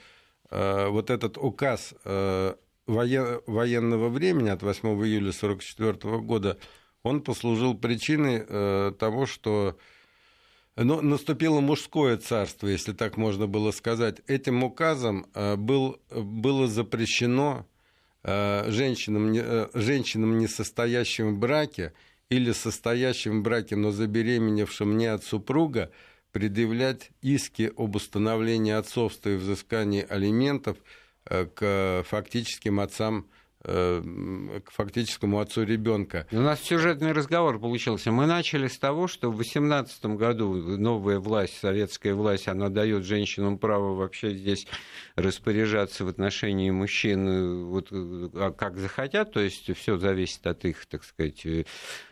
э, 0.49 0.87
вот 0.87 1.09
этот 1.09 1.37
указ 1.37 1.93
э, 2.03 2.55
воен, 2.87 3.41
военного 3.45 4.09
времени 4.09 4.49
от 4.49 4.63
8 4.63 4.89
июля 4.89 5.29
1944 5.29 6.17
года, 6.19 6.57
он 7.03 7.21
послужил 7.21 7.75
причиной 7.77 8.43
э, 8.47 8.91
того, 8.97 9.27
что 9.27 9.77
ну, 10.75 11.01
наступило 11.01 11.61
мужское 11.61 12.17
царство, 12.17 12.67
если 12.67 12.91
так 12.91 13.17
можно 13.17 13.47
было 13.47 13.71
сказать. 13.71 14.17
Этим 14.27 14.63
указом 14.63 15.27
э, 15.33 15.55
был, 15.55 16.01
было 16.09 16.67
запрещено 16.67 17.65
э, 18.23 18.69
женщинам, 18.71 19.31
э, 19.33 19.69
женщинам, 19.73 20.37
не 20.37 20.47
состоящим 20.47 21.35
в 21.35 21.39
браке, 21.39 21.93
или 22.29 22.51
состоящим 22.51 23.39
в 23.39 23.43
браке, 23.43 23.75
но 23.75 23.91
забеременевшим 23.91 24.97
не 24.97 25.07
от 25.07 25.23
супруга, 25.23 25.91
предъявлять 26.31 27.11
иски 27.21 27.71
об 27.77 27.95
установлении 27.95 28.73
отцовства 28.73 29.29
и 29.29 29.35
взыскании 29.35 30.05
алиментов 30.07 30.77
э, 31.25 31.45
к 31.45 32.03
фактическим 32.07 32.79
отцам 32.79 33.27
Э, 33.67 34.59
к 34.63 34.69
фактическому 34.69 35.39
отцу 35.39 35.63
ребенка. 35.63 36.27
У 36.31 36.39
нас 36.39 36.61
сюжетный 36.61 37.13
разговор 37.13 37.59
получился. 37.59 38.11
Мы 38.11 38.27
начали 38.27 38.67
с 38.67 38.77
того, 38.77 39.07
что 39.07 39.31
в 39.31 39.37
2018 39.37 40.05
году 40.17 40.53
новая 40.77 41.17
власть, 41.19 41.57
советская 41.57 42.13
власть, 42.13 42.47
она 42.47 42.69
дает 42.69 43.05
женщинам 43.05 43.57
право 43.57 43.95
вообще 43.95 44.35
здесь 44.35 44.67
распоряжаться 45.15 46.05
в 46.05 46.09
отношении 46.09 46.69
мужчин 46.69 47.27
э, 47.27 47.63
вот, 47.63 47.87
а 47.91 48.51
как 48.51 48.77
захотят, 48.77 49.33
то 49.33 49.39
есть 49.39 49.75
все 49.75 49.97
зависит 49.97 50.45
от 50.45 50.63
их, 50.65 50.85
так 50.85 51.03
сказать, 51.03 51.43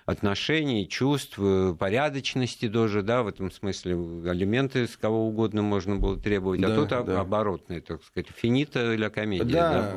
отношений, 0.05 0.87
чувств, 0.87 1.39
порядочности 1.79 2.69
тоже, 2.69 3.01
да, 3.03 3.23
в 3.23 3.27
этом 3.27 3.51
смысле 3.51 3.93
алименты 4.29 4.87
с 4.87 4.97
кого 4.97 5.27
угодно 5.27 5.61
можно 5.61 5.95
было 5.95 6.17
требовать, 6.17 6.63
а 6.63 6.67
да, 6.67 6.75
тут 6.75 6.89
да. 6.89 7.21
оборотные, 7.21 7.81
так 7.81 8.03
сказать, 8.03 8.27
финита 8.35 8.93
или 8.93 9.07
комедия. 9.09 9.43
Да, 9.45 9.93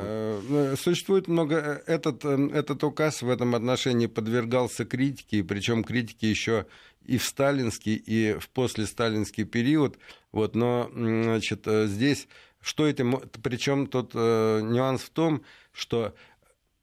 да, 0.49 0.75
существует 0.75 1.27
много 1.27 1.81
этот, 1.85 2.23
э, 2.23 2.49
этот 2.53 2.83
указ 2.83 3.21
в 3.21 3.29
этом 3.29 3.55
отношении 3.55 4.07
подвергался 4.07 4.85
критике, 4.85 5.43
причем 5.43 5.83
критике 5.83 6.29
еще 6.29 6.65
и 7.05 7.17
в 7.17 7.23
сталинский, 7.23 7.95
и 7.95 8.37
в 8.39 8.49
послесталинский 8.49 9.45
период. 9.45 9.97
Вот, 10.31 10.55
но 10.55 10.89
значит, 10.93 11.61
э, 11.65 11.87
здесь 11.87 12.27
что 12.61 12.85
этим, 12.85 13.21
причем 13.43 13.87
тот 13.87 14.11
э, 14.13 14.61
нюанс 14.61 15.01
в 15.01 15.09
том, 15.09 15.43
что 15.71 16.13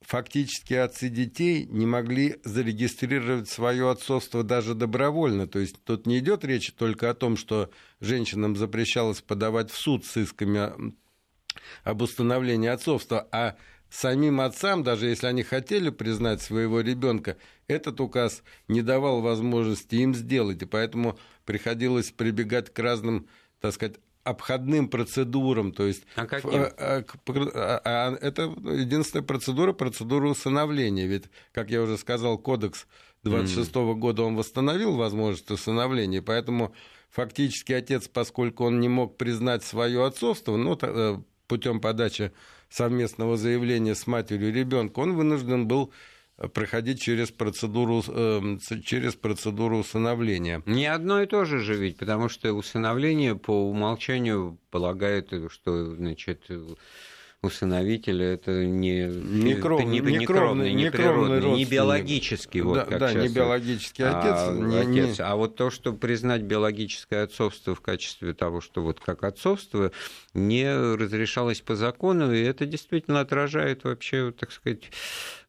фактически 0.06 0.74
отцы 0.74 1.08
детей 1.08 1.66
не 1.66 1.86
могли 1.86 2.36
зарегистрировать 2.44 3.48
свое 3.48 3.90
отцовство 3.90 4.42
даже 4.42 4.74
добровольно. 4.74 5.46
То 5.46 5.58
есть 5.58 5.82
тут 5.84 6.06
не 6.06 6.18
идет 6.18 6.44
речь 6.44 6.72
только 6.72 7.10
о 7.10 7.14
том, 7.14 7.36
что 7.36 7.70
женщинам 8.00 8.56
запрещалось 8.56 9.20
подавать 9.20 9.70
в 9.70 9.76
суд 9.76 10.04
с 10.04 10.16
исками 10.16 10.94
об 11.82 12.02
установлении 12.02 12.68
отцовства, 12.68 13.26
а 13.32 13.56
самим 13.88 14.40
отцам, 14.40 14.82
даже 14.82 15.06
если 15.06 15.26
они 15.26 15.42
хотели 15.42 15.90
признать 15.90 16.42
своего 16.42 16.80
ребенка, 16.80 17.36
этот 17.66 18.00
указ 18.00 18.42
не 18.68 18.82
давал 18.82 19.20
возможности 19.20 19.96
им 19.96 20.14
сделать, 20.14 20.60
и 20.62 20.66
поэтому 20.66 21.18
приходилось 21.46 22.10
прибегать 22.10 22.72
к 22.72 22.78
разным, 22.78 23.26
так 23.60 23.72
сказать, 23.72 23.96
обходным 24.24 24.88
процедурам, 24.88 25.72
то 25.72 25.86
есть 25.86 26.04
а 26.16 26.26
каким? 26.26 26.62
А, 26.62 27.04
а, 27.54 27.80
а, 27.84 28.16
это 28.20 28.42
единственная 28.42 29.24
процедура, 29.24 29.72
процедура 29.72 30.28
усыновления, 30.28 31.06
ведь, 31.06 31.24
как 31.52 31.70
я 31.70 31.82
уже 31.82 31.98
сказал, 31.98 32.38
кодекс 32.38 32.86
26 33.22 33.70
-го 33.76 33.94
года 33.94 34.22
он 34.22 34.36
восстановил 34.36 34.96
возможность 34.96 35.50
усыновления, 35.50 36.22
поэтому 36.22 36.74
фактически 37.10 37.72
отец, 37.72 38.08
поскольку 38.08 38.64
он 38.64 38.80
не 38.80 38.88
мог 38.88 39.16
признать 39.18 39.62
свое 39.62 40.04
отцовство, 40.04 40.56
ну, 40.56 40.78
э, 40.80 41.18
путем 41.46 41.80
подачи 41.80 42.32
совместного 42.70 43.36
заявления 43.36 43.94
с 43.94 44.06
матерью 44.06 44.52
ребенка, 44.52 45.00
он 45.00 45.14
вынужден 45.14 45.68
был 45.68 45.90
э, 45.90 46.13
проходить 46.52 47.00
через 47.00 47.30
процедуру, 47.30 48.02
э, 48.06 48.58
через 48.84 49.14
процедуру 49.14 49.78
усыновления. 49.78 50.62
Не 50.66 50.86
одно 50.86 51.22
и 51.22 51.26
то 51.26 51.44
же 51.44 51.60
же 51.60 51.74
ведь, 51.74 51.98
потому 51.98 52.28
что 52.28 52.52
усыновление 52.52 53.36
по 53.36 53.70
умолчанию 53.70 54.58
полагает, 54.70 55.32
что 55.50 55.94
значит, 55.94 56.50
усыновителя 57.44 58.26
это 58.34 58.64
не, 58.64 59.06
не, 59.06 59.54
кров, 59.54 59.80
это 59.80 59.88
не, 59.88 60.00
не, 60.00 60.18
не, 60.18 60.26
природный, 60.26 60.74
не 60.74 61.64
биологический. 61.64 62.62
Вот, 62.62 62.74
да, 62.74 62.84
как 62.84 62.98
да 62.98 63.14
не 63.14 63.28
биологический 63.28 64.02
отец. 64.02 64.34
А, 64.36 64.52
не, 64.52 64.78
отец. 64.78 65.18
Не... 65.18 65.24
а 65.24 65.36
вот 65.36 65.56
то, 65.56 65.70
что 65.70 65.92
признать 65.92 66.42
биологическое 66.42 67.24
отцовство 67.24 67.74
в 67.74 67.80
качестве 67.80 68.34
того, 68.34 68.60
что 68.60 68.82
вот 68.82 69.00
как 69.00 69.22
отцовство, 69.22 69.92
не 70.32 70.66
разрешалось 70.96 71.60
по 71.60 71.76
закону, 71.76 72.32
и 72.32 72.42
это 72.42 72.66
действительно 72.66 73.20
отражает 73.20 73.84
вообще, 73.84 74.32
так 74.32 74.50
сказать, 74.50 74.90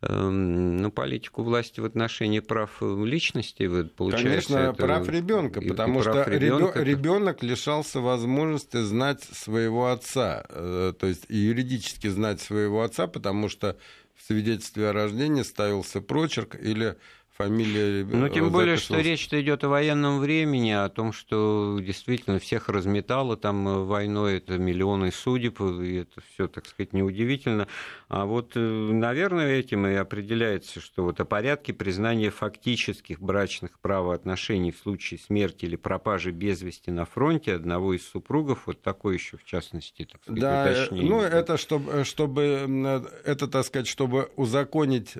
ну, 0.09 0.91
политику 0.91 1.43
власти 1.43 1.79
в 1.79 1.85
отношении 1.85 2.39
прав 2.39 2.81
личности. 2.81 3.63
Вот, 3.63 3.95
получается, 3.95 4.53
Конечно, 4.53 4.57
это... 4.57 4.73
прав 4.73 5.09
ребенка, 5.09 5.61
потому 5.61 5.99
и, 5.99 6.01
что 6.03 6.23
ребенок, 6.27 6.75
ребенок 6.75 7.43
лишался 7.43 7.99
возможности 7.99 8.81
знать 8.81 9.23
своего 9.23 9.91
отца, 9.91 10.45
э, 10.49 10.93
то 10.99 11.07
есть 11.07 11.25
юридически 11.29 12.07
знать 12.07 12.41
своего 12.41 12.83
отца, 12.83 13.07
потому 13.07 13.49
что 13.49 13.77
в 14.15 14.23
свидетельстве 14.23 14.89
о 14.89 14.93
рождении 14.93 15.43
ставился 15.43 16.01
прочерк 16.01 16.55
или 16.55 16.97
фамилия 17.37 18.05
Ну, 18.05 18.29
тем 18.29 18.49
более, 18.49 18.77
что 18.77 18.99
речь-то 18.99 19.41
идет 19.41 19.63
о 19.63 19.69
военном 19.69 20.19
времени, 20.19 20.71
о 20.71 20.89
том, 20.89 21.11
что 21.11 21.77
действительно 21.81 22.39
всех 22.39 22.69
разметало 22.69 23.35
там 23.35 23.67
э, 23.67 23.83
войной, 23.83 24.37
это 24.37 24.57
миллионы 24.57 25.11
судеб, 25.11 25.59
и 25.61 25.95
это 25.95 26.21
все, 26.31 26.47
так 26.47 26.65
сказать, 26.65 26.93
неудивительно. 26.93 27.67
А 28.07 28.25
вот, 28.25 28.53
э, 28.55 28.59
наверное, 28.59 29.55
этим 29.55 29.85
и 29.85 29.93
определяется, 29.93 30.79
что 30.79 31.03
вот 31.03 31.19
о 31.19 31.25
порядке 31.25 31.73
признания 31.73 32.29
фактических 32.29 33.19
брачных 33.19 33.79
правоотношений 33.79 34.71
в 34.71 34.77
случае 34.77 35.19
смерти 35.19 35.65
или 35.65 35.75
пропажи 35.75 36.31
без 36.31 36.61
вести 36.61 36.91
на 36.91 37.05
фронте 37.05 37.53
одного 37.53 37.93
из 37.93 38.07
супругов, 38.07 38.63
вот 38.65 38.81
такой 38.81 39.15
еще 39.15 39.37
в 39.37 39.43
частности, 39.43 40.07
так 40.09 40.21
сказать, 40.23 40.41
да, 40.41 40.69
э, 40.69 40.71
уточнение. 40.71 41.09
Ну, 41.09 41.21
это 41.21 41.57
чтобы, 41.57 42.03
чтобы, 42.05 43.03
это, 43.25 43.47
так 43.47 43.65
сказать, 43.65 43.87
чтобы 43.87 44.29
узаконить, 44.37 45.13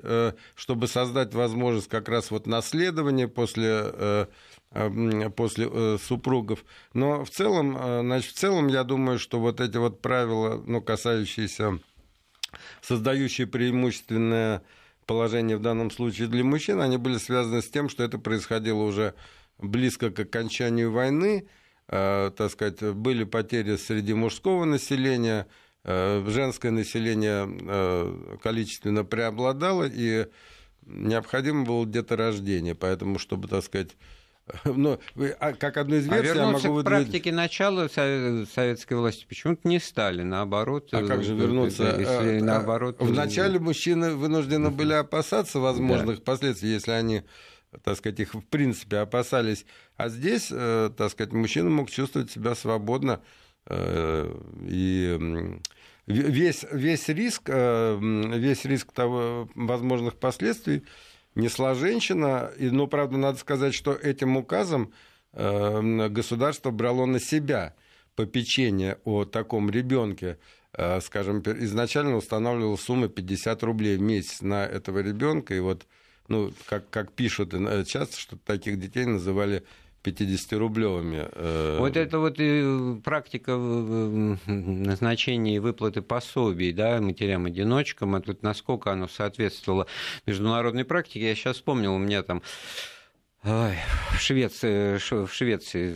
чтобы 0.54 0.86
создать 0.86 1.34
возможность 1.34 1.88
как 1.88 2.05
как 2.06 2.14
раз 2.14 2.30
вот 2.30 2.46
наследование 2.46 3.26
после 3.26 3.66
э, 3.68 4.26
э, 4.70 5.30
после 5.30 5.68
э, 5.68 5.98
супругов. 6.00 6.64
Но 6.94 7.24
в 7.24 7.30
целом, 7.30 7.76
значит, 7.76 8.30
в 8.30 8.38
целом 8.38 8.68
я 8.68 8.84
думаю, 8.84 9.18
что 9.18 9.40
вот 9.40 9.60
эти 9.60 9.76
вот 9.76 10.00
правила, 10.00 10.62
ну, 10.64 10.80
касающиеся, 10.80 11.80
создающие 12.80 13.48
преимущественное 13.48 14.62
положение 15.04 15.56
в 15.56 15.62
данном 15.62 15.90
случае 15.90 16.28
для 16.28 16.44
мужчин, 16.44 16.80
они 16.80 16.96
были 16.96 17.18
связаны 17.18 17.60
с 17.60 17.68
тем, 17.68 17.88
что 17.88 18.04
это 18.04 18.18
происходило 18.18 18.82
уже 18.82 19.14
близко 19.58 20.12
к 20.12 20.20
окончанию 20.20 20.92
войны, 20.92 21.48
так 21.88 22.50
сказать, 22.50 22.82
были 22.82 23.24
потери 23.24 23.76
среди 23.76 24.14
мужского 24.14 24.64
населения, 24.64 25.46
женское 25.84 26.70
население 26.70 28.38
количественно 28.42 29.04
преобладало, 29.04 29.88
и 29.92 30.26
необходимо 30.86 31.64
было 31.64 31.86
деторождение, 31.86 32.74
поэтому, 32.74 33.18
чтобы, 33.18 33.48
так 33.48 33.64
сказать, 33.64 33.96
ну, 34.64 34.98
а 35.40 35.52
как 35.52 35.76
одну 35.76 35.96
из 35.96 36.08
а 36.08 36.14
версий, 36.14 36.38
а 36.38 36.42
я 36.42 36.46
могу 36.46 36.58
выдвинуть... 36.58 36.84
к 36.84 36.88
практике 36.88 37.32
начала 37.32 37.88
советской 37.88 38.94
власти 38.94 39.26
почему-то 39.28 39.68
не 39.68 39.80
стали, 39.80 40.22
наоборот. 40.22 40.88
А 40.92 41.04
как 41.04 41.24
же 41.24 41.34
э, 41.34 41.36
вернуться? 41.36 41.96
Если 41.98 42.38
а, 42.38 42.44
наоборот... 42.44 42.96
Вначале 43.00 43.58
мужчины 43.58 44.14
вынуждены 44.14 44.70
были 44.70 44.92
опасаться 44.92 45.58
возможных 45.58 46.18
да. 46.18 46.22
последствий, 46.22 46.70
если 46.70 46.92
они 46.92 47.22
так 47.82 47.96
сказать, 47.96 48.20
их 48.20 48.34
в 48.34 48.40
принципе 48.40 48.98
опасались. 48.98 49.66
А 49.96 50.08
здесь, 50.08 50.48
э, 50.50 50.90
так 50.96 51.10
сказать, 51.10 51.32
мужчина 51.32 51.68
мог 51.68 51.90
чувствовать 51.90 52.30
себя 52.30 52.54
свободно 52.54 53.20
э, 53.66 54.32
и 54.62 55.58
весь, 56.06 56.64
весь 56.70 57.08
риск, 57.08 57.42
э, 57.46 57.98
весь 58.00 58.64
риск 58.64 58.92
того, 58.92 59.48
возможных 59.54 60.16
последствий 60.16 60.84
несла 61.34 61.74
женщина. 61.74 62.50
И, 62.58 62.70
ну, 62.70 62.86
правда, 62.86 63.16
надо 63.16 63.38
сказать, 63.38 63.74
что 63.74 63.92
этим 63.92 64.36
указом 64.36 64.92
э, 65.32 66.08
государство 66.08 66.70
брало 66.70 67.06
на 67.06 67.20
себя 67.20 67.74
попечение 68.14 68.98
о 69.04 69.24
таком 69.24 69.70
ребенке. 69.70 70.38
Э, 70.72 71.00
скажем, 71.00 71.40
изначально 71.40 72.16
устанавливала 72.16 72.76
сумма 72.76 73.08
50 73.08 73.62
рублей 73.62 73.96
в 73.96 74.00
месяц 74.00 74.42
на 74.42 74.64
этого 74.64 75.00
ребенка. 75.00 75.54
И 75.54 75.60
вот, 75.60 75.86
ну, 76.28 76.52
как, 76.66 76.88
как 76.90 77.12
пишут 77.12 77.54
часто, 77.86 78.18
что 78.18 78.36
таких 78.36 78.78
детей 78.78 79.06
называли 79.06 79.64
50-рублевыми. 80.06 81.28
Э, 81.32 81.76
вот 81.78 81.96
это 81.96 82.18
вот 82.18 82.36
и 82.38 83.00
практика 83.02 83.56
назначения 83.56 85.60
выплаты 85.60 86.02
пособий 86.02 86.72
да, 86.72 87.00
матерям-одиночкам, 87.00 88.14
а 88.14 88.20
тут 88.20 88.42
насколько 88.42 88.92
оно 88.92 89.08
соответствовало 89.08 89.86
международной 90.26 90.84
практике. 90.84 91.28
Я 91.28 91.34
сейчас 91.34 91.56
вспомнил, 91.56 91.94
у 91.94 91.98
меня 91.98 92.22
там 92.22 92.42
Ой, 93.48 93.76
в 94.12 94.18
Швеции, 94.18 94.98
в 94.98 95.32
Швеции 95.32 95.92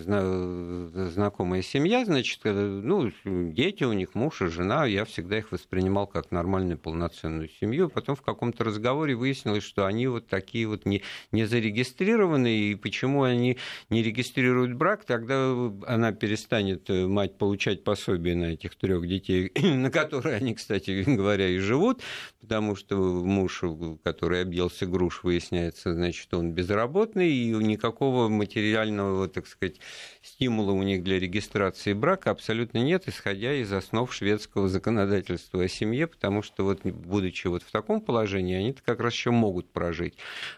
знакомая 1.11 1.63
семья, 1.63 2.05
значит, 2.05 2.39
э, 2.45 2.53
ну, 2.53 3.11
дети 3.25 3.83
у 3.83 3.93
них, 3.93 4.15
муж 4.15 4.43
и 4.43 4.47
жена, 4.47 4.87
я 4.87 5.05
всегда 5.05 5.39
их 5.39 5.51
воспринимал 5.51 6.07
как 6.07 6.31
нормальную 6.31 6.79
полноценную 6.79 7.49
семью. 7.61 7.89
Потом 7.89 8.15
в 8.15 8.23
каком-то 8.23 8.63
разговоре 8.63 9.17
выяснилось, 9.17 9.65
что 9.65 9.85
они 9.87 10.07
вот 10.07 10.29
такие 10.29 10.69
вот 10.69 10.87
не, 10.87 11.03
не 11.33 11.45
зарегистрированные, 11.45 12.71
и 12.71 12.75
почему 12.77 13.25
они 13.25 13.59
не 13.89 14.05
регистрируют 14.05 14.75
брак, 14.75 15.05
тогда 15.05 15.53
она 15.89 16.13
перестанет, 16.13 16.89
э, 16.89 17.09
мать, 17.09 17.37
получать 17.37 17.83
пособие 17.83 18.37
на 18.37 18.53
этих 18.53 18.77
трех 18.77 19.09
детей, 19.09 19.51
на 19.61 19.91
которые 19.91 20.37
они, 20.37 20.55
кстати 20.55 21.03
говоря, 21.07 21.49
и 21.49 21.59
живут, 21.59 22.01
потому 22.41 22.77
что 22.77 22.97
муж, 22.97 23.65
который 24.05 24.43
объелся 24.43 24.87
груш, 24.87 25.25
выясняется, 25.25 25.95
значит, 25.95 26.33
он 26.33 26.53
безработный, 26.53 27.40
и 27.41 27.51
никакого 27.51 28.29
материального, 28.29 29.29
так 29.29 29.47
сказать, 29.47 29.77
стимула 30.23 30.73
у 30.73 30.83
них 30.83 31.03
для 31.03 31.19
регистрации 31.19 31.93
брака 31.93 32.31
абсолютно 32.31 32.79
нет, 32.79 33.05
исходя 33.07 33.55
из 33.55 33.73
основ 33.73 34.13
шведского 34.13 34.69
законодательства 34.69 35.63
о 35.63 35.69
семье, 35.69 36.07
потому 36.07 36.43
что 36.43 36.65
вот 36.65 36.85
будучи 36.85 37.47
вот 37.47 37.63
в 37.63 37.71
таком 37.71 38.01
положении, 38.01 38.57
они 38.57 38.73
как 38.73 39.01
раз 39.01 39.15
еще 39.15 39.31
могут 39.31 39.71
прожить. 39.71 40.15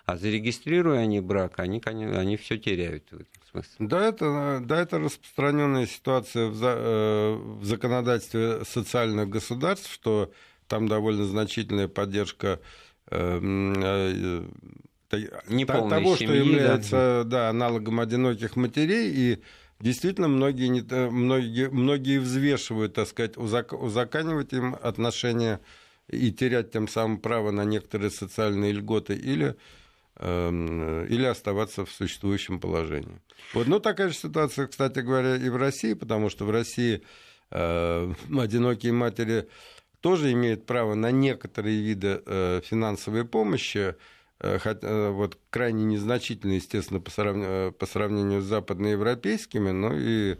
А 0.06 0.16
зарегистрируя 0.16 1.00
они 1.00 1.20
брак, 1.20 1.58
они, 1.58 1.80
они, 1.84 2.36
все 2.36 2.58
теряют 2.58 3.04
в 3.10 3.14
этом 3.14 3.42
смысле. 3.50 3.86
Да, 3.86 4.08
это, 4.08 4.60
да, 4.64 4.80
это 4.80 4.98
распространенная 4.98 5.86
ситуация 5.86 6.48
в, 6.48 6.54
за, 6.54 6.74
э, 6.76 7.34
в 7.34 7.64
законодательстве 7.64 8.64
социальных 8.64 9.28
государств, 9.28 9.92
что 9.92 10.32
там 10.68 10.88
довольно 10.88 11.24
значительная 11.24 11.88
поддержка 11.88 12.60
э, 15.16 15.66
того, 15.66 16.16
семьи, 16.16 16.16
что 16.16 16.34
является 16.34 17.22
да. 17.24 17.24
Да, 17.24 17.48
аналогом 17.50 18.00
одиноких 18.00 18.56
матерей, 18.56 19.10
и 19.10 19.42
действительно 19.80 20.28
многие, 20.28 20.68
не, 20.68 20.82
многие, 21.10 21.68
многие 21.70 22.18
взвешивают, 22.18 22.94
так 22.94 23.08
сказать, 23.08 23.36
узак, 23.36 23.72
узаканивать 23.72 24.52
им 24.52 24.76
отношения 24.80 25.60
и 26.08 26.30
терять 26.32 26.70
тем 26.70 26.88
самым 26.88 27.18
право 27.18 27.50
на 27.50 27.64
некоторые 27.64 28.10
социальные 28.10 28.72
льготы 28.72 29.14
или, 29.14 29.56
э, 30.16 31.06
или 31.08 31.24
оставаться 31.24 31.84
в 31.84 31.90
существующем 31.90 32.60
положении. 32.60 33.20
Вот, 33.54 33.66
ну, 33.66 33.80
такая 33.80 34.08
же 34.08 34.14
ситуация, 34.14 34.66
кстати 34.66 35.00
говоря, 35.00 35.36
и 35.36 35.48
в 35.48 35.56
России, 35.56 35.94
потому 35.94 36.30
что 36.30 36.44
в 36.44 36.50
России 36.50 37.02
э, 37.50 38.12
одинокие 38.38 38.92
матери 38.92 39.48
тоже 40.00 40.32
имеют 40.32 40.66
право 40.66 40.94
на 40.94 41.10
некоторые 41.10 41.80
виды 41.80 42.22
э, 42.26 42.60
финансовой 42.64 43.24
помощи, 43.24 43.94
вот, 44.42 45.38
крайне 45.50 45.84
незначительно, 45.84 46.52
естественно, 46.52 47.00
по 47.00 47.10
сравнению, 47.10 47.68
э, 47.68 47.72
по 47.72 47.86
сравнению 47.86 48.42
с 48.42 48.44
западноевропейскими, 48.44 49.70
но 49.70 49.92
и 49.94 50.38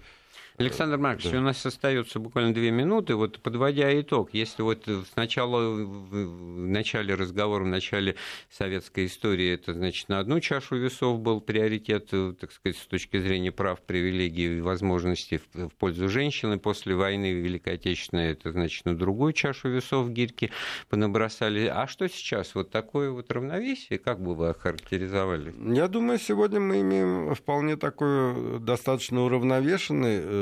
Александр 0.59 0.99
Маркович, 0.99 1.33
да. 1.33 1.39
у 1.39 1.41
нас 1.41 1.65
остается 1.65 2.19
буквально 2.19 2.53
две 2.53 2.71
минуты. 2.71 3.15
Вот 3.15 3.41
подводя 3.41 3.99
итог, 4.01 4.31
если 4.33 4.63
вот 4.63 4.87
сначала 5.13 5.73
в 5.73 6.67
начале 6.67 7.15
разговора, 7.15 7.65
в 7.65 7.69
начале 7.69 8.17
советской 8.51 9.07
истории, 9.07 9.53
это 9.55 9.73
значит 9.73 10.09
на 10.09 10.19
одну 10.19 10.41
чашу 10.41 10.77
весов 10.77 11.21
был 11.21 11.41
приоритет, 11.41 12.11
так 12.39 12.53
сказать, 12.53 12.77
с 12.77 12.87
точки 12.87 13.19
зрения 13.19 13.51
прав, 13.51 13.81
привилегий 13.81 14.59
и 14.59 14.61
возможностей 14.61 15.39
в, 15.39 15.69
в 15.69 15.75
пользу 15.75 16.09
женщины. 16.09 16.59
После 16.59 16.95
войны 16.95 17.33
Великой 17.33 17.75
Отечественной 17.75 18.33
это 18.33 18.53
значит 18.53 18.85
на 18.85 18.95
другую 18.95 19.33
чашу 19.33 19.71
весов 19.71 20.11
гирьки 20.11 20.51
понабросали. 20.89 21.67
А 21.67 21.87
что 21.87 22.09
сейчас? 22.09 22.55
Вот 22.55 22.71
такое 22.71 23.11
вот 23.11 23.33
равновесие, 23.33 23.99
как 23.99 24.21
бы 24.21 24.35
вы 24.35 24.51
охарактеризовали? 24.51 25.55
Я 25.75 25.89
думаю, 25.89 26.19
сегодня 26.19 26.61
мы 26.61 26.83
имеем 26.83 27.35
вполне 27.35 27.77
такой 27.77 28.61
достаточно 28.61 29.23
уравновешенный 29.23 30.21
э, 30.23 30.42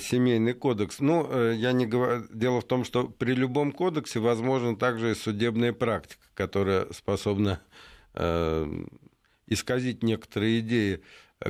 семейный 0.00 0.54
кодекс. 0.54 1.00
Ну, 1.00 1.26
э, 1.30 1.54
я 1.56 1.72
не 1.72 1.86
говорю... 1.86 2.24
Дело 2.30 2.60
в 2.60 2.64
том, 2.64 2.84
что 2.84 3.08
при 3.08 3.32
любом 3.32 3.72
кодексе 3.72 4.18
возможна 4.20 4.76
также 4.76 5.12
и 5.12 5.14
судебная 5.14 5.72
практика, 5.72 6.22
которая 6.34 6.86
способна 6.92 7.60
э, 8.14 8.66
исказить 9.46 10.02
некоторые 10.02 10.60
идеи, 10.60 11.02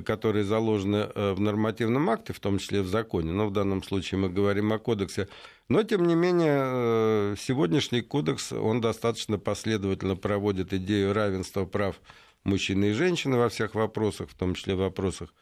которые 0.04 0.44
заложены 0.44 1.06
в 1.14 1.40
нормативном 1.40 2.10
акте, 2.10 2.34
в 2.34 2.40
том 2.40 2.58
числе 2.58 2.82
в 2.82 2.88
законе. 2.88 3.32
Но 3.32 3.46
в 3.46 3.52
данном 3.52 3.82
случае 3.82 4.20
мы 4.20 4.28
говорим 4.28 4.70
о 4.74 4.78
кодексе. 4.78 5.28
Но, 5.68 5.82
тем 5.82 6.06
не 6.06 6.14
менее, 6.14 7.36
сегодняшний 7.38 8.02
кодекс, 8.02 8.52
он 8.52 8.82
достаточно 8.82 9.38
последовательно 9.38 10.14
проводит 10.14 10.74
идею 10.74 11.14
равенства 11.14 11.64
прав 11.64 11.96
мужчины 12.44 12.90
и 12.90 12.92
женщины 12.92 13.38
во 13.38 13.48
всех 13.48 13.74
вопросах, 13.74 14.28
в 14.28 14.34
том 14.34 14.54
числе 14.54 14.74
в 14.74 14.80
вопросах 14.80 15.32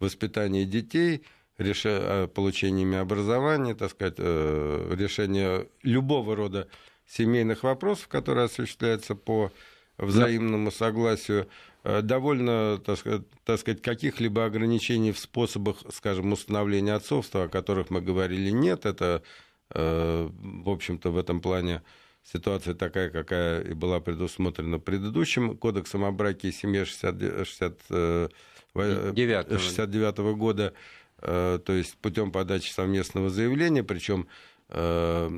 воспитание 0.00 0.64
детей, 0.64 1.22
реша... 1.58 2.28
получениями 2.34 2.96
образования, 2.96 3.74
так 3.74 3.90
сказать, 3.90 4.14
э, 4.18 4.94
решение 4.98 5.68
любого 5.82 6.34
рода 6.34 6.68
семейных 7.06 7.62
вопросов, 7.62 8.08
которые 8.08 8.46
осуществляются 8.46 9.14
по 9.14 9.52
взаимному 9.98 10.70
согласию, 10.70 11.48
э, 11.84 12.02
довольно, 12.02 12.78
так 12.78 12.98
сказать, 12.98 13.22
так 13.44 13.60
сказать 13.60 13.82
каких-либо 13.82 14.44
ограничений 14.44 15.12
в 15.12 15.18
способах, 15.18 15.76
скажем, 15.92 16.32
установления 16.32 16.94
отцовства, 16.94 17.44
о 17.44 17.48
которых 17.48 17.90
мы 17.90 18.00
говорили, 18.00 18.50
нет. 18.50 18.86
Это, 18.86 19.22
э, 19.74 20.28
в 20.30 20.68
общем-то, 20.68 21.10
в 21.10 21.18
этом 21.18 21.40
плане 21.40 21.82
ситуация 22.22 22.74
такая, 22.74 23.10
какая 23.10 23.62
и 23.62 23.74
была 23.74 24.00
предусмотрена 24.00 24.78
предыдущим 24.78 25.56
кодексом 25.56 26.04
о 26.04 26.12
браке 26.12 26.48
и 26.48 26.52
семье 26.52 26.84
60, 26.84 27.46
60 27.46 28.30
69 28.74 30.18
-го 30.18 30.36
года, 30.36 30.72
э, 31.22 31.58
то 31.64 31.72
есть 31.72 31.96
путем 31.98 32.32
подачи 32.32 32.70
совместного 32.70 33.30
заявления, 33.30 33.82
причем 33.82 34.28
э, 34.68 35.28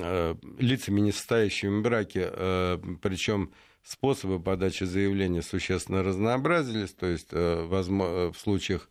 э, 0.00 0.34
лицами, 0.58 1.00
не 1.00 1.12
состоящими 1.12 1.78
в 1.78 1.82
браке, 1.82 2.30
причем 3.00 3.52
способы 3.84 4.40
подачи 4.40 4.84
заявления 4.84 5.42
существенно 5.42 6.02
разнообразились, 6.02 6.92
то 6.92 7.06
есть 7.06 7.32
в 7.32 8.34
случаях 8.36 8.88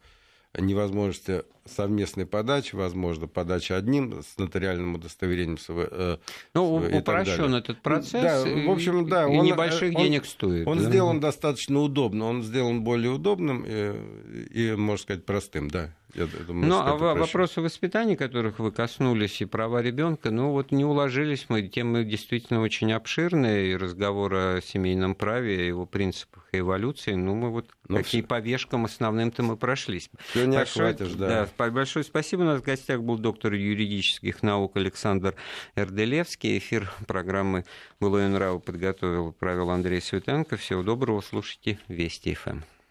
невозможности 0.57 1.43
совместной 1.65 2.25
подачи, 2.25 2.75
возможно, 2.75 3.27
подача 3.27 3.75
одним 3.75 4.21
с 4.21 4.37
нотариальным 4.37 4.95
удостоверением. 4.95 5.57
Э, 5.67 6.17
ну, 6.53 6.75
упрощен 6.75 7.55
этот 7.55 7.81
процесс, 7.81 8.21
да, 8.21 8.43
в 8.43 8.71
общем, 8.71 9.07
да, 9.07 9.23
и 9.23 9.37
он, 9.37 9.45
небольших 9.45 9.95
он, 9.95 10.03
денег 10.03 10.25
стоит. 10.25 10.67
Он 10.67 10.79
да? 10.79 10.85
сделан 10.85 11.19
достаточно 11.19 11.79
удобно, 11.79 12.25
он 12.25 12.43
сделан 12.43 12.83
более 12.83 13.11
удобным 13.11 13.65
и, 13.67 13.93
и 14.51 14.75
можно 14.75 15.03
сказать, 15.03 15.25
простым, 15.25 15.69
да. 15.69 15.93
Думаю, 16.17 16.67
ну, 16.67 16.77
а 16.79 16.95
вопросы 16.95 17.61
воспитания, 17.61 18.17
которых 18.17 18.57
вы 18.59 18.71
коснулись, 18.71 19.41
и 19.41 19.45
права 19.45 19.81
ребенка, 19.81 20.31
ну 20.31 20.51
вот 20.51 20.71
не 20.71 20.83
уложились 20.83 21.45
мы, 21.49 21.61
темы 21.67 22.03
действительно 22.03 22.61
очень 22.61 22.91
обширные, 22.91 23.73
и 23.73 23.75
разговор 23.75 24.33
о 24.33 24.61
семейном 24.61 25.13
праве, 25.13 25.59
о 25.59 25.61
его 25.61 25.85
принципах 25.85 26.47
и 26.51 26.59
эволюции, 26.59 27.13
ну 27.13 27.35
мы 27.35 27.51
вот 27.51 27.69
ну, 27.87 27.97
какие 27.97 28.21
все. 28.21 28.27
по 28.27 28.39
вешкам 28.39 28.85
основным-то 28.85 29.43
мы 29.43 29.57
прошлись. 29.57 30.09
Все 30.29 30.45
не 30.45 30.57
Большое, 30.57 30.89
охватишь, 30.89 31.13
да. 31.13 31.47
да. 31.57 31.69
Большое 31.69 32.03
спасибо. 32.03 32.41
У 32.41 32.45
нас 32.45 32.61
в 32.61 32.63
гостях 32.63 33.01
был 33.01 33.17
доктор 33.17 33.53
юридических 33.53 34.43
наук 34.43 34.75
Александр 34.75 35.35
Эрделевский. 35.75 36.57
Эфир 36.57 36.91
программы 37.07 37.65
«Былое 37.99 38.27
нравы» 38.27 38.59
подготовил, 38.59 39.31
провел 39.33 39.69
Андрей 39.69 40.01
Светенко. 40.01 40.57
Всего 40.57 40.83
доброго, 40.83 41.21
слушайте 41.21 41.79
Вести 41.87 42.33
ФМ. 42.33 42.61